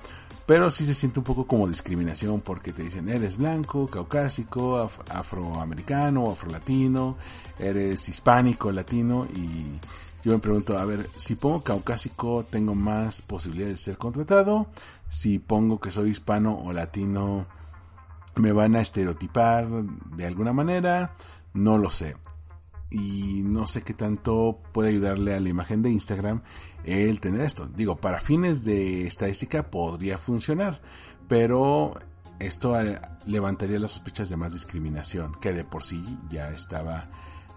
pero 0.45 0.69
sí 0.69 0.85
se 0.85 0.93
siente 0.93 1.19
un 1.19 1.23
poco 1.23 1.47
como 1.47 1.69
discriminación 1.69 2.41
porque 2.41 2.73
te 2.73 2.83
dicen 2.83 3.07
eres 3.07 3.37
blanco, 3.37 3.87
caucásico, 3.87 4.89
afroamericano, 5.07 6.31
afrolatino, 6.31 7.15
eres 7.57 8.09
hispánico, 8.09 8.71
latino 8.71 9.25
y 9.33 9.79
yo 10.23 10.31
me 10.31 10.39
pregunto, 10.39 10.77
a 10.77 10.85
ver, 10.85 11.09
si 11.15 11.35
pongo 11.35 11.63
caucásico 11.63 12.45
tengo 12.49 12.75
más 12.75 13.21
posibilidades 13.21 13.75
de 13.79 13.83
ser 13.83 13.97
contratado, 13.97 14.67
si 15.09 15.39
pongo 15.39 15.79
que 15.79 15.91
soy 15.91 16.11
hispano 16.11 16.57
o 16.57 16.71
latino 16.71 17.45
me 18.35 18.51
van 18.51 18.75
a 18.75 18.81
estereotipar 18.81 19.67
de 19.69 20.25
alguna 20.25 20.53
manera, 20.53 21.15
no 21.53 21.77
lo 21.77 21.89
sé. 21.89 22.15
Y 22.89 23.41
no 23.43 23.67
sé 23.67 23.81
qué 23.81 23.93
tanto 23.93 24.59
puede 24.71 24.89
ayudarle 24.89 25.33
a 25.33 25.39
la 25.39 25.49
imagen 25.49 25.81
de 25.81 25.89
Instagram 25.89 26.41
el 26.85 27.19
tener 27.19 27.41
esto. 27.41 27.67
Digo, 27.67 27.97
para 27.97 28.19
fines 28.21 28.63
de 28.63 29.07
estadística 29.07 29.69
podría 29.69 30.17
funcionar, 30.17 30.81
pero 31.27 31.95
esto 32.39 32.75
levantaría 33.25 33.79
las 33.79 33.91
sospechas 33.91 34.29
de 34.29 34.37
más 34.37 34.53
discriminación, 34.53 35.33
que 35.41 35.53
de 35.53 35.63
por 35.63 35.83
sí 35.83 36.17
ya 36.29 36.49
estaba 36.51 37.09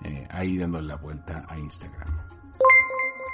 eh, 0.02 0.26
ahí 0.30 0.56
dando 0.56 0.80
la 0.80 0.96
vuelta 0.96 1.44
a 1.48 1.58
Instagram. 1.58 2.36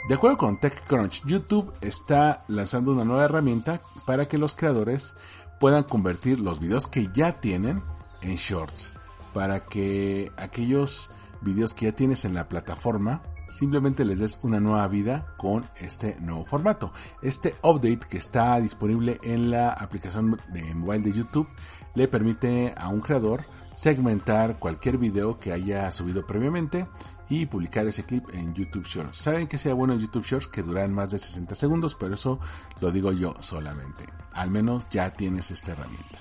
De 0.08 0.14
acuerdo 0.14 0.36
con 0.36 0.58
TechCrunch, 0.58 1.24
YouTube 1.24 1.72
está 1.80 2.44
lanzando 2.48 2.90
una 2.92 3.04
nueva 3.04 3.24
herramienta 3.24 3.80
para 4.04 4.26
que 4.26 4.36
los 4.36 4.56
creadores 4.56 5.14
puedan 5.60 5.84
convertir 5.84 6.40
los 6.40 6.58
videos 6.58 6.88
que 6.88 7.08
ya 7.14 7.36
tienen 7.36 7.80
en 8.20 8.34
shorts. 8.34 8.92
Para 9.32 9.60
que 9.60 10.32
aquellos 10.36 11.08
videos 11.40 11.72
que 11.72 11.86
ya 11.86 11.92
tienes 11.92 12.24
en 12.24 12.34
la 12.34 12.48
plataforma 12.48 13.22
simplemente 13.48 14.04
les 14.04 14.18
des 14.18 14.38
una 14.42 14.58
nueva 14.58 14.88
vida 14.88 15.34
con 15.36 15.64
este 15.76 16.16
nuevo 16.20 16.44
formato. 16.46 16.92
Este 17.20 17.54
update 17.62 18.00
que 18.08 18.18
está 18.18 18.58
disponible 18.58 19.20
en 19.22 19.50
la 19.52 19.70
aplicación 19.70 20.40
de 20.52 20.74
mobile 20.74 21.04
de 21.04 21.12
YouTube 21.12 21.48
le 21.94 22.08
permite 22.08 22.74
a 22.76 22.88
un 22.88 23.00
creador 23.02 23.44
segmentar 23.74 24.58
cualquier 24.58 24.98
video 24.98 25.38
que 25.38 25.52
haya 25.52 25.90
subido 25.92 26.26
previamente 26.26 26.86
y 27.32 27.46
publicar 27.46 27.86
ese 27.86 28.04
clip 28.04 28.28
en 28.34 28.52
YouTube 28.52 28.86
Shorts. 28.86 29.16
Saben 29.16 29.46
que 29.48 29.56
sea 29.56 29.72
bueno 29.72 29.94
en 29.94 30.00
YouTube 30.00 30.26
Shorts 30.26 30.48
que 30.48 30.62
duran 30.62 30.92
más 30.92 31.08
de 31.08 31.18
60 31.18 31.54
segundos, 31.54 31.94
pero 31.94 32.14
eso 32.14 32.38
lo 32.82 32.92
digo 32.92 33.10
yo 33.10 33.34
solamente. 33.40 34.04
Al 34.32 34.50
menos 34.50 34.86
ya 34.90 35.14
tienes 35.14 35.50
esta 35.50 35.72
herramienta. 35.72 36.20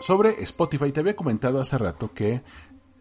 Sobre 0.00 0.30
Spotify, 0.42 0.90
te 0.90 0.98
había 0.98 1.14
comentado 1.14 1.60
hace 1.60 1.78
rato 1.78 2.12
que 2.12 2.42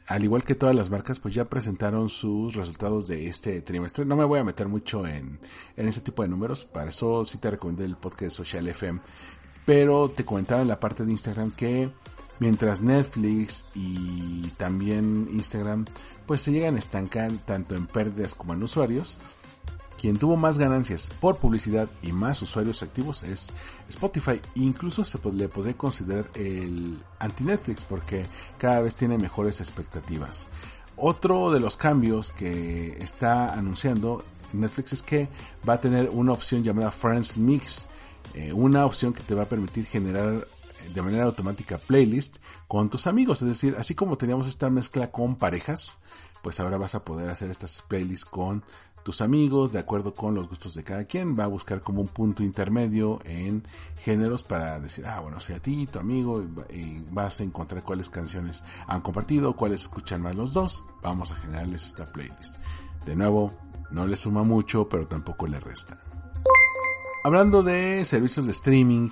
al 0.06 0.24
igual 0.24 0.44
que 0.44 0.54
todas 0.54 0.76
las 0.76 0.92
marcas, 0.92 1.20
pues 1.20 1.34
ya 1.34 1.50
presentaron 1.50 2.10
sus 2.10 2.54
resultados 2.54 3.08
de 3.08 3.28
este 3.28 3.62
trimestre. 3.62 4.06
No 4.06 4.16
me 4.16 4.26
voy 4.26 4.40
a 4.40 4.44
meter 4.44 4.68
mucho 4.68 5.08
en, 5.08 5.40
en 5.76 5.88
ese 5.88 6.02
tipo 6.02 6.22
de 6.22 6.30
números, 6.30 6.66
para 6.66 6.90
eso 6.90 7.26
sí 7.26 7.40
te 7.40 7.50
recomendé 7.50 7.86
el 7.86 7.98
podcast 7.98 8.36
Social 8.36 8.68
FM. 8.68 9.00
Pero 9.66 10.12
te 10.12 10.26
comentaba 10.26 10.62
en 10.62 10.68
la 10.68 10.80
parte 10.80 11.06
de 11.06 11.12
Instagram 11.12 11.52
que 11.52 11.92
mientras 12.42 12.82
Netflix 12.82 13.66
y 13.74 14.50
también 14.58 15.28
Instagram 15.32 15.86
pues 16.26 16.42
se 16.42 16.52
llegan 16.52 16.76
a 16.76 16.80
estancar 16.80 17.32
tanto 17.46 17.76
en 17.76 17.88
pérdidas 17.88 18.36
como 18.36 18.54
en 18.54 18.64
usuarios. 18.64 19.20
Quien 20.00 20.18
tuvo 20.18 20.36
más 20.36 20.58
ganancias 20.58 21.12
por 21.20 21.38
publicidad 21.38 21.88
y 22.02 22.12
más 22.12 22.42
usuarios 22.42 22.82
activos 22.82 23.22
es 23.22 23.54
Spotify. 23.88 24.42
Incluso 24.56 25.06
se 25.06 25.20
le 25.32 25.48
podría 25.48 25.78
considerar 25.78 26.26
el 26.34 26.98
anti-Netflix 27.20 27.84
porque 27.84 28.26
cada 28.58 28.82
vez 28.82 28.96
tiene 28.96 29.20
mejores 29.20 29.62
expectativas. 29.62 30.50
Otro 30.98 31.52
de 31.52 31.60
los 31.60 31.78
cambios 31.78 32.32
que 32.32 32.98
está 33.00 33.54
anunciando 33.54 34.24
Netflix 34.54 34.94
es 34.94 35.04
que 35.04 35.30
va 35.68 35.74
a 35.74 35.82
tener 35.82 36.10
una 36.10 36.34
opción 36.34 36.64
llamada 36.64 36.92
Friends 36.92 37.38
Mix. 37.38 37.88
Eh, 38.34 38.54
una 38.54 38.86
opción 38.86 39.14
que 39.14 39.22
te 39.24 39.36
va 39.36 39.44
a 39.44 39.50
permitir 39.50 39.86
generar 39.86 40.48
de 40.94 41.02
manera 41.02 41.26
automática 41.26 41.78
playlist 41.78 42.38
con 42.68 42.90
tus 42.90 43.08
amigos. 43.08 43.42
Es 43.42 43.48
decir, 43.48 43.76
así 43.78 43.96
como 43.96 44.18
teníamos 44.18 44.48
esta 44.48 44.70
mezcla 44.70 45.12
con 45.12 45.36
parejas, 45.36 46.00
pues 46.42 46.60
ahora 46.60 46.78
vas 46.78 46.96
a 46.96 47.04
poder 47.04 47.30
hacer 47.30 47.50
estas 47.50 47.82
playlists 47.82 48.26
con 48.26 48.64
tus 49.04 49.22
amigos 49.22 49.72
de 49.72 49.80
acuerdo 49.80 50.14
con 50.14 50.36
los 50.36 50.48
gustos 50.48 50.74
de 50.76 50.84
cada 50.84 51.06
quien. 51.06 51.38
Va 51.38 51.46
a 51.46 51.48
buscar 51.48 51.82
como 51.82 52.02
un 52.02 52.08
punto 52.08 52.44
intermedio 52.44 53.20
en 53.26 53.68
géneros 54.04 54.44
para 54.44 54.80
decir, 54.80 55.06
ah, 55.06 55.20
bueno, 55.20 55.40
soy 55.40 55.56
a 55.56 55.60
ti, 55.60 55.88
tu 55.88 56.00
amigo, 56.00 56.44
y 56.70 57.04
vas 57.12 57.40
a 57.40 57.44
encontrar 57.44 57.84
cuáles 57.84 58.10
canciones 58.10 58.64
han 58.88 59.02
compartido, 59.02 59.56
cuáles 59.56 59.82
escuchan 59.82 60.22
más 60.22 60.36
los 60.36 60.54
dos. 60.54 60.84
Vamos 61.02 61.32
a 61.32 61.36
generarles 61.36 61.88
esta 61.88 62.06
playlist. 62.06 62.56
De 63.06 63.16
nuevo, 63.16 63.52
no 63.92 64.06
le 64.08 64.16
suma 64.16 64.44
mucho, 64.44 64.88
pero 64.88 65.08
tampoco 65.08 65.48
le 65.48 65.60
resta. 65.60 66.00
Hablando 67.24 67.62
de 67.62 68.04
servicios 68.04 68.46
de 68.46 68.52
streaming, 68.52 69.10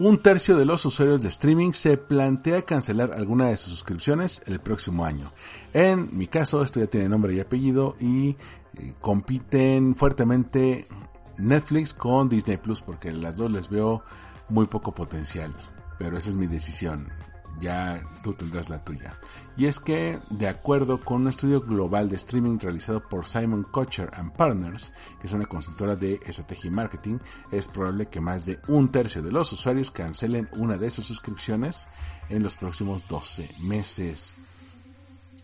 un 0.00 0.22
tercio 0.22 0.56
de 0.56 0.64
los 0.64 0.86
usuarios 0.86 1.20
de 1.20 1.28
streaming 1.28 1.72
se 1.72 1.98
plantea 1.98 2.62
cancelar 2.62 3.12
alguna 3.12 3.48
de 3.48 3.56
sus 3.58 3.70
suscripciones 3.70 4.42
el 4.46 4.58
próximo 4.58 5.04
año. 5.04 5.30
En 5.74 6.16
mi 6.16 6.26
caso, 6.26 6.62
esto 6.62 6.80
ya 6.80 6.86
tiene 6.86 7.10
nombre 7.10 7.34
y 7.34 7.40
apellido 7.40 7.96
y 8.00 8.30
eh, 8.30 8.94
compiten 8.98 9.94
fuertemente 9.94 10.88
Netflix 11.36 11.92
con 11.92 12.30
Disney 12.30 12.56
Plus 12.56 12.80
porque 12.80 13.12
las 13.12 13.36
dos 13.36 13.50
les 13.50 13.68
veo 13.68 14.02
muy 14.48 14.66
poco 14.66 14.94
potencial. 14.94 15.54
Pero 15.98 16.16
esa 16.16 16.30
es 16.30 16.36
mi 16.36 16.46
decisión 16.46 17.12
ya 17.60 18.02
tú 18.22 18.32
tendrás 18.32 18.68
la 18.70 18.82
tuya. 18.82 19.16
Y 19.56 19.66
es 19.66 19.80
que, 19.80 20.20
de 20.30 20.48
acuerdo 20.48 21.00
con 21.00 21.22
un 21.22 21.28
estudio 21.28 21.60
global 21.60 22.08
de 22.08 22.16
streaming 22.16 22.58
realizado 22.58 23.06
por 23.06 23.26
Simon 23.26 23.64
Kocher 23.64 24.10
and 24.14 24.32
Partners, 24.32 24.92
que 25.20 25.26
es 25.26 25.32
una 25.32 25.46
consultora 25.46 25.96
de 25.96 26.20
estrategia 26.24 26.68
y 26.68 26.70
marketing, 26.70 27.18
es 27.50 27.68
probable 27.68 28.06
que 28.06 28.20
más 28.20 28.46
de 28.46 28.58
un 28.68 28.90
tercio 28.90 29.22
de 29.22 29.32
los 29.32 29.52
usuarios 29.52 29.90
cancelen 29.90 30.48
una 30.56 30.76
de 30.76 30.90
sus 30.90 31.06
suscripciones 31.06 31.88
en 32.28 32.42
los 32.42 32.56
próximos 32.56 33.06
12 33.08 33.50
meses. 33.60 34.36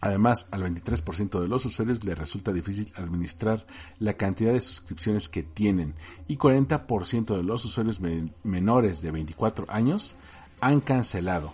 Además, 0.01 0.47
al 0.51 0.63
23% 0.63 1.41
de 1.41 1.49
los 1.49 1.65
usuarios 1.65 2.05
les 2.05 2.17
resulta 2.17 2.53
difícil 2.53 2.93
administrar 2.97 3.67
la 3.99 4.15
cantidad 4.15 4.53
de 4.53 4.61
suscripciones 4.61 5.29
que 5.29 5.43
tienen 5.43 5.95
y 6.29 6.37
40% 6.37 7.37
de 7.37 7.43
los 7.43 7.65
usuarios 7.65 8.01
menores 8.45 9.01
de 9.01 9.11
24 9.11 9.67
años 9.69 10.17
han 10.61 10.81
cancelado 10.81 11.53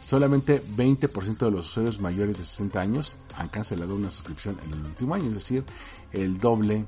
solamente 0.00 0.62
20% 0.64 1.38
de 1.38 1.50
los 1.50 1.68
usuarios 1.68 2.00
mayores 2.00 2.38
de 2.38 2.44
60 2.44 2.80
años 2.80 3.16
han 3.36 3.48
cancelado 3.48 3.94
una 3.94 4.10
suscripción 4.10 4.58
en 4.64 4.72
el 4.72 4.84
último 4.84 5.14
año, 5.14 5.28
es 5.28 5.34
decir, 5.34 5.64
el 6.12 6.38
doble 6.38 6.84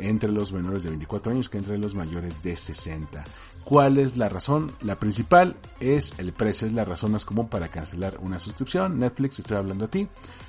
entre 0.00 0.30
los 0.30 0.52
menores 0.52 0.84
de 0.84 0.90
24 0.90 1.32
años 1.32 1.48
que 1.48 1.58
entre 1.58 1.78
los 1.78 1.94
mayores 1.94 2.40
de 2.42 2.56
60. 2.56 3.24
¿Cuál 3.64 3.98
es 3.98 4.16
la 4.16 4.28
razón? 4.28 4.72
La 4.80 4.98
principal 4.98 5.56
es 5.80 6.14
el 6.18 6.32
precio, 6.32 6.66
es 6.66 6.72
la 6.72 6.84
razón 6.84 7.12
más 7.12 7.24
común 7.24 7.48
para 7.48 7.68
cancelar 7.68 8.18
una 8.20 8.38
suscripción. 8.38 8.98
Netflix, 8.98 9.38
estoy 9.38 9.56
hablando 9.56 9.84
a 9.84 9.88
ti. 9.88 10.08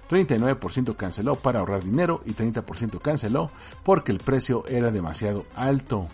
39% 0.10 0.96
canceló 0.96 1.36
para 1.36 1.60
ahorrar 1.60 1.84
dinero 1.84 2.22
y 2.26 2.34
30% 2.34 3.00
canceló 3.00 3.52
porque 3.84 4.12
el 4.12 4.20
precio 4.20 4.66
era 4.68 4.92
demasiado 4.92 5.46
alto. 5.56 6.08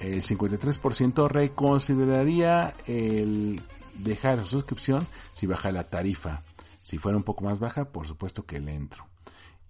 El 0.00 0.22
53% 0.22 1.28
reconsideraría 1.28 2.74
el 2.86 3.60
dejar 3.94 4.44
su 4.44 4.50
suscripción 4.50 5.06
si 5.32 5.46
baja 5.46 5.72
la 5.72 5.90
tarifa. 5.90 6.42
Si 6.82 6.98
fuera 6.98 7.16
un 7.16 7.24
poco 7.24 7.44
más 7.44 7.60
baja, 7.60 7.92
por 7.92 8.08
supuesto 8.08 8.44
que 8.44 8.60
le 8.60 8.74
entro. 8.74 9.06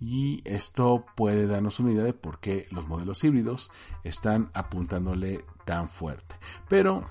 Y 0.00 0.42
esto 0.44 1.04
puede 1.14 1.46
darnos 1.46 1.78
una 1.78 1.92
idea 1.92 2.02
de 2.02 2.12
por 2.12 2.40
qué 2.40 2.66
los 2.70 2.88
modelos 2.88 3.22
híbridos 3.22 3.70
están 4.02 4.50
apuntándole 4.52 5.44
tan 5.64 5.88
fuerte. 5.88 6.34
Pero, 6.68 7.06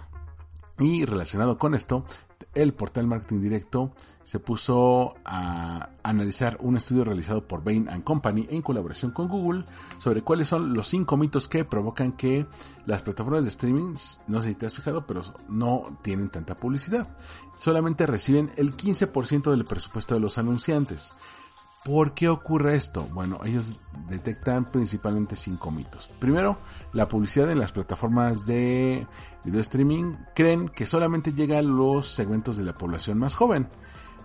y 0.77 1.05
relacionado 1.05 1.57
con 1.57 1.73
esto, 1.73 2.05
el 2.53 2.73
portal 2.73 3.07
Marketing 3.07 3.41
Directo 3.41 3.93
se 4.23 4.39
puso 4.39 5.15
a 5.25 5.89
analizar 6.03 6.57
un 6.61 6.77
estudio 6.77 7.03
realizado 7.03 7.47
por 7.47 7.63
Bain 7.63 7.85
Company 8.01 8.47
en 8.49 8.61
colaboración 8.61 9.11
con 9.11 9.27
Google 9.27 9.65
sobre 9.97 10.21
cuáles 10.21 10.47
son 10.47 10.73
los 10.73 10.87
cinco 10.87 11.17
mitos 11.17 11.47
que 11.47 11.65
provocan 11.65 12.13
que 12.13 12.45
las 12.85 13.01
plataformas 13.01 13.43
de 13.43 13.49
streaming, 13.49 13.95
no 14.27 14.41
sé 14.41 14.49
si 14.49 14.55
te 14.55 14.65
has 14.65 14.75
fijado, 14.75 15.05
pero 15.05 15.21
no 15.49 15.97
tienen 16.01 16.29
tanta 16.29 16.55
publicidad. 16.55 17.07
Solamente 17.55 18.05
reciben 18.05 18.51
el 18.57 18.75
15% 18.75 19.51
del 19.51 19.65
presupuesto 19.65 20.15
de 20.15 20.21
los 20.21 20.37
anunciantes. 20.37 21.11
¿Por 21.83 22.13
qué 22.13 22.29
ocurre 22.29 22.75
esto? 22.75 23.07
Bueno, 23.11 23.39
ellos 23.43 23.77
detectan 24.07 24.65
principalmente 24.65 25.35
cinco 25.35 25.71
mitos. 25.71 26.07
Primero, 26.19 26.59
la 26.93 27.07
publicidad 27.07 27.49
en 27.49 27.57
las 27.57 27.71
plataformas 27.71 28.45
de 28.45 29.07
video 29.43 29.61
streaming 29.61 30.15
creen 30.35 30.69
que 30.69 30.85
solamente 30.85 31.33
llega 31.33 31.57
a 31.57 31.63
los 31.63 32.07
segmentos 32.07 32.57
de 32.57 32.65
la 32.65 32.77
población 32.77 33.17
más 33.17 33.33
joven. 33.33 33.67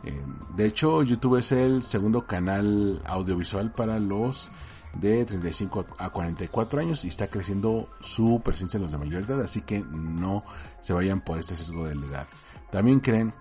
Eh, 0.05 0.23
de 0.55 0.67
hecho, 0.67 1.03
YouTube 1.03 1.39
es 1.39 1.51
el 1.53 1.81
segundo 1.81 2.27
canal 2.27 3.01
audiovisual 3.07 3.73
para 3.73 3.99
los 3.99 4.51
de 4.93 5.25
35 5.25 5.87
a 5.99 6.11
44 6.11 6.81
años 6.81 7.07
y 7.07 7.09
está 7.09 7.29
creciendo 7.29 7.89
su 8.01 8.41
presencia 8.45 8.77
en 8.77 8.83
los 8.83 8.93
de 8.93 8.99
mayor 8.99 9.23
edad, 9.23 9.41
así 9.41 9.63
que 9.63 9.81
no 9.81 10.45
se 10.81 10.93
vayan 10.93 11.23
por 11.23 11.39
este 11.39 11.57
sesgo 11.57 11.87
de 11.87 11.95
la 11.95 12.07
edad. 12.07 12.27
También 12.71 13.01
creen 13.01 13.33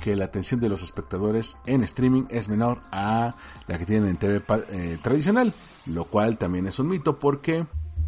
que 0.00 0.16
la 0.16 0.26
atención 0.26 0.60
de 0.60 0.68
los 0.68 0.82
espectadores 0.82 1.56
en 1.66 1.82
streaming 1.82 2.24
es 2.30 2.48
menor 2.48 2.82
a 2.90 3.34
la 3.66 3.78
que 3.78 3.86
tienen 3.86 4.10
en 4.10 4.16
TV 4.16 4.42
eh, 4.70 4.98
tradicional, 5.02 5.52
lo 5.86 6.06
cual 6.06 6.38
también 6.38 6.66
es 6.66 6.78
un 6.78 6.88
mito 6.88 7.18
porque 7.18 7.66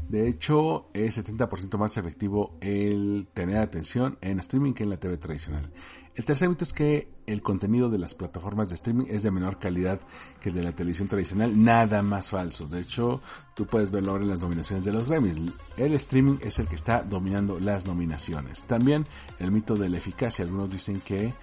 de 0.09 0.29
hecho 0.29 0.91
es 0.93 1.19
70% 1.19 1.79
más 1.79 1.97
efectivo 1.97 2.57
el 2.61 3.27
tener 3.33 3.59
atención 3.59 4.19
en 4.21 4.39
streaming 4.39 4.73
que 4.73 4.85
en 4.85 4.91
la 4.91 4.99
TV 4.99 5.17
tradicional. 5.17 5.71
El 6.15 6.25
tercer 6.25 6.49
mito 6.49 6.63
es 6.63 6.73
que 6.73 7.09
el 7.27 7.43
contenido 7.43 7.91
de 7.91 7.99
las 7.99 8.15
plataformas 8.15 8.69
de 8.69 8.77
streaming 8.77 9.07
es 9.09 9.25
de 9.25 9.33
menor 9.33 9.59
calidad 9.59 10.01
que 10.41 10.51
el 10.51 10.55
de 10.55 10.63
la 10.63 10.71
televisión 10.71 11.09
tradicional, 11.09 11.61
nada 11.61 12.03
más 12.03 12.31
falso. 12.31 12.69
De 12.69 12.81
hecho, 12.81 13.21
tú 13.55 13.67
puedes 13.67 13.91
verlo 13.91 14.13
ahora 14.13 14.23
en 14.23 14.31
las 14.31 14.41
nominaciones 14.41 14.85
de 14.85 14.93
los 14.93 15.09
Grammys. 15.09 15.37
El 15.77 15.95
streaming 15.95 16.39
es 16.41 16.61
el 16.61 16.69
que 16.69 16.77
está 16.77 17.03
dominando 17.03 17.59
las 17.59 17.85
nominaciones. 17.85 18.63
También 18.65 19.07
el 19.41 19.51
mito 19.51 19.75
de 19.75 19.89
la 19.89 19.97
eficacia. 19.97 20.45
Algunos 20.45 20.71
dicen 20.71 21.01
que 21.01 21.35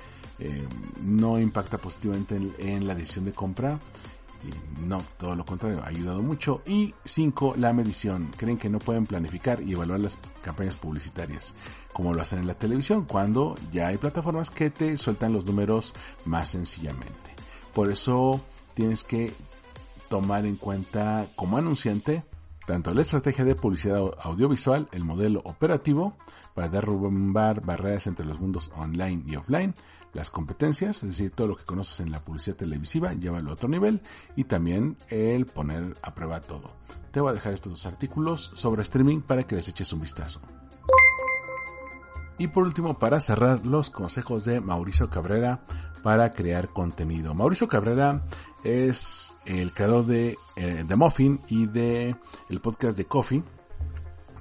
eh, 0.42 0.68
no 1.02 1.40
impacta 1.40 1.78
positivamente 1.78 2.36
en, 2.58 2.88
la 2.88 2.96
decisión 2.96 3.26
de 3.26 3.34
compra. 3.34 3.80
no, 4.84 5.04
todo 5.18 5.36
lo 5.36 5.46
contrario, 5.46 5.82
ha 5.84 5.88
ayudado 5.88 6.24
mucho. 6.24 6.64
Y 6.66 6.96
cinco, 7.06 7.54
la 7.56 7.74
medición. 7.74 8.32
Creen 8.36 8.58
que 8.58 8.70
no 8.70 8.80
pueden 8.80 9.06
planificar 9.06 9.62
y 9.62 9.74
evaluar 9.74 10.00
las 10.00 10.18
campañas 10.42 10.76
publicitarias 10.76 11.54
como 11.94 12.14
lo 12.14 12.22
hacen 12.22 12.40
en 12.40 12.48
la 12.48 12.56
televisión, 12.56 13.06
cuando 13.06 13.56
ya 13.72 13.88
hay 13.88 13.98
plataformas 13.98 14.50
que 14.50 14.70
te 14.70 14.98
sueltan 14.98 15.34
los 15.34 15.46
números 15.46 15.94
más 16.26 16.48
sencillamente. 16.50 17.36
Por 17.74 17.92
eso 17.92 18.42
tienes 18.74 19.04
que 19.04 19.34
tomar 20.10 20.46
en 20.46 20.56
cuenta 20.56 21.30
como 21.36 21.58
anunciante 21.58 22.24
tanto 22.66 22.94
la 22.94 23.02
estrategia 23.02 23.44
de 23.44 23.56
publicidad 23.56 24.12
audiovisual, 24.22 24.88
el 24.92 25.04
modelo 25.04 25.42
operativo, 25.44 26.16
para 26.54 26.70
derrumbar 26.70 27.62
barreras 27.62 28.08
entre 28.08 28.26
los 28.26 28.40
mundos 28.40 28.72
online 28.76 29.24
y 29.26 29.36
offline, 29.36 29.74
las 30.14 30.32
competencias, 30.32 31.04
es 31.04 31.10
decir, 31.10 31.32
todo 31.32 31.48
lo 31.48 31.56
que 31.56 31.66
conoces 31.66 32.00
en 32.02 32.12
la 32.12 32.24
publicidad 32.24 32.58
televisiva, 32.58 33.14
llévalo 33.14 33.52
a 33.52 33.54
otro 33.54 33.70
nivel 33.70 34.02
y 34.36 34.44
también 34.44 34.98
el 35.10 35.46
poner 35.46 35.96
a 36.02 36.14
prueba 36.14 36.42
todo. 36.42 36.74
Te 37.12 37.22
voy 37.22 37.32
a 37.32 37.34
dejar 37.34 37.54
estos 37.54 37.72
dos 37.72 37.86
artículos 37.86 38.52
sobre 38.54 38.82
streaming 38.82 39.22
para 39.22 39.44
que 39.44 39.56
les 39.56 39.68
eches 39.68 39.92
un 39.94 40.02
vistazo. 40.02 40.42
Y 42.38 42.48
por 42.48 42.64
último, 42.64 42.98
para 42.98 43.22
cerrar, 43.22 43.66
los 43.66 43.92
consejos 43.92 44.46
de 44.46 44.62
Mauricio 44.62 45.10
Cabrera 45.10 45.62
para 46.02 46.32
crear 46.32 46.70
contenido. 46.70 47.36
Mauricio 47.36 47.68
Cabrera 47.68 48.26
es 48.64 49.38
el 49.46 49.74
creador 49.74 50.06
de 50.08 50.38
The 50.56 50.86
eh, 50.90 50.96
Muffin 50.96 51.40
y 51.50 51.68
de 51.68 52.16
el 52.50 52.62
podcast 52.62 52.98
de 52.98 53.06
Coffee. 53.06 53.44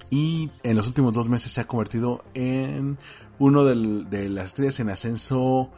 Y 0.08 0.50
en 0.62 0.76
los 0.76 0.86
últimos 0.86 1.14
dos 1.14 1.28
meses 1.28 1.52
se 1.52 1.60
ha 1.60 1.66
convertido 1.66 2.24
en 2.34 2.98
uno 3.40 3.64
de 3.64 4.28
las 4.28 4.44
estrellas 4.44 4.78
en 4.80 4.90
ascenso 4.90 5.70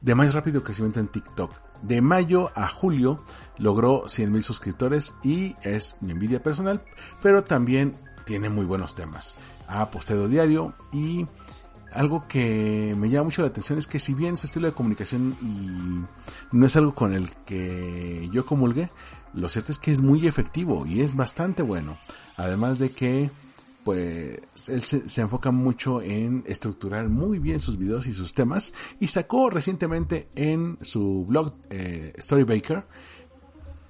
de 0.00 0.14
más 0.14 0.32
rápido 0.32 0.62
crecimiento 0.62 1.00
en 1.00 1.08
TikTok. 1.08 1.52
De 1.82 2.00
mayo 2.00 2.50
a 2.54 2.68
julio 2.68 3.22
logró 3.58 4.04
100.000 4.04 4.40
suscriptores 4.42 5.14
y 5.22 5.56
es 5.62 5.96
mi 6.00 6.12
envidia 6.12 6.42
personal, 6.42 6.80
pero 7.20 7.44
también 7.44 7.96
tiene 8.24 8.48
muy 8.48 8.64
buenos 8.64 8.94
temas. 8.94 9.36
Ha 9.66 9.90
posteado 9.90 10.28
diario 10.28 10.74
y 10.92 11.26
algo 11.92 12.26
que 12.28 12.94
me 12.96 13.10
llama 13.10 13.24
mucho 13.24 13.42
la 13.42 13.48
atención 13.48 13.78
es 13.80 13.88
que 13.88 13.98
si 13.98 14.14
bien 14.14 14.36
su 14.36 14.46
estilo 14.46 14.68
de 14.68 14.74
comunicación 14.74 15.36
y 15.42 16.56
no 16.56 16.66
es 16.66 16.76
algo 16.76 16.94
con 16.94 17.14
el 17.14 17.30
que 17.44 18.28
yo 18.32 18.46
comulgue, 18.46 18.90
lo 19.34 19.48
cierto 19.48 19.72
es 19.72 19.80
que 19.80 19.90
es 19.90 20.00
muy 20.00 20.28
efectivo 20.28 20.86
y 20.86 21.00
es 21.00 21.16
bastante 21.16 21.62
bueno. 21.62 21.98
Además 22.36 22.78
de 22.78 22.92
que 22.92 23.30
pues 23.88 24.38
él 24.68 24.82
se, 24.82 25.20
enfoca 25.22 25.50
mucho 25.50 26.02
en 26.02 26.44
estructurar 26.46 27.08
muy 27.08 27.38
bien 27.38 27.58
sus 27.58 27.78
videos 27.78 28.06
y 28.06 28.12
sus 28.12 28.34
temas 28.34 28.74
y 29.00 29.06
sacó 29.06 29.48
recientemente 29.48 30.28
en 30.34 30.76
su 30.82 31.24
blog 31.26 31.54
eh, 31.70 32.12
Storybaker 32.18 32.84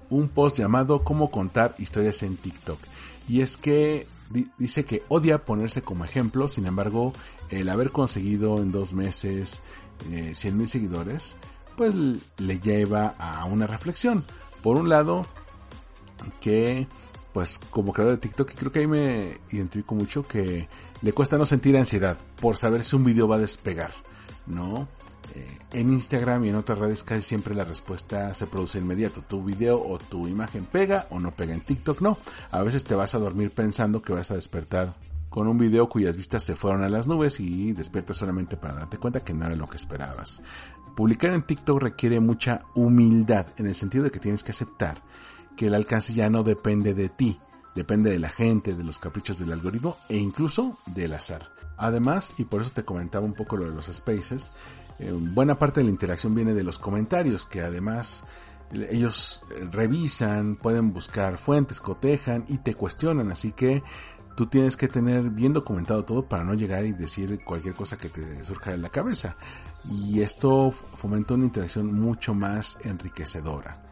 un 0.09 0.29
post 0.29 0.57
llamado 0.57 1.03
cómo 1.03 1.29
contar 1.29 1.75
historias 1.79 2.23
en 2.23 2.37
TikTok 2.37 2.79
y 3.27 3.41
es 3.41 3.57
que 3.57 4.07
dice 4.57 4.85
que 4.85 5.03
odia 5.09 5.43
ponerse 5.43 5.81
como 5.81 6.05
ejemplo, 6.05 6.47
sin 6.47 6.65
embargo, 6.65 7.11
el 7.49 7.67
haber 7.67 7.91
conseguido 7.91 8.59
en 8.59 8.71
dos 8.71 8.93
meses 8.93 9.61
eh, 10.11 10.31
100 10.33 10.57
mil 10.57 10.67
seguidores, 10.69 11.35
pues 11.75 11.93
le 11.93 12.59
lleva 12.61 13.15
a 13.19 13.43
una 13.43 13.67
reflexión. 13.67 14.23
Por 14.63 14.77
un 14.77 14.87
lado, 14.87 15.25
que 16.39 16.87
pues 17.39 17.57
como 17.69 17.93
creador 17.93 18.15
de 18.15 18.19
TikTok, 18.19 18.51
creo 18.53 18.69
que 18.69 18.79
ahí 18.79 18.87
me 18.87 19.37
identifico 19.49 19.95
mucho 19.95 20.27
que 20.27 20.67
le 21.01 21.13
cuesta 21.13 21.37
no 21.37 21.45
sentir 21.45 21.77
ansiedad 21.77 22.17
por 22.41 22.57
saber 22.57 22.83
si 22.83 22.97
un 22.97 23.05
video 23.05 23.29
va 23.29 23.37
a 23.37 23.39
despegar, 23.39 23.93
¿no? 24.45 24.89
Eh, 25.33 25.57
en 25.71 25.93
Instagram 25.93 26.43
y 26.43 26.49
en 26.49 26.55
otras 26.55 26.79
redes 26.79 27.01
casi 27.01 27.21
siempre 27.21 27.55
la 27.55 27.63
respuesta 27.63 28.33
se 28.33 28.45
produce 28.45 28.79
inmediato. 28.79 29.21
Tu 29.21 29.41
video 29.41 29.81
o 29.81 29.97
tu 29.99 30.27
imagen 30.27 30.65
pega 30.65 31.07
o 31.11 31.21
no 31.21 31.31
pega 31.31 31.53
en 31.53 31.61
TikTok, 31.61 32.01
no. 32.01 32.17
A 32.51 32.61
veces 32.61 32.83
te 32.83 32.93
vas 32.93 33.15
a 33.15 33.19
dormir 33.19 33.51
pensando 33.51 34.01
que 34.01 34.11
vas 34.11 34.31
a 34.31 34.35
despertar 34.35 34.97
con 35.29 35.47
un 35.47 35.57
video 35.57 35.87
cuyas 35.87 36.17
vistas 36.17 36.43
se 36.43 36.57
fueron 36.57 36.83
a 36.83 36.89
las 36.89 37.07
nubes 37.07 37.39
y 37.39 37.71
despiertas 37.71 38.17
solamente 38.17 38.57
para 38.57 38.73
darte 38.73 38.97
cuenta 38.97 39.21
que 39.21 39.33
no 39.33 39.45
era 39.45 39.55
lo 39.55 39.69
que 39.69 39.77
esperabas. 39.77 40.41
Publicar 40.93 41.33
en 41.33 41.43
TikTok 41.43 41.83
requiere 41.83 42.19
mucha 42.19 42.65
humildad 42.75 43.47
en 43.55 43.67
el 43.67 43.75
sentido 43.75 44.03
de 44.03 44.11
que 44.11 44.19
tienes 44.19 44.43
que 44.43 44.51
aceptar 44.51 45.01
que 45.59 45.65
el 45.65 45.75
alcance 45.75 46.13
ya 46.13 46.29
no 46.29 46.43
depende 46.43 46.93
de 46.93 47.09
ti, 47.09 47.37
depende 47.75 48.09
de 48.09 48.17
la 48.17 48.29
gente, 48.29 48.75
de 48.75 48.83
los 48.85 48.97
caprichos 48.97 49.39
del 49.39 49.51
algoritmo 49.51 49.97
e 50.07 50.15
incluso 50.15 50.77
del 50.85 51.13
azar. 51.13 51.51
Además, 51.75 52.33
y 52.37 52.45
por 52.45 52.61
eso 52.61 52.69
te 52.69 52.85
comentaba 52.85 53.25
un 53.25 53.33
poco 53.33 53.57
lo 53.57 53.65
de 53.65 53.75
los 53.75 53.87
spaces, 53.87 54.53
eh, 54.99 55.11
buena 55.11 55.59
parte 55.59 55.81
de 55.81 55.83
la 55.83 55.89
interacción 55.89 56.33
viene 56.33 56.53
de 56.53 56.63
los 56.63 56.79
comentarios, 56.79 57.45
que 57.45 57.59
además 57.59 58.23
ellos 58.71 59.43
revisan, 59.69 60.55
pueden 60.55 60.93
buscar 60.93 61.37
fuentes, 61.37 61.81
cotejan 61.81 62.45
y 62.47 62.59
te 62.59 62.75
cuestionan, 62.75 63.29
así 63.29 63.51
que 63.51 63.83
tú 64.37 64.45
tienes 64.45 64.77
que 64.77 64.87
tener 64.87 65.29
bien 65.29 65.51
documentado 65.51 66.05
todo 66.05 66.23
para 66.23 66.45
no 66.45 66.53
llegar 66.53 66.85
y 66.85 66.93
decir 66.93 67.43
cualquier 67.43 67.75
cosa 67.75 67.97
que 67.97 68.07
te 68.07 68.41
surja 68.45 68.71
de 68.71 68.77
la 68.77 68.87
cabeza. 68.87 69.35
Y 69.91 70.21
esto 70.21 70.71
fomenta 70.71 71.33
una 71.33 71.43
interacción 71.43 71.93
mucho 71.93 72.33
más 72.33 72.77
enriquecedora. 72.85 73.88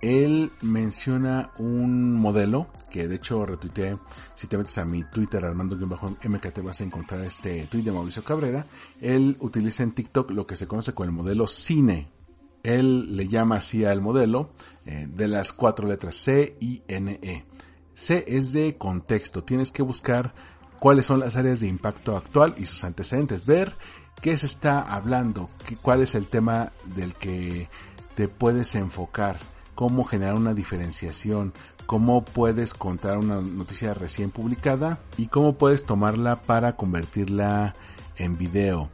Él 0.00 0.52
menciona 0.62 1.50
un 1.58 2.14
modelo 2.14 2.68
que 2.90 3.08
de 3.08 3.16
hecho 3.16 3.44
retuiteé. 3.44 3.98
Si 4.34 4.46
te 4.46 4.56
metes 4.56 4.78
a 4.78 4.84
mi 4.84 5.02
Twitter 5.04 5.44
Armando-MKT 5.44 6.62
vas 6.62 6.80
a 6.80 6.84
encontrar 6.84 7.24
este 7.24 7.66
tweet 7.66 7.82
de 7.82 7.92
Mauricio 7.92 8.22
Cabrera. 8.22 8.66
Él 9.00 9.36
utiliza 9.40 9.82
en 9.82 9.92
TikTok 9.92 10.30
lo 10.30 10.46
que 10.46 10.56
se 10.56 10.68
conoce 10.68 10.94
como 10.94 11.06
el 11.06 11.12
modelo 11.12 11.46
cine. 11.46 12.10
Él 12.62 13.16
le 13.16 13.28
llama 13.28 13.56
así 13.56 13.84
al 13.84 14.00
modelo 14.00 14.50
eh, 14.86 15.08
de 15.12 15.28
las 15.28 15.52
cuatro 15.52 15.88
letras 15.88 16.14
C, 16.14 16.56
I, 16.60 16.82
N, 16.86 17.18
E. 17.22 17.44
C 17.94 18.24
es 18.28 18.52
de 18.52 18.76
contexto. 18.76 19.42
Tienes 19.42 19.72
que 19.72 19.82
buscar 19.82 20.32
cuáles 20.78 21.06
son 21.06 21.18
las 21.18 21.36
áreas 21.36 21.58
de 21.60 21.66
impacto 21.66 22.16
actual 22.16 22.54
y 22.56 22.66
sus 22.66 22.84
antecedentes. 22.84 23.46
Ver 23.46 23.72
qué 24.22 24.36
se 24.36 24.46
está 24.46 24.80
hablando, 24.80 25.50
cuál 25.82 26.02
es 26.02 26.14
el 26.14 26.28
tema 26.28 26.72
del 26.94 27.14
que 27.14 27.68
te 28.14 28.28
puedes 28.28 28.74
enfocar 28.76 29.38
cómo 29.78 30.02
generar 30.02 30.34
una 30.34 30.54
diferenciación, 30.54 31.52
cómo 31.86 32.24
puedes 32.24 32.74
contar 32.74 33.16
una 33.16 33.40
noticia 33.40 33.94
recién 33.94 34.32
publicada 34.32 34.98
y 35.16 35.28
cómo 35.28 35.56
puedes 35.56 35.84
tomarla 35.84 36.42
para 36.42 36.74
convertirla 36.74 37.76
en 38.16 38.36
video. 38.36 38.90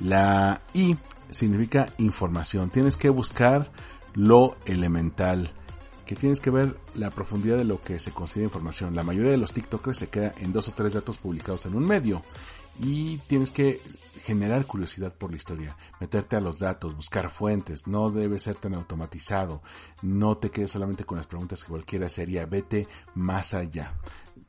La 0.00 0.60
I 0.72 0.96
significa 1.30 1.90
información. 1.98 2.70
Tienes 2.70 2.96
que 2.96 3.10
buscar 3.10 3.70
lo 4.12 4.56
elemental, 4.66 5.52
que 6.04 6.16
tienes 6.16 6.40
que 6.40 6.50
ver 6.50 6.76
la 6.94 7.10
profundidad 7.10 7.56
de 7.56 7.64
lo 7.64 7.80
que 7.80 7.98
se 7.98 8.12
considera 8.12 8.46
información. 8.46 8.94
La 8.94 9.04
mayoría 9.04 9.30
de 9.30 9.36
los 9.36 9.52
TikTokers 9.52 9.98
se 9.98 10.08
queda 10.08 10.34
en 10.38 10.52
dos 10.52 10.68
o 10.68 10.72
tres 10.72 10.92
datos 10.92 11.18
publicados 11.18 11.66
en 11.66 11.74
un 11.74 11.84
medio 11.84 12.22
y 12.78 13.18
tienes 13.26 13.50
que 13.50 13.80
generar 14.16 14.66
curiosidad 14.66 15.14
por 15.14 15.30
la 15.30 15.36
historia, 15.36 15.76
meterte 16.00 16.36
a 16.36 16.40
los 16.40 16.58
datos, 16.58 16.94
buscar 16.94 17.30
fuentes, 17.30 17.86
no 17.86 18.10
debe 18.10 18.38
ser 18.38 18.56
tan 18.56 18.74
automatizado, 18.74 19.62
no 20.02 20.36
te 20.36 20.50
quedes 20.50 20.70
solamente 20.70 21.04
con 21.04 21.18
las 21.18 21.26
preguntas 21.26 21.64
que 21.64 21.70
cualquiera 21.70 22.08
sería, 22.08 22.46
vete 22.46 22.86
más 23.14 23.54
allá. 23.54 23.94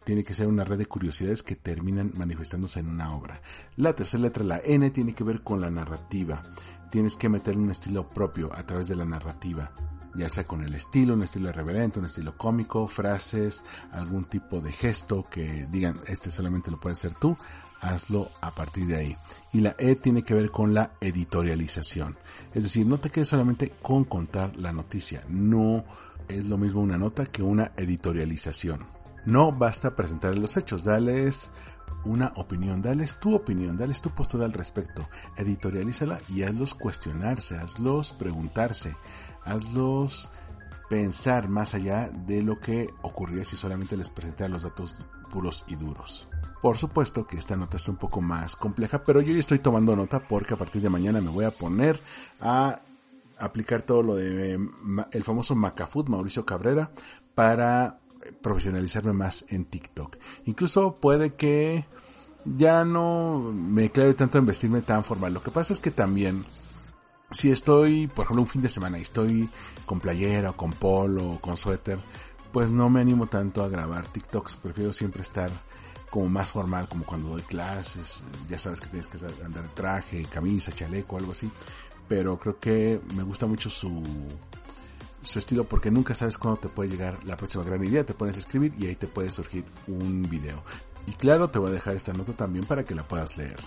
Tiene 0.04 0.24
que 0.24 0.36
ser 0.36 0.48
una 0.48 0.64
red 0.64 0.78
de 0.78 0.86
curiosidades 0.86 1.42
que 1.42 1.56
terminan 1.56 2.12
manifestándose 2.16 2.80
en 2.80 2.90
una 2.90 3.16
obra. 3.16 3.42
La 3.76 3.94
tercera 3.94 4.24
letra, 4.24 4.44
la 4.44 4.62
N, 4.64 4.92
tiene 4.92 5.16
que 5.16 5.24
ver 5.24 5.42
con 5.42 5.62
la 5.62 5.72
narrativa. 5.72 6.44
Tienes 6.92 7.16
que 7.16 7.28
meter 7.28 7.58
un 7.58 7.72
estilo 7.72 8.08
propio 8.08 8.54
a 8.54 8.64
través 8.68 8.88
de 8.88 8.96
la 8.96 9.06
narrativa 9.06 9.72
ya 10.16 10.30
sea 10.30 10.46
con 10.46 10.64
el 10.64 10.74
estilo, 10.74 11.14
un 11.14 11.24
estilo 11.24 11.50
irreverente, 11.50 12.00
un 12.00 12.06
estilo 12.06 12.38
cómico, 12.38 12.88
frases, 12.88 13.64
algún 13.92 14.26
tipo 14.26 14.62
de 14.62 14.72
gesto 14.72 15.26
que 15.30 15.68
digan, 15.70 15.96
este 16.08 16.30
solamente 16.30 16.72
lo 16.72 16.80
puedes 16.80 17.00
hacer 17.00 17.16
tú, 17.16 17.38
hazlo 17.82 18.30
a 18.42 18.54
partir 18.54 18.88
de 18.88 18.96
ahí. 18.96 19.18
Y 19.54 19.62
la 19.62 19.76
E 19.78 19.96
tiene 19.96 20.24
que 20.24 20.34
ver 20.34 20.52
con 20.52 20.74
la 20.74 20.92
editorialización. 21.02 22.18
Es 22.54 22.64
decir, 22.64 22.86
no 22.86 23.00
te 23.00 23.10
quedes 23.10 23.28
solamente 23.28 23.74
con 23.82 24.06
contar 24.06 24.56
la 24.58 24.72
noticia. 24.72 25.24
No 25.28 25.86
es 26.28 26.46
lo 26.46 26.58
mismo 26.58 26.82
una 26.82 26.98
nota 26.98 27.26
que 27.26 27.44
una 27.44 27.72
editorialización. 27.78 28.86
No 29.26 29.52
basta 29.52 29.96
presentar 29.96 30.38
los 30.38 30.56
hechos, 30.58 30.84
dales 30.84 31.52
una 32.06 32.32
opinión, 32.36 32.82
dales 32.82 33.20
tu 33.20 33.36
opinión, 33.36 33.78
dales 33.78 34.02
tu 34.02 34.12
postura 34.12 34.46
al 34.46 34.54
respecto, 34.54 35.10
editorialízala 35.38 36.20
y 36.30 36.44
hazlos 36.44 36.76
cuestionarse, 36.76 37.58
hazlos 37.58 38.14
preguntarse, 38.14 38.96
hazlos 39.46 40.30
pensar 40.90 41.50
más 41.50 41.74
allá 41.74 42.10
de 42.10 42.42
lo 42.42 42.60
que 42.60 42.90
ocurriría 43.02 43.46
si 43.46 43.56
solamente 43.56 43.98
les 43.98 44.10
presentara 44.10 44.50
los 44.50 44.64
datos 44.64 45.06
puros 45.32 45.66
y 45.68 45.76
duros. 45.76 46.28
Por 46.62 46.78
supuesto 46.78 47.28
que 47.28 47.38
esta 47.38 47.56
nota 47.56 47.78
está 47.78 47.92
un 47.92 47.98
poco 47.98 48.22
más 48.22 48.56
compleja, 48.56 49.04
pero 49.04 49.22
yo 49.22 49.34
ya 49.34 49.40
estoy 49.40 49.60
tomando 49.60 49.96
nota 49.96 50.28
porque 50.28 50.54
a 50.54 50.58
partir 50.58 50.82
de 50.82 50.90
mañana 50.90 51.22
me 51.22 51.30
voy 51.30 51.46
a 51.46 51.52
poner 51.52 52.00
a 52.40 52.80
aplicar 53.38 53.82
todo 53.82 54.02
lo 54.02 54.16
de 54.16 54.60
el 55.12 55.24
famoso 55.24 55.56
Macafood 55.56 56.08
Mauricio 56.08 56.46
Cabrera 56.46 56.92
para 57.34 58.00
profesionalizarme 58.42 59.14
más 59.14 59.46
en 59.50 59.66
TikTok. 59.66 60.18
Incluso 60.46 60.96
puede 60.96 61.34
que 61.34 61.86
ya 62.46 62.86
no 62.86 63.52
me 63.54 63.92
clave 63.92 64.14
tanto 64.14 64.38
en 64.38 64.46
vestirme 64.46 64.82
tan 64.82 65.04
formal. 65.04 65.34
Lo 65.34 65.44
que 65.44 65.52
pasa 65.52 65.74
es 65.74 65.80
que 65.80 65.92
también 65.92 66.46
si 67.32 67.52
estoy, 67.52 68.08
por 68.08 68.26
ejemplo, 68.26 68.44
un 68.44 68.48
fin 68.48 68.62
de 68.62 68.70
semana 68.70 69.00
y 69.00 69.02
estoy 69.02 69.50
con 69.86 70.00
playera 70.00 70.52
o 70.52 70.58
con 70.58 70.74
polo 70.74 71.34
o 71.34 71.42
con 71.42 71.58
suéter, 71.58 72.00
pues 72.52 72.72
no 72.72 72.90
me 72.90 73.02
animo 73.02 73.28
tanto 73.28 73.64
a 73.64 73.70
grabar 73.70 74.08
TikToks. 74.08 74.58
Prefiero 74.58 74.94
siempre 74.94 75.22
estar 75.22 75.52
como 76.10 76.30
más 76.30 76.52
formal, 76.52 76.88
como 76.88 77.04
cuando 77.04 77.30
doy 77.30 77.42
clases, 77.42 78.24
ya 78.48 78.58
sabes 78.58 78.80
que 78.80 78.88
tienes 78.88 79.08
que 79.08 79.18
andar 79.44 79.64
de 79.64 79.70
traje, 79.70 80.26
camisa, 80.26 80.72
chaleco, 80.72 81.18
algo 81.18 81.34
así, 81.34 81.52
pero 82.08 82.40
creo 82.40 82.58
que 82.58 83.02
me 83.14 83.24
gusta 83.24 83.48
mucho 83.48 83.70
su, 83.70 84.02
su 85.22 85.40
estilo 85.40 85.66
porque 85.66 85.92
nunca 85.92 86.16
sabes 86.16 86.38
cuándo 86.38 86.62
te 86.62 86.70
puede 86.70 86.90
llegar 86.90 87.22
la 87.26 87.36
próxima 87.36 87.66
gran 87.66 87.84
idea, 87.84 88.06
te 88.06 88.14
pones 88.14 88.38
a 88.38 88.40
escribir 88.40 88.74
y 88.78 88.88
ahí 88.88 88.96
te 88.96 89.08
puede 89.08 89.30
surgir 89.30 89.66
un 89.88 90.30
video. 90.30 90.64
Y 91.08 91.12
claro, 91.12 91.50
te 91.50 91.60
voy 91.60 91.72
a 91.72 91.74
dejar 91.74 91.96
esta 91.96 92.14
nota 92.14 92.34
también 92.34 92.66
para 92.66 92.86
que 92.86 92.96
la 92.96 93.06
puedas 93.06 93.36
leer. 93.36 93.60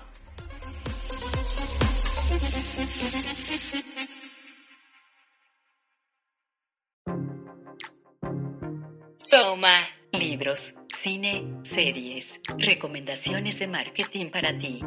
Soma. 9.31 9.85
Libros, 10.13 10.73
cine, 10.89 11.61
series, 11.63 12.41
recomendaciones 12.57 13.59
de 13.59 13.67
marketing 13.67 14.31
para 14.31 14.57
ti. 14.57 14.81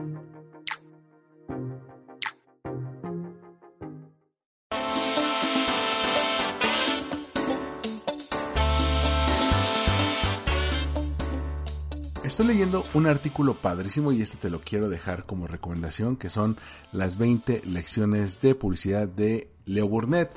Estoy 12.24 12.48
leyendo 12.48 12.84
un 12.96 13.06
artículo 13.06 13.60
padrísimo 13.60 14.12
y 14.12 14.24
este 14.24 14.38
te 14.38 14.50
lo 14.50 14.60
quiero 14.60 14.90
dejar 14.90 15.28
como 15.28 15.46
recomendación 15.46 16.18
que 16.18 16.32
son 16.32 16.58
las 16.92 17.20
20 17.20 17.62
lecciones 17.66 18.42
de 18.42 18.56
publicidad 18.56 19.08
de 19.08 19.52
Leo 19.66 19.88
Burnett 19.88 20.32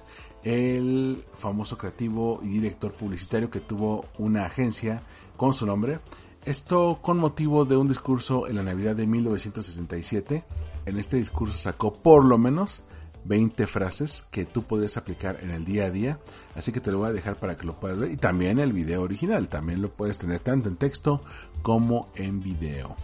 el 0.45 1.24
famoso 1.34 1.76
creativo 1.76 2.40
y 2.42 2.49
director 2.49 2.92
publicitario 2.92 3.51
que 3.51 3.61
tuvo 3.61 4.05
una 4.18 4.45
agencia 4.45 5.03
con 5.36 5.53
su 5.53 5.66
nombre. 5.66 6.01
Esto 6.45 6.99
con 7.01 7.16
motivo 7.18 7.64
de 7.64 7.76
un 7.78 7.88
discurso 7.88 8.47
en 8.47 8.57
la 8.57 8.62
Navidad 8.62 8.95
de 8.95 9.07
1967. 9.07 10.45
En 10.84 10.99
este 10.99 11.16
discurso 11.16 11.57
sacó 11.57 11.95
por 11.95 12.22
lo 12.22 12.36
menos 12.36 12.84
20 13.24 13.66
frases 13.66 14.26
que 14.30 14.45
tú 14.45 14.64
puedes 14.64 14.99
aplicar 14.99 15.38
en 15.40 15.51
el 15.51 15.64
día 15.64 15.86
a 15.86 15.90
día. 15.90 16.20
Así 16.55 16.70
que 16.70 16.80
te 16.80 16.92
lo 16.92 16.99
voy 16.99 17.09
a 17.09 17.12
dejar 17.14 17.38
para 17.38 17.57
que 17.57 17.66
lo 17.66 17.80
puedas 17.80 17.99
ver. 17.99 18.11
Y 18.11 18.18
también 18.18 18.59
el 18.59 18.74
video 18.74 19.01
original. 19.01 19.49
También 19.49 19.80
lo 19.80 19.90
puedes 19.90 20.18
tener 20.18 20.40
tanto 20.40 20.68
en 20.68 20.76
texto 20.76 21.22
como 21.62 22.11
en 22.14 22.42
video. 22.42 22.95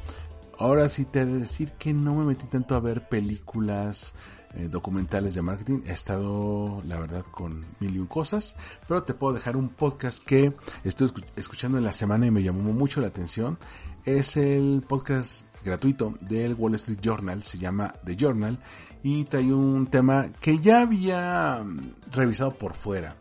ahora 0.59 0.91
sí 0.91 1.07
te 1.07 1.23
he 1.23 1.25
de 1.25 1.39
decir 1.39 1.73
que 1.79 1.95
no 1.95 2.15
me 2.15 2.27
metí 2.27 2.45
tanto 2.45 2.75
a 2.75 2.81
ver 2.81 3.09
películas 3.09 4.13
eh, 4.55 4.69
documentales 4.69 5.35
de 5.35 5.43
marketing. 5.43 5.81
He 5.87 5.93
estado, 5.93 6.83
la 6.85 6.99
verdad, 6.99 7.25
con 7.31 7.65
mil 7.79 7.95
y 7.95 7.99
un 7.99 8.07
cosas, 8.07 8.57
pero 8.89 9.03
te 9.05 9.15
puedo 9.15 9.35
dejar 9.35 9.57
un 9.57 9.69
podcast 9.69 10.25
que 10.25 10.53
estoy 10.85 11.13
escuchando 11.37 11.79
en 11.79 11.85
la 11.85 11.93
semana 11.93 12.27
y 12.27 12.31
me 12.31 12.43
llamó 12.43 12.73
mucho 12.73 13.01
la 13.01 13.09
atención. 13.09 13.59
Es 14.05 14.37
el 14.37 14.83
podcast 14.87 15.47
gratuito 15.65 16.15
del 16.21 16.55
Wall 16.55 16.75
Street 16.75 17.01
Journal, 17.01 17.43
se 17.43 17.59
llama 17.59 17.95
The 18.05 18.17
Journal, 18.17 18.59
y 19.03 19.25
trae 19.25 19.53
un 19.53 19.87
tema 19.87 20.27
que 20.41 20.59
ya 20.59 20.83
había 20.83 21.63
mm, 21.65 22.11
revisado 22.13 22.53
por 22.53 22.75
fuera. 22.75 23.17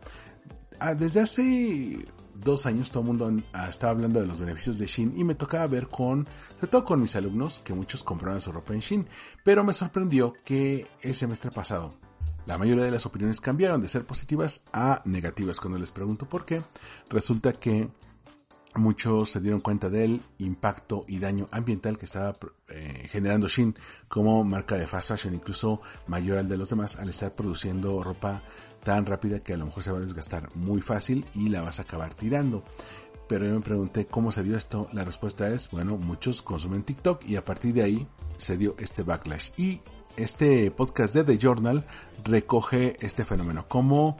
Ah, 0.78 0.94
desde 0.94 1.20
hace 1.20 2.06
dos 2.42 2.66
años 2.66 2.90
todo 2.90 3.02
el 3.02 3.06
mundo 3.06 3.32
ah, 3.52 3.68
estaba 3.68 3.92
hablando 3.92 4.20
de 4.20 4.26
los 4.26 4.40
beneficios 4.40 4.78
de 4.78 4.86
Shin 4.86 5.14
y 5.16 5.24
me 5.24 5.34
tocaba 5.34 5.66
ver 5.66 5.88
con, 5.88 6.26
sobre 6.54 6.68
todo 6.68 6.84
con 6.84 7.00
mis 7.00 7.14
alumnos, 7.16 7.60
que 7.60 7.74
muchos 7.74 8.02
compraron 8.02 8.40
su 8.40 8.52
ropa 8.52 8.74
en 8.74 8.80
Shin, 8.80 9.06
pero 9.44 9.64
me 9.64 9.72
sorprendió 9.72 10.34
que 10.44 10.86
el 11.02 11.14
semestre 11.14 11.50
pasado 11.50 11.94
la 12.46 12.58
mayoría 12.58 12.84
de 12.84 12.90
las 12.90 13.06
opiniones 13.06 13.40
cambiaron 13.40 13.80
de 13.80 13.88
ser 13.88 14.04
positivas 14.04 14.62
a 14.72 15.02
negativas. 15.04 15.60
Cuando 15.60 15.78
les 15.78 15.90
pregunto 15.90 16.28
por 16.28 16.44
qué, 16.44 16.62
resulta 17.08 17.52
que 17.52 17.88
muchos 18.74 19.30
se 19.30 19.40
dieron 19.40 19.60
cuenta 19.60 19.90
del 19.90 20.20
impacto 20.38 21.04
y 21.06 21.18
daño 21.18 21.48
ambiental 21.50 21.98
que 21.98 22.06
estaba 22.06 22.34
eh, 22.68 23.08
generando 23.10 23.48
Shin 23.48 23.76
como 24.08 24.42
marca 24.44 24.76
de 24.76 24.86
fast 24.86 25.10
fashion, 25.10 25.34
incluso 25.34 25.80
mayor 26.06 26.38
al 26.38 26.48
de 26.48 26.56
los 26.56 26.70
demás, 26.70 26.96
al 26.96 27.08
estar 27.08 27.34
produciendo 27.34 28.02
ropa 28.02 28.42
tan 28.82 29.06
rápida 29.06 29.40
que 29.40 29.54
a 29.54 29.56
lo 29.56 29.66
mejor 29.66 29.82
se 29.82 29.92
va 29.92 29.98
a 29.98 30.02
desgastar 30.02 30.54
muy 30.56 30.80
fácil 30.80 31.26
y 31.34 31.48
la 31.48 31.62
vas 31.62 31.78
a 31.78 31.82
acabar 31.82 32.14
tirando. 32.14 32.64
Pero 33.28 33.46
yo 33.46 33.54
me 33.54 33.60
pregunté 33.60 34.06
cómo 34.06 34.32
se 34.32 34.42
dio 34.42 34.56
esto. 34.56 34.88
La 34.92 35.04
respuesta 35.04 35.48
es, 35.48 35.70
bueno, 35.70 35.96
muchos 35.96 36.42
consumen 36.42 36.82
TikTok 36.82 37.24
y 37.26 37.36
a 37.36 37.44
partir 37.44 37.74
de 37.74 37.82
ahí 37.82 38.08
se 38.38 38.56
dio 38.56 38.74
este 38.78 39.02
backlash. 39.02 39.50
Y 39.56 39.82
este 40.16 40.70
podcast 40.70 41.14
de 41.14 41.24
The 41.24 41.38
Journal 41.38 41.86
recoge 42.24 42.96
este 43.00 43.24
fenómeno. 43.24 43.66
Cómo 43.68 44.16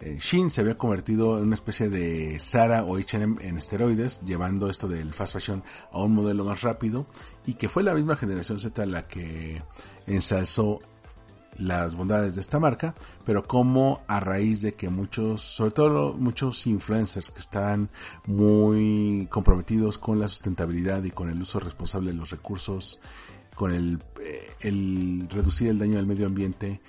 eh, 0.00 0.18
Shin 0.18 0.50
se 0.50 0.60
había 0.60 0.76
convertido 0.76 1.38
en 1.38 1.44
una 1.44 1.54
especie 1.54 1.88
de 1.88 2.38
Zara 2.40 2.84
o 2.84 2.96
H&M 2.96 3.36
en 3.40 3.56
esteroides, 3.56 4.22
llevando 4.22 4.68
esto 4.68 4.88
del 4.88 5.14
fast 5.14 5.34
fashion 5.34 5.62
a 5.92 6.02
un 6.02 6.14
modelo 6.14 6.44
más 6.44 6.62
rápido 6.62 7.06
y 7.46 7.54
que 7.54 7.68
fue 7.68 7.82
la 7.82 7.94
misma 7.94 8.16
generación 8.16 8.58
Z 8.58 8.86
la 8.86 9.06
que 9.06 9.62
ensalzó 10.06 10.80
las 11.58 11.94
bondades 11.94 12.34
de 12.34 12.40
esta 12.40 12.60
marca, 12.60 12.94
pero 13.24 13.44
como 13.44 14.02
a 14.06 14.20
raíz 14.20 14.60
de 14.60 14.74
que 14.74 14.88
muchos, 14.88 15.42
sobre 15.42 15.72
todo 15.72 16.14
muchos 16.14 16.66
influencers 16.66 17.30
que 17.30 17.40
están 17.40 17.90
muy 18.26 19.28
comprometidos 19.30 19.98
con 19.98 20.18
la 20.18 20.28
sustentabilidad 20.28 21.04
y 21.04 21.10
con 21.10 21.28
el 21.28 21.40
uso 21.40 21.60
responsable 21.60 22.12
de 22.12 22.18
los 22.18 22.30
recursos, 22.30 23.00
con 23.54 23.72
el, 23.72 24.02
eh, 24.20 25.26
reducir 25.30 25.68
el 25.68 25.78
daño 25.78 25.98
al 25.98 26.06
medio 26.06 26.26
ambiente, 26.26 26.80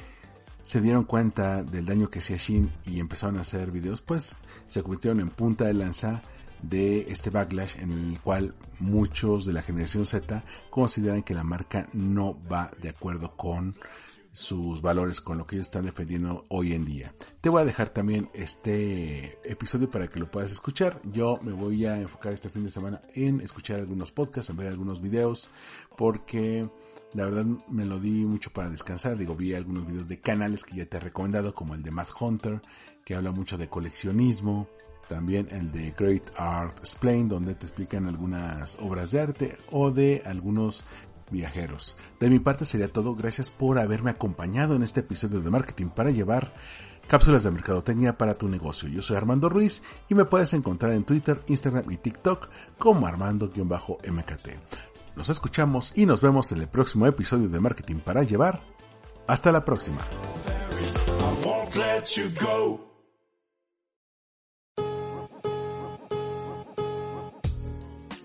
se 0.63 0.82
dieron 0.82 1.03
cuenta 1.03 1.63
del 1.63 1.86
daño 1.86 2.09
que 2.09 2.20
hacía 2.20 2.38
Shin 2.38 2.72
y 2.86 2.99
empezaron 2.99 3.38
a 3.38 3.41
hacer 3.41 3.72
videos, 3.72 4.01
pues 4.01 4.36
se 4.66 4.82
convirtieron 4.82 5.20
en 5.20 5.30
punta 5.30 5.66
de 5.66 5.76
lanza 5.76 6.24
de 6.63 7.05
este 7.09 7.30
backlash 7.30 7.78
en 7.80 7.91
el 7.91 8.20
cual 8.22 8.55
muchos 8.80 9.45
de 9.45 9.53
la 9.53 9.61
generación 9.61 10.05
Z 10.05 10.43
consideran 10.70 11.24
que 11.24 11.36
la 11.36 11.43
marca 11.43 11.88
no 11.93 12.38
va 12.51 12.72
de 12.82 12.89
acuerdo 12.89 13.36
con 13.36 13.76
sus 14.36 14.81
valores 14.81 15.21
con 15.21 15.38
lo 15.38 15.45
que 15.45 15.55
ellos 15.55 15.67
están 15.67 15.86
defendiendo 15.86 16.43
hoy 16.49 16.73
en 16.73 16.83
día. 16.83 17.15
Te 17.39 17.47
voy 17.47 17.61
a 17.61 17.65
dejar 17.65 17.89
también 17.89 18.29
este 18.33 19.39
episodio 19.49 19.89
para 19.89 20.09
que 20.09 20.19
lo 20.19 20.29
puedas 20.29 20.51
escuchar. 20.51 20.99
Yo 21.05 21.39
me 21.41 21.53
voy 21.53 21.86
a 21.86 21.97
enfocar 22.01 22.33
este 22.33 22.49
fin 22.49 22.65
de 22.65 22.69
semana 22.69 23.01
en 23.13 23.39
escuchar 23.39 23.79
algunos 23.79 24.11
podcasts, 24.11 24.49
en 24.49 24.57
ver 24.57 24.67
algunos 24.67 25.01
videos, 25.01 25.49
porque 25.95 26.69
la 27.13 27.23
verdad 27.23 27.45
me 27.69 27.86
lo 27.86 27.97
di 28.01 28.25
mucho 28.25 28.51
para 28.51 28.69
descansar. 28.69 29.15
Digo, 29.15 29.38
vi 29.38 29.53
algunos 29.53 29.88
videos 29.88 30.09
de 30.09 30.19
canales 30.19 30.65
que 30.65 30.75
ya 30.75 30.86
te 30.86 30.97
he 30.97 30.99
recomendado, 30.99 31.55
como 31.55 31.73
el 31.73 31.81
de 31.81 31.91
Matt 31.91 32.09
Hunter, 32.19 32.61
que 33.05 33.15
habla 33.15 33.31
mucho 33.31 33.57
de 33.57 33.69
coleccionismo. 33.69 34.67
También 35.07 35.47
el 35.51 35.71
de 35.71 35.91
Great 35.91 36.31
Art 36.36 36.79
Explained, 36.79 37.29
donde 37.29 37.55
te 37.55 37.65
explican 37.65 38.07
algunas 38.07 38.75
obras 38.81 39.11
de 39.11 39.21
arte 39.21 39.57
o 39.71 39.91
de 39.91 40.23
algunos 40.25 40.83
viajeros. 41.30 41.97
De 42.19 42.30
mi 42.30 42.39
parte 42.39 42.65
sería 42.65 42.91
todo. 42.91 43.15
Gracias 43.15 43.51
por 43.51 43.80
haberme 43.80 44.11
acompañado 44.11 44.76
en 44.76 44.84
este 44.84 45.01
episodio 45.01 45.41
de 45.41 45.49
Marketing 45.49 45.88
para 45.88 46.11
llevar 46.11 46.53
cápsulas 47.07 47.43
de 47.43 47.51
mercadotecnia 47.51 48.17
para 48.17 48.38
tu 48.38 48.47
negocio. 48.47 48.89
Yo 48.89 49.01
soy 49.01 49.17
Armando 49.17 49.49
Ruiz 49.49 49.84
y 50.09 50.15
me 50.15 50.26
puedes 50.26 50.53
encontrar 50.53 50.93
en 50.93 51.03
Twitter, 51.03 51.41
Instagram 51.47 51.91
y 51.91 51.97
TikTok 51.97 52.49
como 52.78 53.07
Armando-MKT. 53.07 54.47
Nos 55.15 55.30
escuchamos 55.30 55.93
y 55.95 56.05
nos 56.05 56.21
vemos 56.21 56.51
en 56.51 56.61
el 56.61 56.67
próximo 56.67 57.07
episodio 57.07 57.47
de 57.47 57.59
Marketing 57.59 57.99
para 57.99 58.23
llevar. 58.23 58.61
Hasta 59.28 59.51
la 59.51 59.63
próxima. 59.63 60.01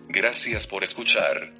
Gracias 0.08 0.66
por 0.66 0.82
escuchar. 0.82 1.59